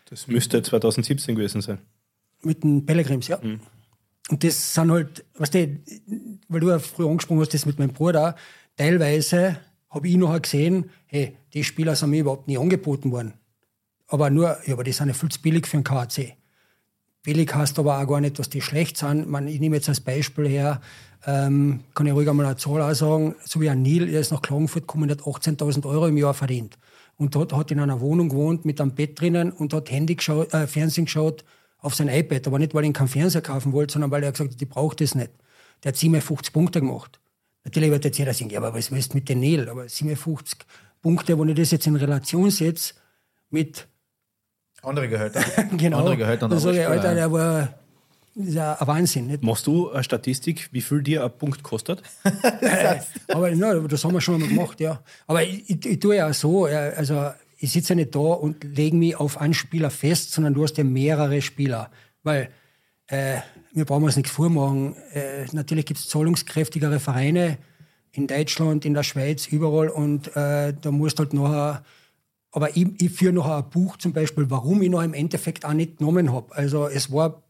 [0.05, 1.79] Das müsste 2017 gewesen sein.
[2.43, 3.39] mit den Pellegrims, ja.
[4.29, 5.79] Und das sind halt, weißt du,
[6.49, 8.35] weil du ja früher angesprochen hast, das mit meinem Bruder,
[8.75, 9.57] teilweise
[9.97, 13.33] habe ich nachher gesehen, hey, die Spieler sind mir überhaupt nie angeboten worden.
[14.07, 16.35] Aber nur, ja, aber die sind ja viel zu billig für einen KC.
[17.23, 19.27] Billig heißt aber auch gar nicht, dass die schlecht sind.
[19.27, 20.79] Man, ich nehme jetzt als Beispiel her,
[21.25, 24.31] ähm, kann ich ruhig einmal eine Zahl auch sagen, so wie ein Neil, der ist
[24.31, 26.77] nach Klagenfurt gekommen, der hat 18.000 Euro im Jahr verdient.
[27.17, 30.53] Und dort hat in einer Wohnung gewohnt mit einem Bett drinnen und hat Handy geschaut,
[30.53, 31.43] äh, Fernsehen geschaut
[31.79, 32.47] auf sein iPad.
[32.47, 34.95] Aber nicht, weil ich keinen Fernseher kaufen wollte, sondern weil er gesagt hat, ich brauche
[34.95, 35.31] das nicht.
[35.83, 37.19] Der hat 57 Punkte gemacht.
[37.67, 39.67] Natürlich wird jetzt jeder sagen, ja, aber was willst du mit den Neil?
[39.67, 40.57] Aber 57
[41.01, 42.93] Punkte, wenn ich das jetzt in Relation setze
[43.49, 43.89] mit
[44.83, 45.43] Andere Gehälter.
[45.77, 47.75] genau, Andere Gehälter dann sage ich, Alter, der war
[48.35, 49.27] das ist ja ein Wahnsinn.
[49.27, 49.43] Nicht?
[49.43, 52.01] Machst du eine Statistik, wie viel dir ein Punkt kostet?
[53.27, 55.01] Aber na, das haben wir schon einmal gemacht, ja.
[55.25, 58.63] Aber ich, ich, ich tue ja auch so, also ich sitze ja nicht da und
[58.63, 61.91] lege mich auf einen Spieler fest, sondern du hast ja mehrere Spieler.
[62.23, 62.49] Weil
[63.07, 63.39] äh,
[63.73, 64.95] wir brauchen uns nichts vormachen.
[65.13, 67.57] Äh, natürlich gibt es zahlungskräftigere Vereine
[68.11, 71.83] in Deutschland, in der Schweiz, überall und äh, da musst halt nachher
[72.51, 75.73] aber ich, ich führe noch ein Buch zum Beispiel, warum ich noch im Endeffekt auch
[75.73, 76.55] nicht genommen habe.
[76.55, 77.43] Also es war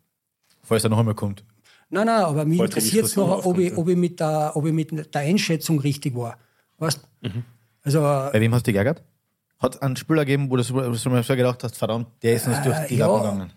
[0.64, 1.46] Falls er noch einmal kommt.
[1.90, 4.74] Nein, nein, aber mich interessiert es noch, ob ich, ob, ich mit der, ob ich
[4.74, 6.38] mit der Einschätzung richtig war.
[6.78, 7.00] Weißt?
[7.22, 7.46] Mhm.
[7.84, 9.02] Also, Bei wem hast du dich geärgert?
[9.60, 12.08] Hat es einen Spieler gegeben, wo du so wo du mir so gedacht hast, verdammt,
[12.22, 13.08] der ist uns durch die ja.
[13.08, 13.54] Lappen gegangen?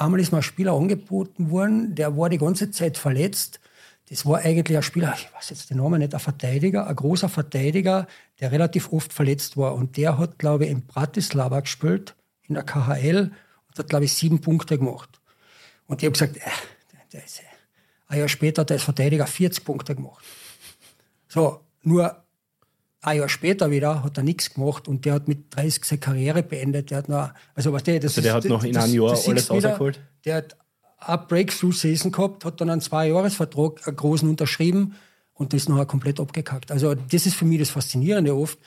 [0.00, 3.60] Einmal ist mir ein Spieler angeboten worden, der war die ganze Zeit verletzt.
[4.08, 7.28] Das war eigentlich ein Spieler, ich weiß jetzt den Namen nicht, ein Verteidiger, ein großer
[7.28, 8.08] Verteidiger,
[8.40, 9.74] der relativ oft verletzt war.
[9.74, 13.30] Und der hat, glaube ich, in Bratislava gespielt, in der KHL,
[13.68, 15.20] und hat, glaube ich, sieben Punkte gemacht.
[15.86, 16.50] Und ich habe gesagt, äh,
[17.12, 17.40] der ist,
[18.08, 20.24] ein Jahr später hat der als Verteidiger 40 Punkte gemacht.
[21.28, 22.24] So, nur
[23.02, 26.42] ein Jahr später wieder hat er nichts gemacht und der hat mit 30 seine Karriere
[26.42, 26.90] beendet.
[26.90, 28.94] Der hat noch, also was der, das Also der ist- hat noch in das- einem
[28.94, 30.00] Jahr alles rausgeholt?
[30.24, 30.56] Der hat
[30.98, 34.94] eine Breakthrough-Season gehabt, hat dann einen Zwei-Jahres-Vertrag, einen großen unterschrieben
[35.34, 36.70] und das nachher komplett abgekackt.
[36.70, 38.58] Also das ist für mich das Faszinierende oft.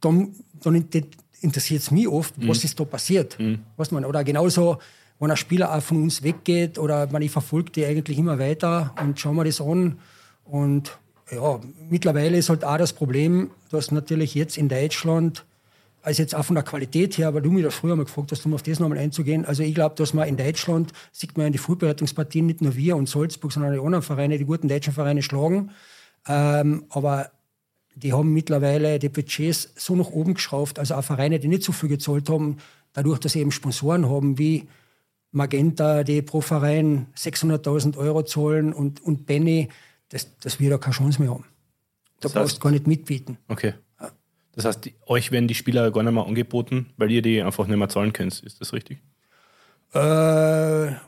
[0.00, 0.74] Dann, dann
[1.40, 2.48] interessiert es mich oft, Mhm.
[2.48, 3.36] was ist da passiert.
[3.76, 4.78] Was man, oder genauso,
[5.18, 8.94] wenn ein Spieler auch von uns weggeht oder man, ich verfolge die eigentlich immer weiter
[9.00, 9.98] und schaue mir das an.
[10.44, 10.98] Und
[11.32, 15.44] ja, mittlerweile ist halt auch das Problem, dass natürlich jetzt in Deutschland,
[16.02, 18.44] also jetzt auch von der Qualität her, weil du mich das früher mal gefragt hast,
[18.44, 19.44] um auf das nochmal einzugehen.
[19.44, 22.96] Also ich glaube, dass man in Deutschland, sieht man in die Vorbereitungspartien nicht nur wir
[22.96, 25.70] und Salzburg, sondern die anderen Vereine, die guten deutschen Vereine schlagen.
[26.28, 27.30] Ähm, aber
[27.94, 31.72] die haben mittlerweile die Budgets so nach oben geschraubt, also auch Vereine, die nicht so
[31.72, 32.58] viel gezahlt haben,
[32.92, 34.68] dadurch, dass sie eben Sponsoren haben wie
[35.30, 39.68] Magenta, die pro Verein 600.000 Euro zahlen und, und Benny,
[40.12, 41.44] das, das wir da keine Chance mehr haben.
[42.20, 43.38] Da Das brauchst du gar nicht mitbieten.
[43.48, 43.74] Okay.
[44.54, 47.66] Das heißt, die, euch werden die Spieler gar nicht mehr angeboten, weil ihr die einfach
[47.66, 48.38] nicht mehr zahlen könnt.
[48.42, 48.98] Ist das richtig?
[49.94, 49.98] Äh,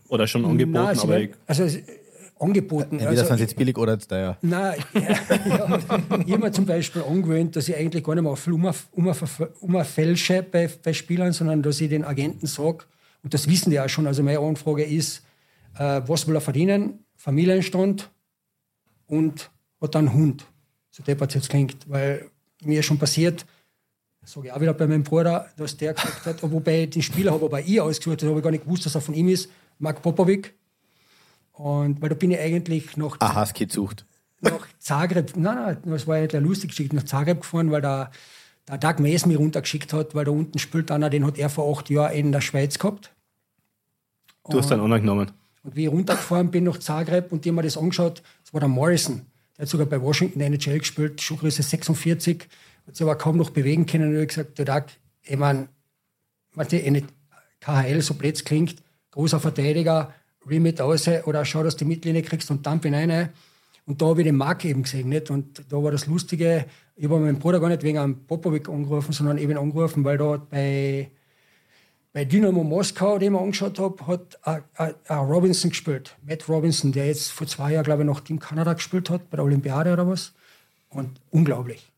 [0.09, 1.67] Oder schon angeboten, nein, aber werden- also
[2.39, 2.99] angeboten.
[2.99, 4.37] Entweder also, sind sie jetzt billig oder jetzt teuer.
[4.43, 5.01] Nein, ja,
[5.47, 5.79] ja.
[5.79, 9.15] ich habe mir zum Beispiel angewöhnt, dass ich eigentlich gar nicht mehr viel um, um,
[9.61, 12.85] umfälsche bei, bei Spielern, sondern dass ich den Agenten sage,
[13.23, 15.23] und das wissen die auch schon, also meine Anfrage ist,
[15.79, 18.11] äh, was will er verdienen, Familienstand
[19.07, 19.51] und
[19.81, 20.47] hat dann einen Hund.
[20.91, 22.31] So deppert es jetzt klingt, weil
[22.63, 23.45] mir ist schon passiert,
[24.25, 27.33] sage ich auch wieder bei meinem Bruder, dass der gesagt hat, wobei ich den Spieler
[27.33, 30.01] habe bei ihr ausgesucht, habe ich gar nicht gewusst, dass er von ihm ist, Mark
[30.03, 30.55] Popovic.
[31.53, 34.07] Und weil da bin ich eigentlich noch Ah, Husky sucht.
[34.41, 38.11] nach Zagreb, nein, nein, das war ja der lustige Geschichte, nach Zagreb gefahren, weil da
[38.69, 41.77] der Doug Mays mich runtergeschickt hat, weil da unten spielt einer, den hat er vor
[41.77, 43.15] acht Jahren in der Schweiz gehabt.
[44.49, 45.31] Du hast dann angenommen.
[45.65, 48.61] Und wie ich runtergefahren bin nach Zagreb und die haben mir das angeschaut, das war
[48.61, 49.23] der Morrison.
[49.57, 52.47] Der hat sogar bei Washington NHL gespielt, Schuhgröße 46,
[52.87, 54.09] hat sich aber kaum noch bewegen können.
[54.09, 54.85] Und ich habe gesagt, du Doug,
[55.23, 55.69] ich meine,
[56.57, 57.03] eine
[57.61, 58.77] KHL so blöd klingt,
[59.11, 60.13] großer Verteidiger,
[60.47, 63.31] Remit aus oder schau, dass du die Mittellinie kriegst und Dump hinein.
[63.87, 65.09] Und da habe ich den Mark eben gesehen.
[65.09, 65.31] Nicht?
[65.31, 69.13] Und da war das Lustige, ich habe meinen Bruder gar nicht wegen einem Popovic angerufen,
[69.13, 71.11] sondern eben angerufen, weil da bei,
[72.15, 76.17] bei Dynamo Moskau, den ich mir angeschaut habe, hat a, Robinson gespielt.
[76.25, 79.37] Matt Robinson, der jetzt vor zwei Jahren, glaube ich, noch Team Kanada gespielt hat, bei
[79.37, 80.33] der Olympiade oder was.
[80.91, 81.91] Und unglaublich.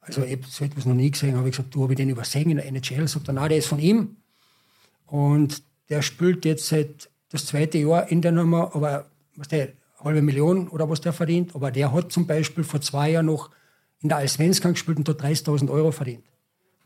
[0.00, 1.36] Also, ich habe so etwas noch nie gesehen.
[1.36, 3.08] habe ich gesagt, du, habe ich den übersehen in der NHL?
[3.08, 4.16] Sagt er, nein, der ist von ihm.
[5.04, 10.22] Und der spielt jetzt seit das zweite Jahr in der Nummer, aber was der, halbe
[10.22, 11.56] Million oder was der verdient.
[11.56, 13.50] Aber der hat zum Beispiel vor zwei Jahren noch
[14.00, 16.24] in der Allsvenskan gespielt und dort 30.000 Euro verdient.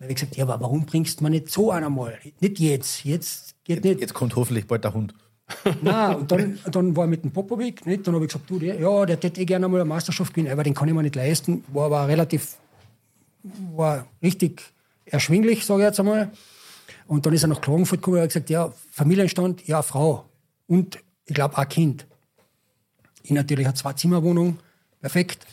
[0.00, 2.18] Da habe ich gesagt, ja, aber warum bringst du mir nicht so einer mal?
[2.40, 4.00] Nicht jetzt, jetzt geht nicht.
[4.00, 5.14] Jetzt kommt hoffentlich bald der Hund.
[5.82, 8.06] Nein, und dann, dann war ich mit dem Popovic, nicht?
[8.06, 10.50] dann habe ich gesagt, du, der, ja, der hätte eh gerne mal eine Meisterschaft gewinnen,
[10.50, 11.64] aber den kann ich mir nicht leisten.
[11.68, 12.56] War aber relativ,
[13.74, 14.62] war richtig
[15.04, 16.30] erschwinglich, sage ich jetzt einmal.
[17.06, 20.24] Und dann ist er nach Klagenfurt gekommen und hat gesagt, ja, Familienstand, ja, Frau
[20.66, 22.06] und ich glaube auch Kind.
[23.22, 24.60] Ich natürlich eine Zwei-Zimmer-Wohnung,
[25.02, 25.46] perfekt.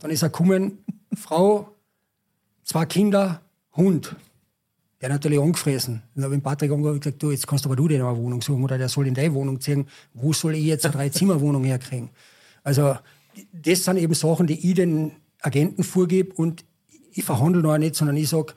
[0.00, 0.84] Dann ist er gekommen,
[1.16, 1.70] Frau,
[2.64, 3.40] zwei Kinder,
[3.76, 4.16] Hund.
[5.00, 6.02] Der natürlich angefressen.
[6.14, 8.40] Dann habe ich Patrick angerufen und gesagt, du, jetzt kannst aber du dir eine Wohnung
[8.40, 9.86] suchen oder der soll in deine Wohnung ziehen.
[10.14, 12.10] Wo soll ich jetzt eine Drei-Zimmer-Wohnung herkriegen?
[12.62, 12.96] Also,
[13.52, 16.64] das sind eben Sachen, die ich den Agenten vorgebe und
[17.12, 18.54] ich verhandle noch nicht, sondern ich sage,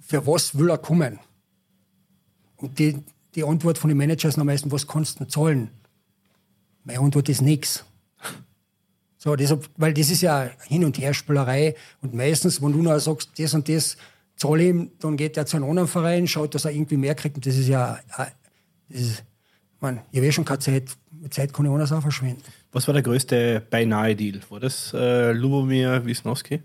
[0.00, 1.18] für was will er kommen?
[2.56, 2.98] Und die,
[3.34, 5.70] die Antwort von den Managers am meisten, was kannst du zahlen?
[6.84, 7.84] Meine Antwort ist nichts.
[9.18, 11.74] So, deshalb, weil das ist ja Hin- und Herspielerei.
[12.02, 13.96] Und meistens, wenn du noch sagst, das und das
[14.36, 17.36] zahle ihm, dann geht er zu einem anderen Verein, schaut, dass er irgendwie mehr kriegt.
[17.36, 17.98] Und das ist ja,
[18.88, 19.24] das ist,
[19.80, 20.90] man, ich habe eh schon keine Zeit.
[21.30, 22.42] Zeit kann ich anders auch verschwenden.
[22.72, 24.40] Was war der größte Beinahe-Deal?
[24.50, 26.62] War das äh, Lubomir Wisnowski?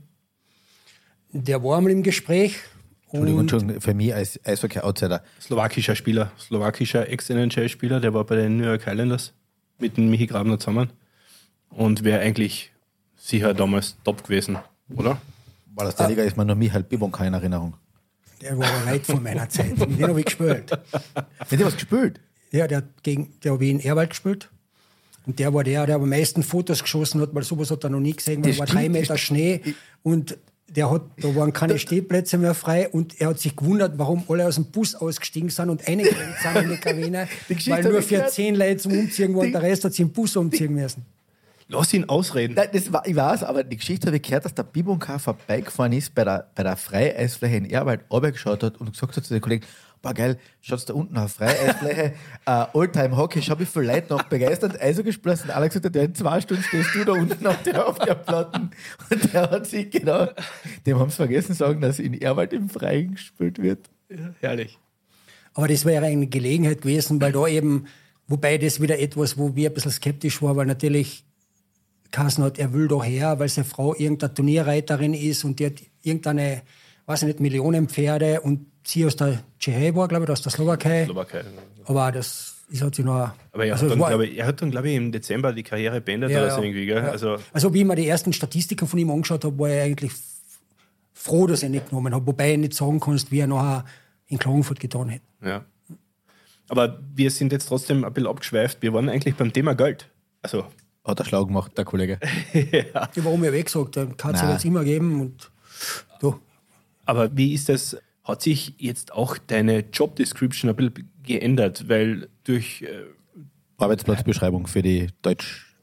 [1.31, 2.57] Der war einmal im Gespräch.
[3.03, 5.23] Entschuldigung, Entschuldigung, für mich als Eishockey-Outsider.
[5.39, 9.33] Slowakischer Spieler, slowakischer Ex-NHL-Spieler, der war bei den New York Highlanders
[9.79, 10.91] mit dem Michi Grabner zusammen
[11.69, 12.71] und wäre eigentlich
[13.15, 14.57] sicher damals top gewesen,
[14.95, 15.19] oder?
[15.79, 17.73] War das der Liga ist mir noch Michael Bibonka in Erinnerung.
[18.41, 19.79] Der war aber weit vor meiner Zeit.
[19.79, 20.69] Dem habe ich gespielt.
[21.49, 22.19] Mit dem hast du gespielt?
[22.51, 24.49] Ja, der, hat gegen, der habe ich in Erwald gespielt.
[25.25, 28.01] Und der war der, der am meisten Fotos geschossen hat, weil sowas hat er noch
[28.01, 28.41] nie gesehen.
[28.41, 29.61] Da war drei Meter Schnee
[30.03, 34.25] und der hat, da waren keine Stehplätze mehr frei und er hat sich gewundert, warum
[34.27, 37.27] alle aus dem Bus ausgestiegen sind und eingegangen sind in die Kabine,
[37.67, 40.73] weil nur für zehn Leute zum Umziehen waren, der Rest hat sich im Bus umziehen
[40.73, 41.05] müssen.
[41.71, 42.55] Lass ihn ausreden.
[42.55, 45.93] Nein, das war, ich weiß, aber die Geschichte habe ich gehört, dass der Bibonka vorbeigefahren
[45.93, 49.41] ist bei der, bei der Freieisfläche in Erwald, geschaut hat und gesagt hat zu den
[49.41, 49.63] Kollegen,
[50.01, 52.15] boah geil, schaut's da unten auf Freieisfläche,
[52.49, 56.01] uh, Oldtime Hockey, schau wie viele Leute noch begeistert Eishockey gespielt und Alex hat, ja,
[56.01, 58.71] in zwei Stunden stehst du da unten auf der, auf der Platten
[59.11, 60.27] und der hat sich genau,
[60.87, 63.91] dem haben sie vergessen sagen, dass in Erwald im Freien gespielt wird.
[64.09, 64.79] Ja, herrlich.
[65.53, 67.85] Aber das wäre eine Gelegenheit gewesen, weil da eben,
[68.27, 71.25] wobei das wieder etwas, wo wir ein bisschen skeptisch waren, weil natürlich
[72.11, 75.73] Kassen hat, er will doch her, weil seine Frau irgendeine Turnierreiterin ist und die hat
[76.01, 76.61] irgendeine,
[77.05, 80.51] weiß ich nicht, Millionen Pferde und sie aus der Tschechei war, glaube ich, aus der
[80.51, 81.05] Slowakei.
[81.05, 81.43] Slowakei.
[81.85, 83.31] Aber das ist halt noch.
[83.51, 85.63] Aber er, also hat dann, glaube ich, er hat dann, glaube ich, im Dezember die
[85.63, 86.97] Karriere beendet ja, oder so irgendwie, gell?
[86.97, 87.09] Ja.
[87.09, 90.11] Also, also, wie ich mir die ersten Statistiken von ihm angeschaut habe, war er eigentlich
[91.13, 92.25] froh, dass er nicht genommen hat.
[92.25, 93.85] Wobei ich nicht sagen kannst, wie er nachher
[94.27, 95.25] in Klagenfurt getan hätte.
[95.43, 95.65] Ja.
[96.67, 98.81] Aber wir sind jetzt trotzdem ein bisschen abgeschweift.
[98.81, 100.07] Wir waren eigentlich beim Thema Geld.
[100.41, 100.65] Also.
[101.09, 102.19] Hat er schlau gemacht, der Kollege.
[102.53, 102.83] ja.
[102.93, 103.09] ja.
[103.15, 103.95] Warum er weggesagt?
[103.95, 105.49] Der kann es jetzt immer geben und
[106.19, 106.39] du.
[107.05, 107.97] Aber wie ist das?
[108.23, 113.05] Hat sich jetzt auch deine Job Description ein bisschen geändert, weil durch äh,
[113.79, 115.75] Arbeitsplatzbeschreibung für die Deutsch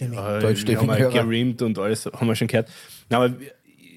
[0.00, 0.08] äh,
[0.40, 2.68] Deutschstämmigen haben wir gereamt und alles haben wir schon gehört.
[3.08, 3.34] aber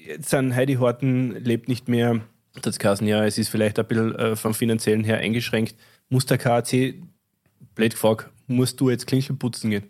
[0.06, 2.20] jetzt sind Heidi Horten lebt nicht mehr.
[2.62, 5.74] Das Kassen, ja, es ist vielleicht ein bisschen äh, vom finanziellen her eingeschränkt.
[6.08, 6.94] Muss der KAC,
[7.74, 9.88] blöd gefragt, musst du jetzt Klinkel putzen gehen?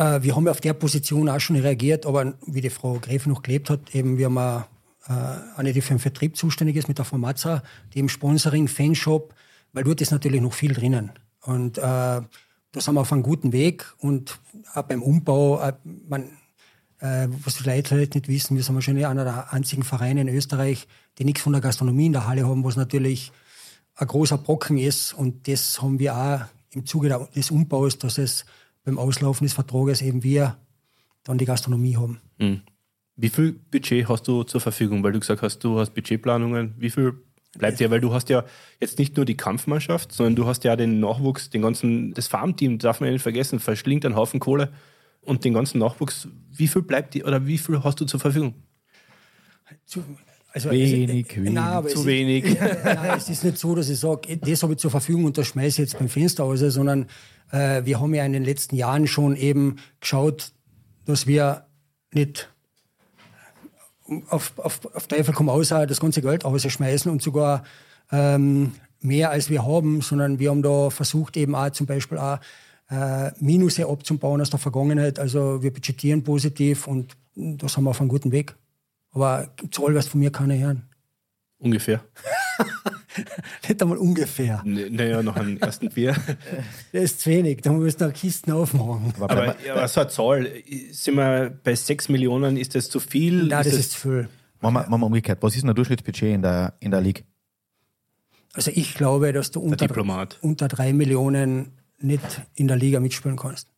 [0.00, 3.42] Äh, wir haben auf der Position auch schon reagiert, aber wie die Frau Gräf noch
[3.42, 4.64] gelebt hat, eben wir haben
[5.06, 9.34] äh, eine, die für den Vertrieb zuständig ist mit der Formatza, die im Sponsoring, Fanshop,
[9.74, 11.12] weil dort ist natürlich noch viel drinnen.
[11.42, 12.24] Und äh, da
[12.72, 14.38] sind wir auf einem guten Weg und
[14.74, 15.74] auch beim Umbau, äh,
[16.08, 16.30] man,
[17.00, 20.28] äh, was die Leute halt nicht wissen, wir sind wahrscheinlich einer der einzigen Vereine in
[20.28, 20.88] Österreich,
[21.18, 23.32] die nichts von der Gastronomie in der Halle haben, was natürlich
[23.96, 25.12] ein großer Brocken ist.
[25.12, 26.40] Und das haben wir auch
[26.72, 28.46] im Zuge des Umbaus, dass es
[28.84, 30.56] beim Auslaufen des Vertrages eben wir
[31.24, 32.20] dann die Gastronomie haben.
[32.38, 32.62] Mhm.
[33.16, 35.02] Wie viel Budget hast du zur Verfügung?
[35.02, 36.74] Weil du gesagt hast, du hast Budgetplanungen.
[36.78, 37.22] Wie viel
[37.58, 37.90] bleibt dir?
[37.90, 38.44] Weil du hast ja
[38.80, 42.78] jetzt nicht nur die Kampfmannschaft, sondern du hast ja den Nachwuchs, den ganzen, das Farmteam,
[42.78, 44.72] darf man ja nicht vergessen, verschlingt einen Haufen Kohle
[45.20, 46.28] und den ganzen Nachwuchs.
[46.50, 48.54] Wie viel bleibt dir oder wie viel hast du zur Verfügung?
[49.84, 50.02] Zu,
[50.52, 52.44] also Wenig, es, wenig, nein, zu es wenig.
[52.44, 55.38] Ist, nein, es ist nicht so, dass ich sage, das habe ich zur Verfügung und
[55.38, 57.06] das schmeiße ich jetzt beim Fenster aus, sondern
[57.52, 60.52] äh, wir haben ja in den letzten Jahren schon eben geschaut,
[61.04, 61.66] dass wir
[62.12, 62.50] nicht
[64.28, 67.62] auf, auf, auf Teufel komm aus, das ganze Geld rausschmeißen und sogar
[68.10, 72.38] ähm, mehr als wir haben, sondern wir haben da versucht eben auch zum Beispiel auch
[72.90, 75.18] äh, Minuse abzubauen aus der Vergangenheit.
[75.18, 78.56] Also wir budgetieren positiv und das haben wir auf einem guten Weg.
[79.12, 80.88] Aber Zahl wirst von mir keine hören.
[81.58, 82.02] Ungefähr.
[83.68, 84.62] Nicht einmal ungefähr.
[84.64, 86.14] Naja, nach einem ersten Bier.
[86.92, 89.12] Das ist zu wenig, da müssen wir Kisten aufmachen.
[89.20, 90.50] Aber Aber, aber so eine Zahl,
[90.92, 93.38] sind wir bei 6 Millionen, ist das zu viel?
[93.38, 94.28] Nein, das das- ist zu viel.
[94.60, 95.38] Machen wir, machen wir umgekehrt.
[95.42, 97.24] Was ist denn der Durchschnittsbudget in der, in der League?
[98.52, 100.38] Also ich glaube, dass du unter, Diplomat.
[100.42, 103.70] unter drei Millionen nicht in der Liga mitspielen kannst.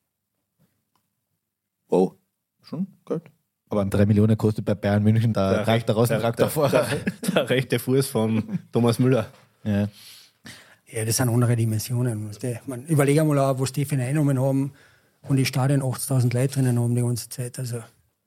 [1.88, 2.12] Oh,
[2.62, 3.22] schon Geld.
[3.72, 6.68] Aber 3 Millionen kostet bei Bayern München, da reicht der Außentraktor vor.
[6.68, 6.86] der,
[7.34, 9.26] der rechte Fuß von Thomas Müller.
[9.64, 9.88] Ja.
[10.90, 12.30] Ja, das sind andere Dimensionen.
[12.66, 14.72] Man, überlege mal, auch, was die für Einnahmen haben
[15.26, 17.58] und die Stadien 80.000 Leute drinnen haben die ganze Zeit.
[17.58, 17.82] Also,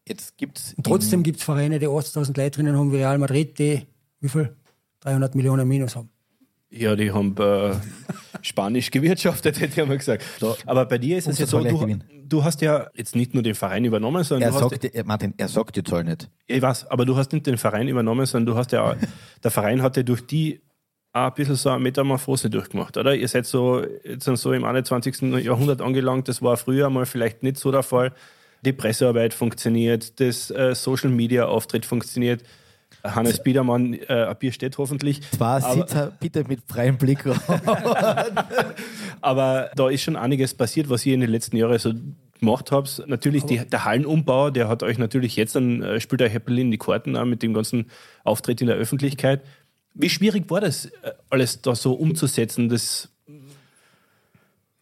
[0.08, 3.20] Jetzt gibt es und trotzdem gibt es Vereine, die 80.000 Leute drinnen haben, wie Real
[3.20, 3.86] Madrid, die
[4.22, 4.56] wie viel?
[5.02, 6.10] 300 Millionen Minus haben.
[6.72, 7.76] Ja, die haben äh,
[8.42, 10.24] Spanisch gewirtschaftet, hätte ich mal gesagt.
[10.66, 13.56] Aber bei dir ist es ja so, du, du hast ja jetzt nicht nur den
[13.56, 16.30] Verein übernommen, sondern Er sagt, dir- Martin, er sagt die Zahl nicht.
[16.48, 18.96] ich weiß, aber du hast nicht den Verein übernommen, sondern du hast ja, auch-
[19.44, 20.62] der Verein hatte durch die
[21.14, 23.16] auch ein bisschen so eine Metamorphose durchgemacht, oder?
[23.16, 25.22] Ihr seid so, jetzt so im 21.
[25.44, 28.12] Jahrhundert angelangt, das war früher mal vielleicht nicht so der Fall.
[28.66, 32.44] Die Pressearbeit funktioniert, das äh, Social Media Auftritt funktioniert.
[33.14, 35.22] Hannes Biedermann, äh, ein Bier steht hoffentlich.
[35.32, 37.24] Zwar Aber- Sitzer, bitte mit freiem Blick.
[39.22, 41.94] Aber da ist schon einiges passiert, was ihr in den letzten Jahren so
[42.40, 43.04] gemacht habt.
[43.08, 46.72] Natürlich die, der Hallenumbau, der hat euch natürlich jetzt dann, äh, spielt euch Apple in
[46.72, 47.90] die Karten auch mit dem ganzen
[48.24, 49.42] Auftritt in der Öffentlichkeit.
[49.94, 52.68] Wie schwierig war das, äh, alles da so umzusetzen?
[52.70, 53.10] Das,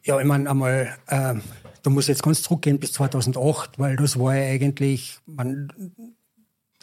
[0.04, 1.42] Ja, ich meine, einmal, ähm,
[1.84, 5.72] da muss ich jetzt ganz zurückgehen bis 2008, weil das war ja eigentlich, man,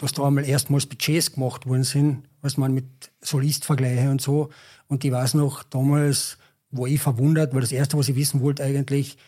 [0.01, 2.87] dass da einmal erstmals Budgets gemacht worden sind, was man mit
[3.21, 4.49] Solistvergleiche und so.
[4.89, 6.39] Und ich weiß noch, damals
[6.71, 9.19] war ich verwundert, weil das Erste, was ich wissen wollte eigentlich,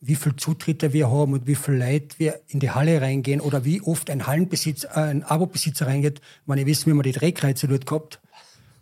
[0.00, 3.64] wie viel Zutritte wir haben und wie viel Leute wir in die Halle reingehen oder
[3.64, 6.18] wie oft ein Hallenbesitzer, äh, ein Abo-Besitzer reingeht.
[6.18, 8.18] Ich meine, ich wissen, wie man die Drehkreuze dort gehabt.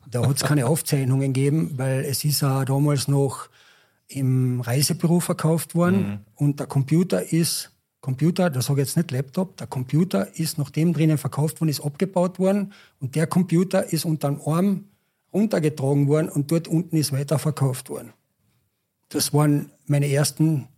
[0.08, 3.48] Da hat es keine Aufzeichnungen gegeben, weil es ist auch damals noch
[4.08, 7.69] im Reisebüro verkauft worden und der Computer ist,
[8.00, 11.80] Computer, das sage ich jetzt nicht Laptop, der Computer ist, nachdem drinnen verkauft worden ist,
[11.80, 14.84] abgebaut worden und der Computer ist unter dem Arm
[15.32, 18.12] runtergetragen worden und dort unten ist weiterverkauft worden.
[19.10, 20.68] Das waren meine ersten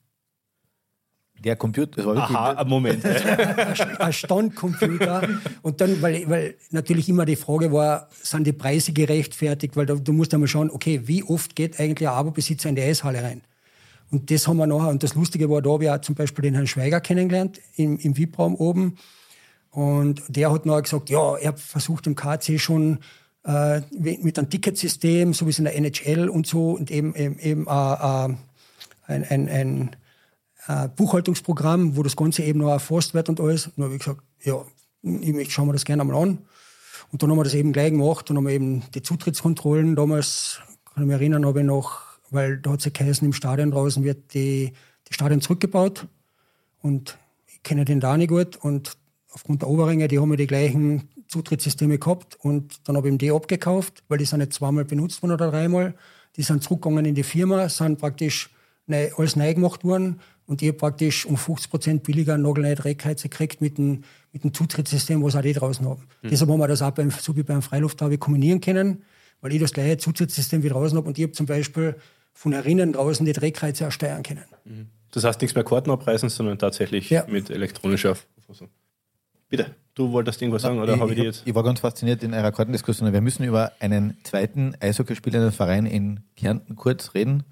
[1.45, 3.05] Der Computer, das war wirklich, aha, ein Moment.
[4.01, 5.29] ein Standcomputer.
[5.63, 9.77] Und dann, weil, weil natürlich immer die Frage war, sind die Preise gerechtfertigt?
[9.77, 12.83] Weil da, du musst einmal schauen, okay, wie oft geht eigentlich ein Abo-Besitzer in die
[12.83, 13.43] Eishalle rein?
[14.13, 16.43] Und das haben wir nachher, und das Lustige war, da habe ich auch zum Beispiel
[16.43, 18.99] den Herrn Schweiger kennengelernt, im, im VIP-Raum oben.
[19.71, 22.99] Und der hat nachher gesagt, ja, er versucht im KC schon
[23.45, 27.39] äh, mit einem Ticketsystem, so wie es in der NHL und so, und eben, eben,
[27.39, 28.37] eben äh, äh,
[29.07, 29.97] ein, ein, ein
[30.69, 33.69] äh, Buchhaltungsprogramm, wo das Ganze eben noch erfasst wird und alles.
[33.69, 34.63] Und dann habe ich gesagt, ja,
[35.03, 36.39] ich möchte, schauen wir das gerne einmal an.
[37.11, 40.61] Und dann haben wir das eben gleich gemacht und haben eben die Zutrittskontrollen damals,
[40.95, 43.71] kann ich mich erinnern, habe ich noch, weil da hat es ja geheißen, im Stadion
[43.71, 44.73] draußen wird die,
[45.09, 46.07] die Stadion zurückgebaut.
[46.81, 48.97] Und ich kenne den Dani gut und
[49.33, 53.19] aufgrund der Oberringe, die haben ja die gleichen Zutrittssysteme gehabt und dann habe ich ihm
[53.19, 55.95] die abgekauft, weil die sind nicht zweimal benutzt worden oder dreimal.
[56.37, 58.51] Die sind zurückgegangen in die Firma, sind praktisch
[58.87, 63.29] neu, alles neu gemacht worden und ich habe praktisch um 50 Prozent billiger nagelneue Dreckheize
[63.29, 64.03] gekriegt mit dem,
[64.33, 66.03] mit dem Zutrittssystem, was auch die draußen haben.
[66.23, 69.03] Deshalb haben wir das auch beim, so wie beim Freilufthabe kombinieren können,
[69.41, 71.97] weil ich das gleiche Zutrittssystem wie draußen habe und ich habe zum Beispiel
[72.33, 74.45] von herinnen draußen die Drehkreuze auch steuern können.
[75.13, 77.25] Das heißt nichts mehr Karten abreißen, sondern tatsächlich Ja.
[77.29, 78.69] mit elektronischer Verfassung.
[79.49, 81.43] Bitte, du wolltest irgendwas sagen oder habe ich ich, die jetzt?
[81.45, 83.13] ich war ganz fasziniert in eurer Kartendiskussion.
[83.13, 87.45] Wir müssen über einen zweiten Eishockeyspielenden Verein in Kärnten kurz reden,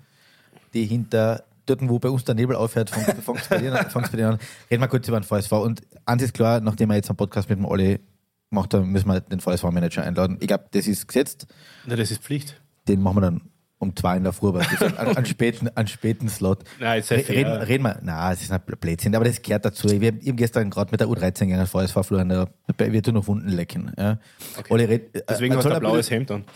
[0.72, 4.38] die hinter dort, wo bei uns der Nebel aufhört, fängt fängt's bei dir an.
[4.70, 5.52] Reden wir kurz über den VSV.
[5.52, 8.00] Und eins ist klar, nachdem wir jetzt einen Podcast mit dem Olli
[8.48, 10.38] gemacht haben, müssen wir den VSV-Manager einladen.
[10.40, 11.46] Ich glaube, das ist gesetzt.
[11.86, 12.58] Na, das ist Pflicht.
[12.88, 13.40] Den machen wir dann
[13.80, 14.60] um zwei in der Früh, aber
[14.98, 16.62] an, an, späten, an späten Slot.
[16.80, 17.34] Nein, ist ja fair.
[17.34, 19.88] reden, reden wir, nein, es ist ein Blödsinn, aber das gehört dazu.
[19.88, 22.46] Ich habe gestern gerade mit der U13 gegangen, VSV verloren, da
[22.78, 23.90] wird nur noch Wunden lecken.
[23.98, 24.18] Ja.
[24.58, 24.72] Okay.
[24.72, 26.44] Olli red, Deswegen äh, hast du soll ein blaues Hemd an.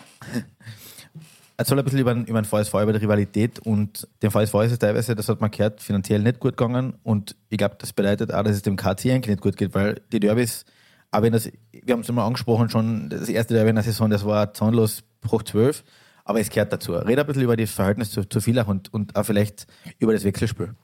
[1.57, 4.73] Erzähl ein bisschen über, den- über den VSV, über die Rivalität und dem VSV ist
[4.73, 8.35] es teilweise, das hat man gehört, finanziell nicht gut gegangen und ich glaube, das bedeutet
[8.35, 10.65] auch, dass es dem KC eigentlich nicht gut geht, weil die Derbys,
[11.13, 14.11] auch wenn das, wir haben es immer angesprochen schon, das erste Derby in der Saison,
[14.11, 15.85] das war zahnlos hoch 12,
[16.25, 16.95] aber es gehört dazu.
[16.95, 19.67] Red ein bisschen über das Verhältnis zu, zu Villach und, und auch vielleicht
[19.99, 20.75] über das Wechselspiel.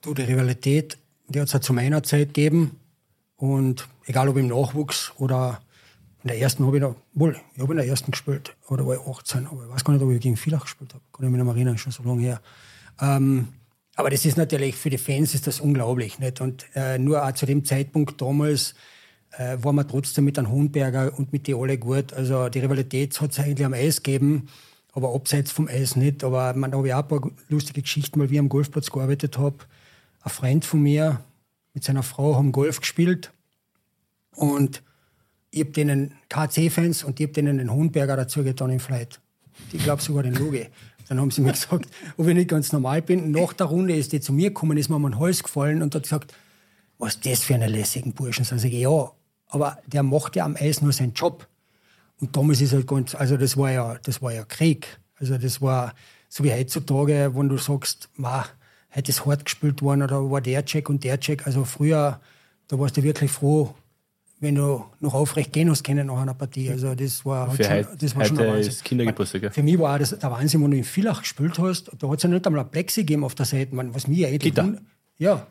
[0.00, 2.76] Du, die Rivalität, die hat es ja zu meiner Zeit gegeben.
[3.36, 5.60] Und egal ob im Nachwuchs oder
[6.24, 8.96] in der ersten habe ich noch, wohl, ich habe in der ersten gespielt, oder war
[8.96, 11.04] ich 18, aber ich weiß gar nicht, ob ich gegen Villach gespielt habe.
[11.12, 12.40] Kann ich mich mehr erinnern, schon so lange her.
[13.00, 13.48] Ähm,
[13.94, 16.18] aber das ist natürlich, für die Fans ist das unglaublich.
[16.18, 16.40] Nicht?
[16.40, 18.74] Und äh, nur auch zu dem Zeitpunkt damals
[19.32, 22.12] äh, waren wir trotzdem mit einem Hohenberger und mit die alle gut.
[22.12, 24.48] Also die Rivalität hat es eigentlich am Eis gegeben,
[24.98, 26.24] aber abseits vom Eis nicht.
[26.24, 29.56] Aber man, habe ich auch ein paar lustige Geschichten, weil wir am Golfplatz gearbeitet habe.
[30.22, 31.20] Ein Freund von mir
[31.72, 33.32] mit seiner Frau haben Golf gespielt
[34.34, 34.82] und
[35.50, 39.20] ich habe denen KC-Fans und ich habe denen den Hohenberger dazu getan im Flight.
[39.72, 40.68] Ich glaube sogar den Loge.
[41.08, 43.30] Dann haben sie mir gesagt, ob ich nicht ganz normal bin.
[43.30, 45.94] Nach der Runde ist die zu mir gekommen, ist mir um den Hals gefallen und
[45.94, 46.34] hat gesagt,
[46.98, 48.44] was ist das für eine lässigen Burschen?
[48.44, 49.10] Sage ich, ja,
[49.46, 51.46] aber der macht ja am Eis nur seinen Job.
[52.20, 54.86] Und damals ist halt ganz, also das war ja, das war ja Krieg.
[55.20, 55.94] Also das war
[56.28, 58.44] so wie heutzutage, wenn du sagst, ma,
[58.94, 61.46] heute ist hart gespielt worden oder war der Check und der Check.
[61.46, 62.20] Also früher,
[62.68, 63.74] da warst du wirklich froh,
[64.40, 66.70] wenn du noch aufrecht gehen hast können nach einer Partie.
[66.70, 68.68] Also das war, halt Für schon, heute, das war schon ein Wahnsinn.
[68.72, 69.54] ist Kindergeburtstag.
[69.54, 72.22] Für mich war das der Wahnsinn, wenn du in Villach gespielt hast, da hat es
[72.24, 74.54] ja nicht einmal ein Plexi gegeben auf der Seite, man, was mir eigentlich...
[74.54, 74.64] Gitter.
[74.64, 74.80] wund-
[75.18, 75.46] Ja.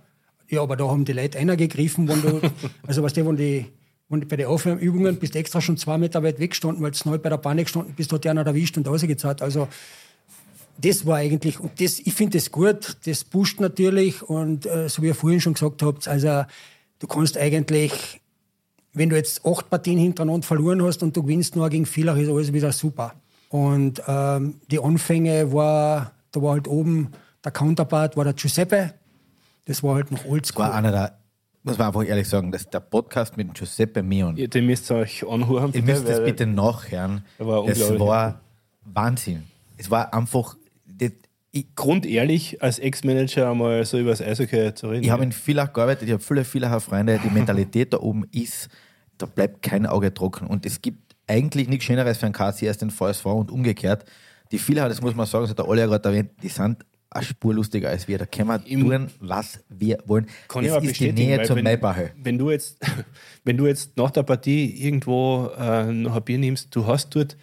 [0.49, 2.41] ja, aber da haben die Leute einer gegriffen, wenn du,
[2.87, 3.65] also weißt du, wenn die,
[4.09, 7.17] die bei den Aufwärmübungen bist du extra schon zwei Meter weit weggestanden, weil du neu
[7.17, 9.41] bei der Bahn gestanden bist, hat der einer erwischt und rausgezahlt.
[9.41, 9.67] Also
[10.77, 15.01] das war eigentlich, und das, ich finde das gut, das pusht natürlich und äh, so
[15.01, 16.43] wie ihr vorhin schon gesagt habt, also
[16.99, 18.21] du kannst eigentlich,
[18.93, 22.29] wenn du jetzt acht Partien hintereinander verloren hast und du gewinnst nur gegen Villach, ist
[22.29, 23.13] alles wieder super.
[23.49, 27.11] Und ähm, die Anfänge war, da war halt oben
[27.43, 28.93] der Counterpart, war der Giuseppe,
[29.65, 30.65] das war halt noch war oldschool.
[30.65, 31.17] einer der,
[31.67, 34.37] muss man einfach ehrlich sagen, das ist der Podcast mit Giuseppe Mion.
[34.37, 35.71] Ihr, den müsst ihr euch anhören.
[35.73, 37.25] Ihr müsst das bitte nachhören.
[37.37, 38.41] War das war
[38.85, 39.43] Wahnsinn.
[39.77, 40.55] Es war einfach,
[40.85, 41.11] das,
[41.51, 45.03] ich, Grundehrlich, als Ex-Manager einmal so über das Eishockey zu reden.
[45.03, 48.69] ich habe in Villach gearbeitet, ich habe viele Villacher Freunde, die Mentalität da oben ist,
[49.17, 50.47] da bleibt kein Auge trocken.
[50.47, 54.05] Und es gibt eigentlich nichts Schöneres für einen KC als den VSV und umgekehrt.
[54.51, 56.85] Die Villacher, das muss man sagen, das hat der Olli ja gerade erwähnt, die sind
[57.09, 58.17] eine Spur lustiger als wir.
[58.17, 60.27] Da können wir Im- tun, was wir wollen.
[60.47, 62.77] Kann ich das aber ist die bestätigen, Nähe weil zum wenn, wenn du jetzt,
[63.43, 67.37] wenn du jetzt nach der Partie irgendwo äh, noch ein Bier nimmst, du hast dort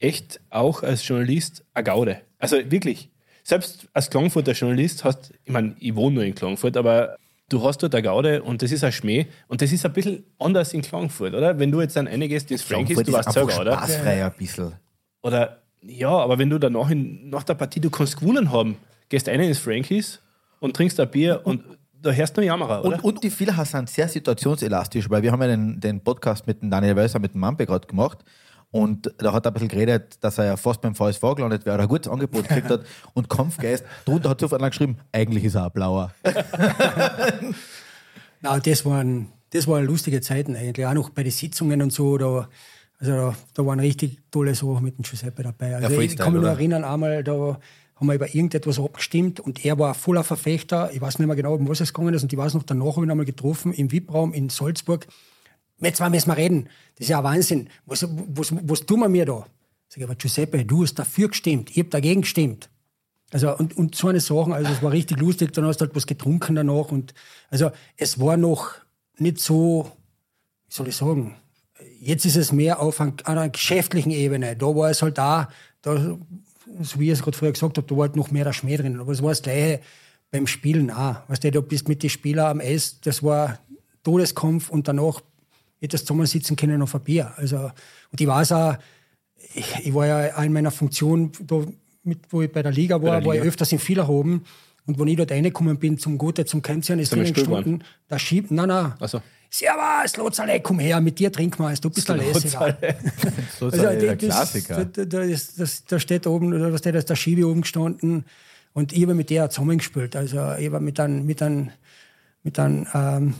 [0.00, 2.20] echt auch als Journalist eine Gaude.
[2.38, 3.10] Also wirklich.
[3.44, 7.16] Selbst als Klangfurter Journalist hast, ich meine, ich wohne nur in Klangfurt, aber
[7.48, 10.24] du hast dort eine Gaude und das ist ein Schmäh und das ist ein bisschen
[10.38, 11.58] anders in Klangfurt, oder?
[11.58, 13.72] Wenn du jetzt dann reingehst ins Frankies, du warst selber, oder?
[13.74, 14.74] spaßfreier ein bisschen.
[15.22, 18.76] Oder ja, aber wenn du danach in, nach der Partie, du kannst gewonnen haben,
[19.08, 20.20] gehst einer ins Frankies
[20.60, 21.62] und trinkst ein Bier und
[22.00, 22.96] da hörst du einen Jammerer, oder?
[22.96, 26.62] Und, und die Villacher sind sehr situationselastisch, weil wir haben ja den, den Podcast mit
[26.62, 28.18] dem Daniel Wölser, mit dem Mampe gerade gemacht.
[28.72, 31.74] Und da hat er ein bisschen geredet, dass er ja fast beim VSV gelandet wäre,
[31.74, 32.84] oder ein gutes Angebot gekriegt hat.
[33.14, 36.10] Und Kampfgeist, drunter hat sofort geschrieben, eigentlich ist er ein Blauer.
[38.40, 40.86] Na, das waren, das waren lustige Zeiten eigentlich.
[40.86, 42.16] Auch noch bei den Sitzungen und so.
[42.16, 42.48] Da,
[43.02, 45.74] also da, waren richtig tolle Sachen mit dem Giuseppe dabei.
[45.74, 47.58] Also ich Freestyle, kann mich nur erinnern, einmal da
[47.96, 50.90] haben wir über irgendetwas abgestimmt und er war voller Verfechter.
[50.92, 52.22] Ich weiß nicht mehr genau, um was es gegangen ist.
[52.22, 55.06] Und ich weiß noch, danach habe ich ihn einmal getroffen im VIP-Raum in Salzburg.
[55.78, 56.68] Mit zwei müssen wir reden.
[56.94, 57.68] Das ist ja Wahnsinn.
[57.86, 59.46] Was, was, was tun wir mir da?
[59.88, 61.70] Sag ich, aber Giuseppe, du hast dafür gestimmt.
[61.70, 62.70] Ich habe dagegen gestimmt.
[63.32, 65.96] Also und, und so eine Sachen, also es war richtig lustig, dann hast du halt
[65.96, 67.14] was getrunken danach und
[67.50, 68.74] also es war noch
[69.16, 69.90] nicht so,
[70.68, 71.34] wie soll ich sagen,
[72.02, 74.56] jetzt ist es mehr auf ein, einer geschäftlichen Ebene.
[74.56, 75.48] Da war es halt da,
[75.82, 76.18] da,
[76.80, 78.76] so wie ich es gerade vorher gesagt habe, da war halt noch mehr der Schmäh
[78.76, 78.98] drin.
[78.98, 79.80] Aber es war das Gleiche
[80.30, 81.16] beim Spielen auch.
[81.28, 83.58] Weißt du, du bist mit den Spielern am Eis, das war
[84.02, 85.20] Todeskampf und danach
[85.80, 87.32] du zusammensitzen können auf ein Bier.
[87.36, 87.70] Also,
[88.10, 88.76] und ich weiß auch,
[89.54, 91.64] ich, ich war ja auch in meiner Funktion, da
[92.04, 93.48] mit, wo ich bei der Liga war, der war ich Liga.
[93.48, 94.44] öfters in Villach oben.
[94.86, 98.50] Und wenn ich dort reingekommen bin zum Gute, zum Kennzeichen, ist drinnen gestanden, da schiebt,
[98.50, 98.94] nein, nein.
[99.06, 99.20] So.
[99.54, 102.74] Servus, Lotzale, komm her, mit dir trinken wir eins, du bist der Lässiger.
[103.58, 104.84] So ist Also, der das, Klassiker.
[104.86, 107.60] Da, da, ist, das, da steht oben, oder was steht, da ist der Schiebe oben
[107.60, 108.24] gestanden
[108.72, 110.16] und ich habe mit der zusammengespielt.
[110.16, 111.70] Also ich habe mit einem, mit einem,
[112.42, 113.34] mit einem ähm,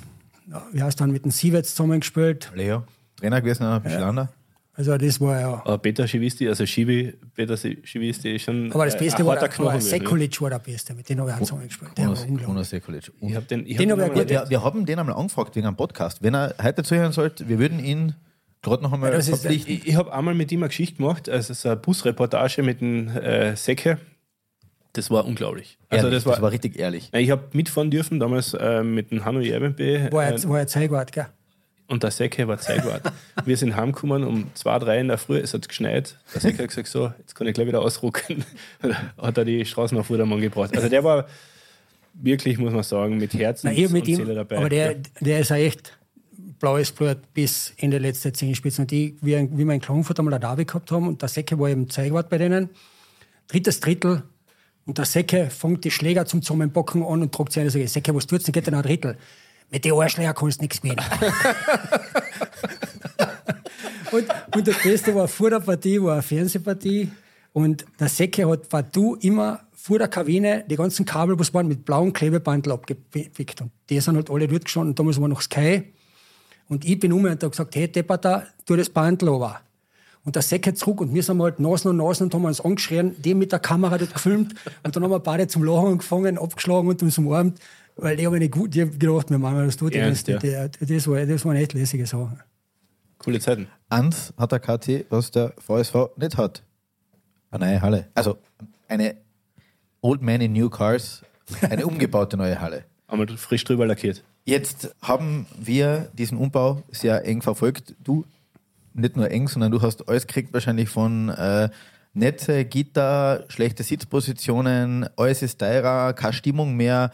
[0.51, 2.53] ja, wie heißt dann, mit dem Sievets zusammengespielt.
[2.55, 2.83] Leo,
[3.17, 4.29] Trainer gewesen, ein bisschen anderer.
[4.75, 5.53] Also das war ja.
[5.65, 9.49] Aber Peter Schiwisti, also Schiwi, Peter Schiwisti ist schon Aber das äh, Beste war der,
[9.49, 9.81] ne?
[9.83, 11.91] Sekulic war der Beste, mit dem habe ich auch zusammengespielt.
[11.99, 12.49] Der war Jonas, unglaublich.
[12.49, 13.13] Jonas Sekulic.
[13.21, 15.77] Ich hab den, ich Den hab den Wir, wir haben den einmal angefragt wegen einem
[15.77, 16.23] Podcast.
[16.23, 18.15] Wenn er heute zuhören sollte, wir würden ihn
[18.63, 19.75] gerade noch einmal Ja, das ist- verpflichten.
[19.75, 23.09] Ich, ich habe einmal mit ihm eine Geschichte gemacht, also so eine Busreportage mit dem
[23.09, 23.99] äh, Säcke.
[24.95, 25.79] Das war unglaublich.
[25.91, 27.11] Also Ehrlich, das war, richtig ehrlich.
[27.15, 30.67] Ich habe mitfahren dürfen damals äh, mit dem Hanno Jerbenbe War äh, er, war er
[30.67, 31.27] Zeigwart, gell?
[31.93, 33.03] Und der Säcke war Zeitwart.
[33.45, 36.17] Wir sind heimgekommen um zwei, drei in der Früh, es hat geschneit.
[36.35, 38.45] Der Säcke hat gesagt, so, jetzt kann ich gleich wieder ausrucken.
[39.19, 40.75] hat er die Straßen auf Vordermann gebracht.
[40.75, 41.27] Also der war
[42.15, 44.57] wirklich, muss man sagen, mit Herzen mit und ihm, Seele dabei.
[44.57, 44.99] aber der, Ja.
[45.21, 45.99] der ist ja echt
[46.59, 48.83] blaues Blut bis in die letzte Zehenspitze.
[48.83, 51.59] Und die, wie, wie wir in Klagenfurt einmal eine Derby gehabt haben und der Säcke
[51.59, 52.71] war eben Zeigwart bei denen.
[53.49, 54.23] Drittes Drittel
[54.87, 57.89] und der Säcke fängt die Schläger zum Zusammenbocken an und tragt sie ein und sagt,
[57.89, 59.17] Säcke, was tut's denn, geht denn ein Drittel?
[59.73, 61.01] Mit den Arschläger kannst du nichts gewinnen.
[64.13, 67.11] und, und das Beste war vor der Partie, war eine Fernsehpartie
[67.55, 71.87] und der Säcke hat partout immer vor der Kabine die ganzen Kabel, was waren, mit
[71.87, 73.63] blauem Klebebandel abgepickt.
[73.63, 74.95] Und die sind halt alle dort gestanden.
[74.95, 75.83] Damals war noch Sky.
[76.69, 79.61] Und ich bin um und habe gesagt, hey, Deppata, tu das Bandel runter.
[80.25, 83.17] Und der Säcke zurück und wir sind halt Nasen und Nasen und haben uns angeschrien,
[83.21, 84.55] die mit der Kamera dort gefilmt.
[84.85, 87.59] Und dann haben wir beide zum Lachen angefangen, abgeschlagen und uns umarmt.
[87.97, 90.69] Weil die haben nicht gut, die haben gedacht, wir machen das tut Ernst, das, ja.
[90.69, 92.41] das, das, war, das waren echt lässige Sachen.
[93.19, 93.69] Coole Zeiten.
[93.89, 96.63] Eins hat der KT, was der VSV nicht hat.
[97.51, 98.09] Eine neue Halle.
[98.15, 98.39] Also
[98.89, 99.17] eine
[100.01, 101.23] Old Man in New Cars,
[101.63, 102.85] eine umgebaute neue Halle.
[103.07, 104.25] Einmal frisch drüber lackiert.
[104.45, 107.95] Jetzt haben wir diesen Umbau sehr eng verfolgt.
[108.03, 108.25] Du
[108.95, 111.69] nicht nur eng, sondern du hast alles gekriegt wahrscheinlich von äh,
[112.15, 117.11] Netze, Gitter, schlechte Sitzpositionen, alles ist teurer, keine Stimmung mehr.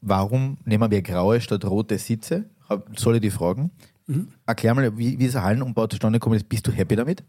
[0.00, 2.44] Warum nehmen wir graue statt rote Sitze?
[2.96, 3.70] Soll ich die fragen?
[4.46, 6.48] Erklär mal, wie, wie dieser Hallenumbau zustande gekommen ist.
[6.48, 7.22] Bist du happy damit?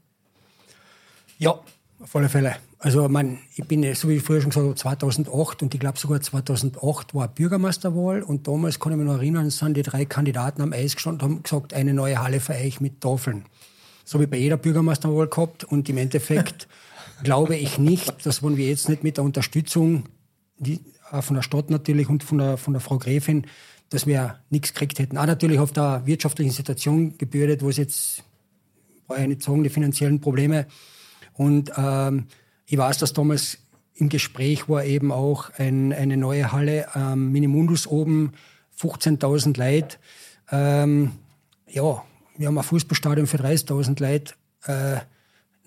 [1.37, 1.59] Ja,
[1.99, 2.55] auf alle Fälle.
[2.77, 5.99] Also man, ich bin, so wie ich früher schon gesagt habe, 2008 und ich glaube
[5.99, 10.61] sogar 2008 war Bürgermeisterwahl und damals kann ich mich noch erinnern, sind die drei Kandidaten
[10.61, 13.45] am Eis gestanden und haben gesagt, eine neue Halle für euch mit Tafeln.
[14.05, 16.69] So wie bei jeder Bürgermeisterwahl gehabt und im Endeffekt
[17.23, 20.05] glaube ich nicht, dass wenn wir jetzt nicht mit der Unterstützung,
[20.57, 20.79] die,
[21.11, 23.45] auch von der Stadt natürlich und von der, von der Frau Gräfin,
[23.89, 25.17] dass wir nichts gekriegt hätten.
[25.17, 28.23] Auch natürlich auf der wirtschaftlichen Situation gebürdet, wo es jetzt,
[29.07, 30.67] brauche ich nicht sagen, die finanziellen Probleme.
[31.33, 32.27] Und ähm,
[32.65, 33.57] ich weiß, dass damals
[33.95, 38.33] im Gespräch war eben auch ein, eine neue Halle am Minimundus oben,
[38.79, 39.97] 15.000 Leute.
[40.51, 41.11] Ähm,
[41.67, 42.03] ja,
[42.37, 44.33] wir haben ein Fußballstadion für 30.000 Leute.
[44.65, 45.01] Äh,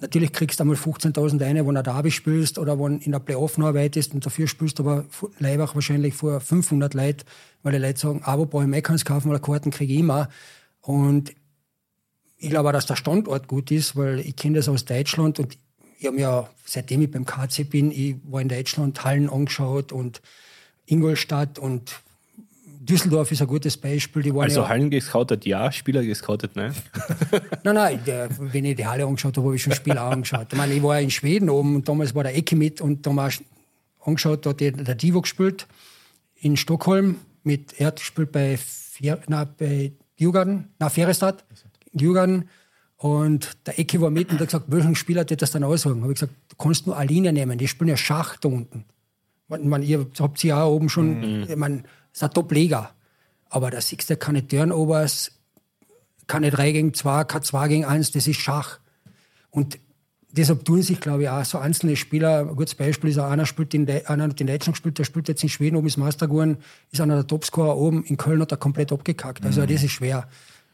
[0.02, 3.96] natürlich kriegst du einmal 15.000 eine, wenn du Derby spielst oder wenn in der Playoff-Arbeit
[3.96, 5.06] ist und dafür spielst du aber
[5.38, 7.24] Leibach wahrscheinlich vor 500 Leute,
[7.62, 10.28] weil die Leute sagen, Abo brauche ich mehr, kannst kaufen oder Karten kriege ich immer.
[10.80, 11.32] Und
[12.36, 15.56] ich glaube auch, dass der Standort gut ist, weil ich kenne das aus Deutschland und
[15.98, 20.20] ich habe ja, seitdem ich beim KC bin, ich war in Deutschland Hallen angeschaut und
[20.84, 22.02] Ingolstadt und
[22.84, 24.22] Düsseldorf ist ein gutes Beispiel.
[24.22, 26.74] Die waren Also ja, Hallen gescoutet, ja, Spieler gescoutet, nein.
[27.64, 30.48] Nein, nein, der, wenn ich die Halle angeschaut habe, habe ich schon Spiele auch angeschaut.
[30.50, 33.14] Ich meine, ich war in Schweden oben und damals war der Ecke mit und da
[33.14, 33.32] haben
[34.00, 35.68] angeschaut, da hat der, Divo gespielt
[36.40, 37.16] in Stockholm.
[37.44, 41.44] Mit, er hat gespielt bei, Fier, na, bei Djurgården, na, Ferestad,
[41.92, 42.48] Djurgården.
[42.96, 46.02] Und der Ecke war mit und hat gesagt, welchen Spieler hat das dann aussagen?
[46.02, 48.84] Habe ich gesagt, du kannst nur eine Linie nehmen, die spielen ja Schach da unten.
[49.48, 52.90] Ich meine, ihr habt sie ja oben schon, meine, das ist ein Top-Liga.
[53.48, 55.32] Aber da siehst du keine Turnovers,
[56.26, 58.78] keine 3 gegen 2, kein 2 gegen 1, das ist Schach.
[59.50, 59.78] Und
[60.30, 63.46] deshalb tun sich, glaube ich, auch so einzelne Spieler, ein gutes Beispiel ist auch einer,
[63.46, 65.98] spielt in, De einer hat in Deutschland gespielt, der spielt jetzt in Schweden oben, ist
[65.98, 66.58] Meister geworden,
[66.90, 69.44] ist einer der Topscorer oben, in Köln hat er komplett abgekackt.
[69.44, 70.28] Also das ist schwer.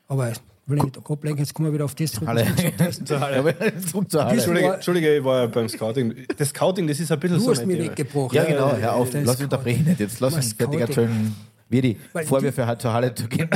[0.06, 0.32] Aber
[0.68, 2.28] will ich nicht ablenken, jetzt kommen wir wieder auf das zurück.
[2.28, 2.44] Halle.
[2.44, 3.12] du hast.
[3.12, 4.34] Aber Zurück zur Halle.
[4.36, 6.14] Entschuldige, Entschuldige, ich war ja beim Scouting.
[6.36, 7.90] Das Scouting, das ist ein bisschen Du so hast mein mir Thema.
[7.90, 8.36] weggebrochen.
[8.36, 10.00] Ja, genau, hör auf, Das lass unterbrechen nicht.
[10.00, 11.04] Jetzt lass uns fertig Scouting?
[11.06, 11.36] erzählen.
[11.70, 13.48] Wie Weil Vorwürfe halt zur Halle zu gehen.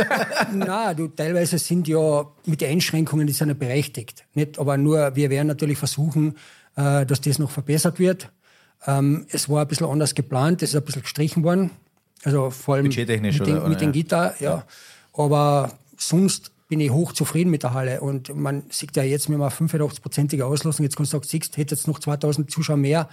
[0.52, 4.24] Na, du, teilweise sind ja mit den Einschränkungen, die sind ja berechtigt.
[4.34, 4.58] Nicht?
[4.58, 6.34] Aber nur, wir werden natürlich versuchen,
[6.76, 8.30] äh, dass das noch verbessert wird.
[8.86, 11.70] Ähm, es war ein bisschen anders geplant, es ist ein bisschen gestrichen worden.
[12.22, 14.64] Also vor allem mit, den, oder- mit oder, den Gitter, ja.
[15.14, 18.00] Aber sonst bin ich hoch zufrieden mit der Halle.
[18.00, 20.84] Und man sieht ja jetzt, wir haben eine 85-prozentige Auslosung.
[20.84, 23.08] Jetzt kannst du sagen, siehst, hätte jetzt noch 2000 Zuschauer mehr.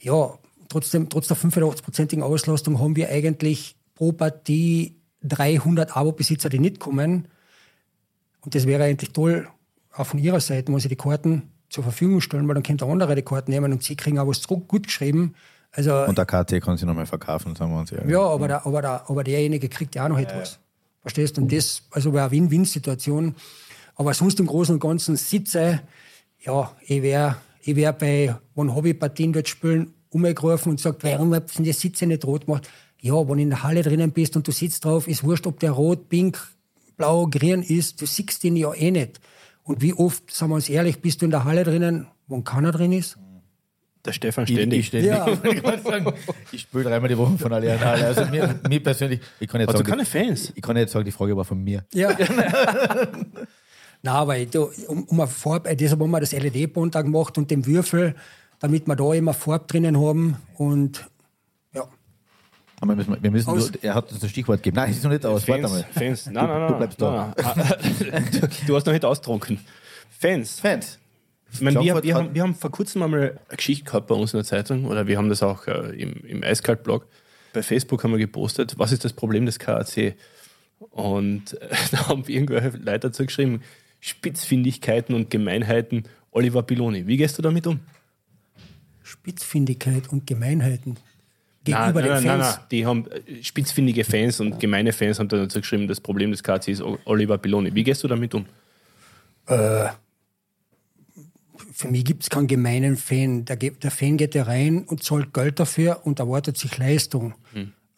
[0.00, 6.80] Ja, trotzdem, trotz der 85-prozentigen Auslastung haben wir eigentlich pro Partie 300 Abo-Besitzer, die nicht
[6.80, 7.28] kommen.
[8.40, 9.48] Und das wäre eigentlich toll,
[9.94, 12.92] auch von ihrer Seite, wenn sie die Karten zur Verfügung stellen, weil dann könnte der
[12.92, 15.34] andere die Karten nehmen und sie kriegen auch was zurück, gut geschrieben.
[15.70, 18.10] Also, Und der KT kann sie nochmal verkaufen, sagen wir uns ehrlich.
[18.10, 20.58] ja, aber, der, aber, der, aber derjenige kriegt ja auch noch etwas.
[21.02, 21.42] Verstehst du?
[21.42, 23.34] Und das, also war eine Win-Win-Situation.
[23.94, 25.82] Aber sonst im Großen und Ganzen sitze,
[26.40, 31.04] ja, ich wäre ich wär bei, wann habe ich Partien dort spielen, umgerufen und sagt,
[31.04, 32.68] warum habt ihr die Sitze nicht rot gemacht?
[33.00, 35.60] Ja, wenn du in der Halle drinnen bist und du sitzt drauf, ist wurscht, ob
[35.60, 36.38] der rot, pink,
[36.96, 39.20] blau, grün ist, du siehst ihn ja eh nicht.
[39.62, 42.72] Und wie oft, sagen wir uns ehrlich, bist du in der Halle drinnen, wo keiner
[42.72, 43.16] drin ist?
[44.04, 44.92] Der Stefan ständig.
[44.92, 45.10] Ich, ich, ständig.
[45.10, 45.26] Ja.
[46.52, 48.06] ich spiele dreimal die Woche von Allianz Halle.
[48.06, 50.48] Also mir, mir persönlich, ich kann jetzt Also sagen, keine Fans.
[50.48, 51.84] die, ich kann jetzt sagen, die Frage war von mir.
[51.92, 52.10] Ja.
[54.04, 57.48] Nein, aber du, um, um eine Farbe, deshalb haben wir das LED-Band auch gemacht und
[57.52, 58.16] den Würfel,
[58.58, 60.36] damit wir da immer Farbe drinnen haben.
[60.56, 61.08] Und
[61.72, 61.86] ja,
[62.80, 63.70] Aber wir müssen, wir müssen Aus.
[63.70, 64.76] nur, er hat uns das Stichwort gegeben.
[64.78, 65.46] Nein, es ist noch nicht aus.
[65.46, 65.86] Warte Fans, mal.
[65.92, 66.26] Fans.
[66.26, 66.68] Nein, nein, nein.
[66.68, 67.34] Du bleibst da.
[67.36, 67.78] Nein,
[68.10, 68.28] nein.
[68.32, 69.60] Du, du hast noch nicht austrunken.
[70.18, 70.58] Fans.
[70.58, 70.98] Fans.
[71.52, 74.14] Ich meine, wir, wir, hat- haben, wir haben vor kurzem einmal eine Geschichte gehabt bei
[74.14, 77.06] uns in der Zeitung oder wir haben das auch äh, im, im Eiskalt-Blog.
[77.52, 80.14] Bei Facebook haben wir gepostet, was ist das Problem des KAC?
[80.90, 83.60] Und äh, da haben irgendwelche Leute dazu geschrieben,
[84.00, 87.06] Spitzfindigkeiten und Gemeinheiten Oliver Piloni.
[87.06, 87.80] Wie gehst du damit um?
[89.02, 90.96] Spitzfindigkeit und Gemeinheiten
[91.66, 92.56] Nein, gegenüber nein, den nein, Fans.
[92.56, 96.42] nein, die haben äh, spitzfindige Fans und gemeine Fans haben dazu geschrieben, das Problem des
[96.42, 97.74] KAC ist Oliver Piloni.
[97.74, 98.46] Wie gehst du damit um?
[101.72, 103.44] Für mich gibt es keinen gemeinen Fan.
[103.44, 107.34] Der, der Fan geht ja rein und zahlt Geld dafür und erwartet sich Leistung.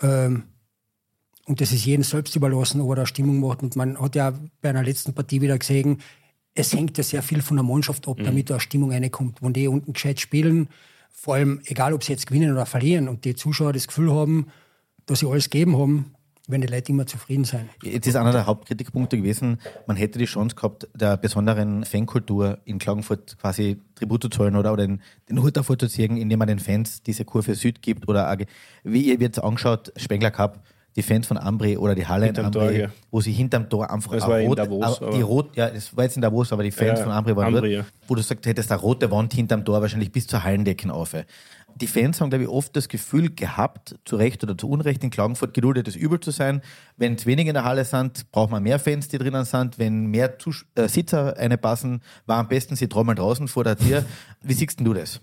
[0.01, 0.45] Ähm,
[1.47, 3.63] und das ist jedem selbst überlassen, ob er da Stimmung macht.
[3.63, 5.99] Und man hat ja bei einer letzten Partie wieder gesehen,
[6.55, 9.43] es hängt ja sehr viel von der Mannschaft ab, damit da eine Stimmung reinkommt.
[9.43, 10.69] Wenn die unten gescheit spielen,
[11.11, 14.47] vor allem egal, ob sie jetzt gewinnen oder verlieren und die Zuschauer das Gefühl haben,
[15.07, 16.14] dass sie alles gegeben haben,
[16.47, 17.71] werden die Leute immer zufrieden sein.
[17.83, 22.79] Jetzt ist einer der Hauptkritikpunkte gewesen, man hätte die Chance gehabt, der besonderen Fankultur in
[22.79, 25.01] Klagenfurt quasi Tribut zu zahlen oder, oder den,
[25.43, 28.37] Hut davor zu ziehen, indem man den Fans diese Kurve Süd gibt oder auch,
[28.83, 30.63] wie ihr jetzt angeschaut, Spengler Cup,
[30.97, 32.89] die Fans von Ambri oder die Halle Hinterm in Tor, Ambri, ja.
[33.11, 36.05] wo sie hinterm Tor einfach Das war in rote, Davos, die rot, ja, das war
[36.05, 37.93] jetzt in Davos, aber die Fans Ja, von Ambri waren Ambri, dort, ja.
[38.07, 41.15] wo du sagst, hättest eine rote Wand hinterm Tor wahrscheinlich bis zur Hallendecken auf.
[41.77, 45.11] Die Fans haben, glaube ich, oft das Gefühl gehabt, zu Recht oder zu Unrecht in
[45.11, 46.63] Klagenfurt geduldetes Übel zu sein.
[46.97, 49.77] Wenn es wenige in der Halle sind, braucht man mehr Fans, die drinnen sind.
[49.79, 53.77] Wenn mehr Zus äh, Sitzer eine passen, war am besten sie trommeln draußen vor der
[53.77, 54.05] Tür.
[54.41, 55.21] Wie siehst denn du das?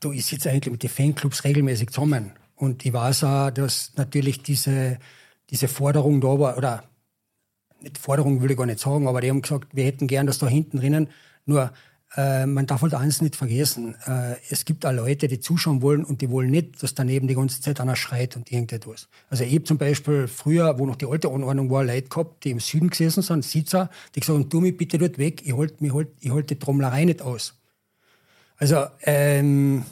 [0.00, 2.32] du, ich sitze eigentlich mit den Fanclubs regelmäßig zusammen.
[2.56, 4.98] Und ich weiß auch, dass natürlich diese,
[5.50, 6.84] diese Forderung da war, oder
[7.80, 10.38] nicht Forderung will ich gar nicht sagen, aber die haben gesagt, wir hätten gern das
[10.38, 11.08] da hinten drinnen.
[11.44, 11.70] Nur,
[12.16, 13.94] äh, man darf halt eins nicht vergessen.
[14.06, 17.34] Äh, es gibt auch Leute, die zuschauen wollen und die wollen nicht, dass daneben die
[17.34, 19.08] ganze Zeit einer schreit und irgendetwas.
[19.28, 22.52] Also ich habe zum Beispiel früher, wo noch die alte Anordnung war, Leute gehabt, die
[22.52, 25.92] im Süden gesessen sind, Sitzer, die gesagt haben, tu mich bitte dort weg, ich halte
[25.92, 27.54] halt, ich halt die Trommlerei nicht aus.
[28.56, 29.84] Also, ähm,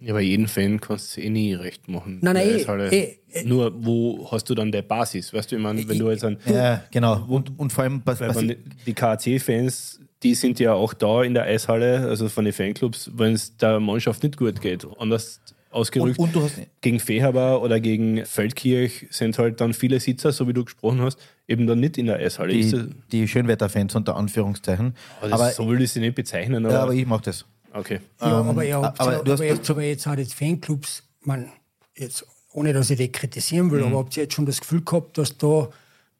[0.00, 2.18] Ja, bei jedem Fan kannst du es eh nie recht machen.
[2.22, 3.44] Nein, nein, eh, halt- eh, eh.
[3.44, 5.32] Nur wo hast du dann der Basis?
[5.34, 7.24] Weißt du, ich meine, wenn du jetzt ein, Ja, genau.
[7.28, 11.34] Und, und vor allem, was, was ich, die KAC-Fans, die sind ja auch da in
[11.34, 14.86] der Eishalle, also von den Fanclubs, wenn es der Mannschaft nicht gut geht.
[14.98, 15.40] Anders
[15.70, 16.18] ausgerückt.
[16.18, 20.48] Und- und du hast- gegen Fehaber oder gegen Feldkirch sind halt dann viele Sitzer, so
[20.48, 22.52] wie du gesprochen hast, eben dann nicht in der Eishalle.
[22.52, 24.94] Die, die Schönwetterfans unter Anführungszeichen.
[25.20, 27.44] aber Aber, so will ich sie nicht bezeichnen, aber, ja, aber ich mache das.
[27.72, 28.00] Okay.
[28.20, 31.50] Ja, aber, ich hab, aber du hast- jetzt, aber jetzt hat jetzt Fanclubs, man,
[31.96, 35.18] jetzt, ohne dass ich die kritisieren will, aber habt ihr jetzt schon das Gefühl gehabt,
[35.18, 35.68] dass da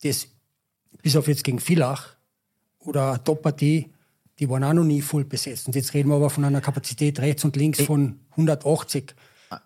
[0.03, 0.27] das,
[1.03, 2.15] bis auf jetzt gegen Villach
[2.81, 3.91] oder Top-Partie,
[4.39, 5.67] die waren auch noch nie voll besetzt.
[5.67, 9.15] Und jetzt reden wir aber von einer Kapazität rechts und links von 180.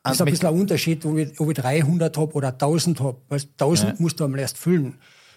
[0.04, 3.18] Das ist ein bisschen ein Unterschied, ob ich, ob ich 300 habe oder 1000 habe.
[3.28, 4.96] Weil 1000 musst du einmal erst füllen.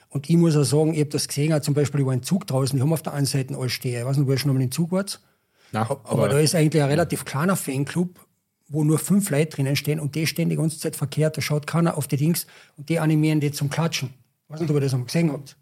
[0.09, 2.47] Und ich muss auch sagen, ich habe das gesehen, auch zum Beispiel über einen Zug
[2.47, 3.99] draußen, die haben auf der einen Seite alles stehen.
[3.99, 5.19] Ich weiß nicht, wo ihr schon einmal im Zug wart.
[5.75, 8.25] Na, Aber, da ist eigentlich ein relativ kleiner Fanclub,
[8.69, 11.67] wo nur fünf Leute drinnen stehen und die stehen die ganze Zeit verkehrt, da schaut
[11.67, 12.47] keiner auf die Dings
[12.77, 14.13] und die animieren die zum Klatschen.
[14.47, 15.57] Ich weiß nicht, ob ihr das einmal gesehen habt.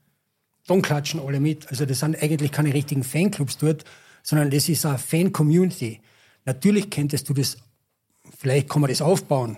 [0.68, 1.68] Dann klatschen alle mit.
[1.70, 3.86] Also das sind eigentlich keine richtigen Fanclubs dort,
[4.22, 6.00] sondern das ist eine Fan-Community.
[6.46, 7.58] Natürlich könntest du das,
[8.38, 9.58] vielleicht kann man das aufbauen.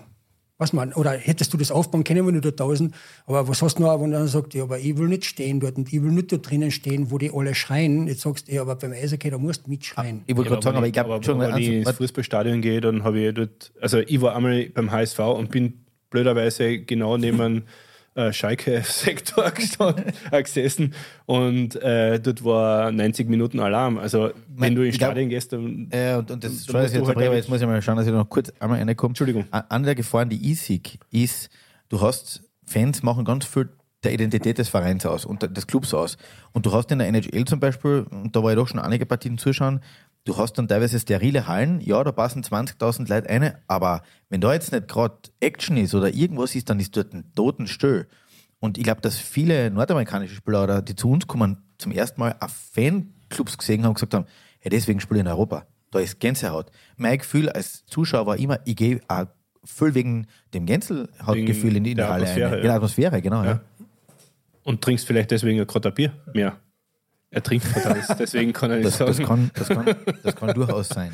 [0.58, 2.94] Was man, oder hättest du das aufbauen können, wenn du dort tausend,
[3.26, 5.76] aber was hast du noch, wenn einer sagt, ja, aber ich will nicht stehen dort
[5.76, 8.08] und ich will nicht dort drinnen stehen, wo die alle schreien.
[8.08, 10.22] Jetzt sagst du, ja, aber beim Eishockey, da musst du mitschreien.
[10.26, 12.80] Ich wollte Ja, gerade sagen, aber ich glaube, wenn ich also, ins warte, Fußballstadion gehe,
[12.80, 17.64] dann habe ich dort, also ich war einmal beim HSV und bin blöderweise genau neben
[18.16, 19.46] äh, Schalke-Sektor
[20.32, 20.94] äh, gesessen
[21.26, 23.98] und äh, dort war 90 Minuten Alarm.
[23.98, 27.14] Also wenn du ins Stadion gehst, dann äh, und, und das du jetzt halt aber
[27.14, 29.10] damit- jetzt muss ich mal schauen, dass ich noch kurz einmal reinkomme.
[29.10, 29.44] Entschuldigung.
[29.50, 31.50] Eine der Gefahren, die ich sehe, ist,
[31.88, 33.68] du hast, Fans machen ganz viel
[34.02, 36.16] der Identität des Vereins aus und des Clubs aus.
[36.52, 39.04] Und du hast in der NHL zum Beispiel, und da war ich doch schon einige
[39.06, 39.80] Partien zuschauen,
[40.26, 44.52] du hast dann teilweise sterile Hallen, ja, da passen 20.000 Leute eine, aber wenn da
[44.52, 48.04] jetzt nicht gerade Action ist oder irgendwas ist, dann ist dort ein Totenstö.
[48.58, 52.34] Und ich glaube, dass viele nordamerikanische Spieler oder die zu uns kommen, zum ersten Mal
[52.40, 54.26] auf Fanclubs gesehen haben und gesagt haben,
[54.62, 55.66] ja, deswegen spiele ich in Europa.
[55.92, 56.70] Da ist Gänsehaut.
[56.96, 59.26] Mein Gefühl als Zuschauer war immer, ich gehe auch
[59.62, 62.24] voll wegen dem Gänsehautgefühl in die, in der Halle.
[62.24, 62.56] Atmosphäre, eine.
[62.56, 62.62] ja.
[62.62, 63.44] Ja, der Atmosphäre, genau.
[63.44, 63.50] Ja.
[63.50, 63.60] Ja.
[64.64, 66.58] Und trinkst vielleicht deswegen gerade ein Bier mehr.
[67.30, 69.26] Er trinkt alles, deswegen kann er nicht Das, das, sagen.
[69.28, 71.12] kann, das, kann, das kann durchaus sein.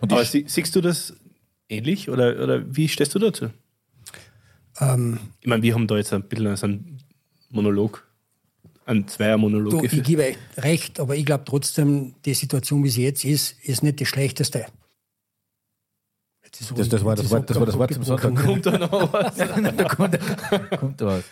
[0.00, 1.14] Und Aber sie, siehst du das
[1.68, 3.50] ähnlich oder, oder wie stehst du dazu?
[4.80, 7.02] Ähm, Ich meine, wir haben da jetzt ein bisschen so einen
[7.50, 8.06] Monolog,
[8.86, 13.04] einen Zweier-Monolog du, ich gebe euch recht, aber ich glaube trotzdem, die Situation, wie sie
[13.04, 14.66] jetzt ist, ist nicht die schlechteste.
[16.44, 18.02] Jetzt ist Das- das war das Wort- das war das Wort zum.
[18.04, 18.34] Sonntag.
[18.44, 19.36] Kommt da noch was?
[19.36, 20.18] da kommt,
[20.80, 21.24] kommt da was.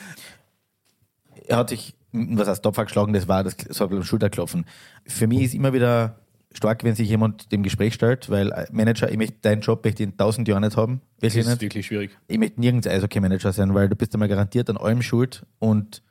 [1.47, 4.67] Er hat sich, was heißt Topf geschlagen, das war das so ein Schulterklopfen.
[5.07, 6.17] Für mich ist immer wieder
[6.55, 10.03] stark, wenn sich jemand dem Gespräch stellt, weil äh, Manager, ich möchte deinen Job möchte
[10.03, 11.01] ich in tausend Jahren nicht haben.
[11.21, 11.61] Das ist nicht.
[11.63, 12.11] wirklich schwierig.
[12.29, 16.03] Ich möchte nirgends Eishockey-Manager sein, weil du bist einmal garantiert an allem schuld und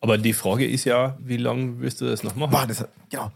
[0.00, 2.50] Aber die Frage ist ja, wie lange wirst du das noch machen?
[2.50, 3.30] boah, das, genau.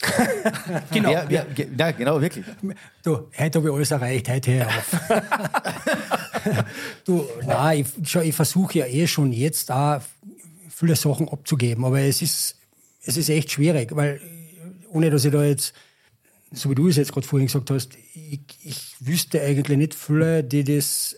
[0.92, 1.08] Genau.
[1.10, 2.44] Wer, wer, ge- ja, genau, wirklich.
[3.02, 5.00] Du, heute habe ich alles erreicht, heute hör auf.
[7.04, 10.00] du, nein, ich, ich versuche ja eh schon jetzt da
[10.78, 12.56] viele Sachen abzugeben, aber es ist,
[13.02, 14.20] es ist echt schwierig, weil
[14.90, 15.72] ohne dass ich da jetzt,
[16.52, 20.44] so wie du es jetzt gerade vorhin gesagt hast, ich, ich wüsste eigentlich nicht viele,
[20.44, 21.16] die das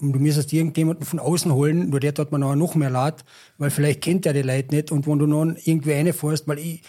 [0.00, 3.24] du müsstest irgendjemanden von außen holen, nur der tut man noch mehr leid,
[3.58, 6.82] weil vielleicht kennt er die Leute nicht und wenn du noch irgendwie reinfährst, weil ich,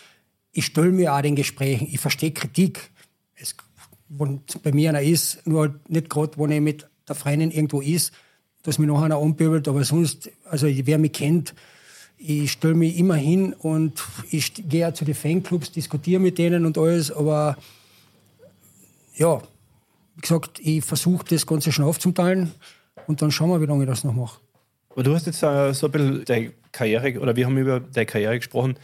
[0.51, 2.91] ich stelle mir auch den Gesprächen, ich verstehe Kritik.
[3.35, 3.55] Es,
[4.07, 8.13] wenn bei mir einer ist, nur nicht gerade, wenn ich mit der Freundin irgendwo ist,
[8.63, 11.53] dass mich noch einer anpöbelt, aber sonst, also wer mich kennt,
[12.23, 16.77] ich stelle mich immer hin und ich gehe zu den Fanclubs, diskutiere mit denen und
[16.77, 17.57] alles, aber
[19.15, 19.41] ja,
[20.15, 22.51] wie gesagt, ich versuche das Ganze schon aufzuteilen
[23.07, 24.39] und dann schauen wir, wie lange ich das noch mache.
[24.89, 28.05] Aber du hast jetzt äh, so ein bisschen deine Karriere, oder wir haben über deine
[28.05, 28.75] Karriere gesprochen.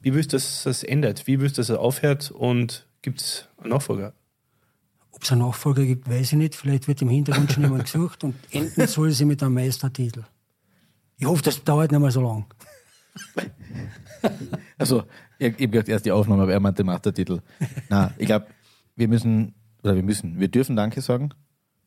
[0.00, 1.26] Wie willst du, dass das endet?
[1.26, 2.30] Wie willst du, dass es aufhört?
[2.30, 4.14] Und gibt es einen Nachfolger?
[5.10, 6.54] Ob es einen Nachfolger gibt, weiß ich nicht.
[6.54, 10.24] Vielleicht wird im Hintergrund schon jemand gesucht und enden soll sie mit einem Meistertitel.
[11.18, 12.44] Ich hoffe, das dauert nicht mehr so lang.
[14.78, 15.04] Also,
[15.38, 17.40] ich, ich habe gedacht, erst die Aufnahme, aber er meinte Mastertitel.
[17.88, 18.46] Na, ich glaube,
[18.94, 21.30] wir müssen, oder wir müssen, wir dürfen Danke sagen.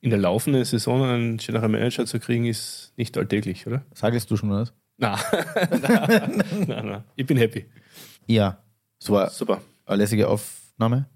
[0.02, 3.84] In der laufenden Saison einen General Manager zu kriegen, ist nicht alltäglich, oder?
[3.94, 4.74] Sagst du schon was?
[4.98, 5.18] Nein,
[5.82, 7.04] nein, nein, nein.
[7.16, 7.66] Ich bin happy.
[8.26, 8.60] Ja,
[9.00, 9.62] es war Super.
[9.86, 11.08] eine lässige Aufnahme.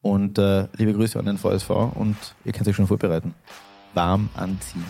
[0.00, 3.34] Und äh, liebe Grüße an den VSV und ihr könnt euch schon vorbereiten.
[3.94, 4.84] Warm anziehen.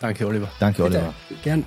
[0.00, 0.50] Danke, Oliver.
[0.58, 1.12] Danke, Oliver.
[1.42, 1.64] Gern.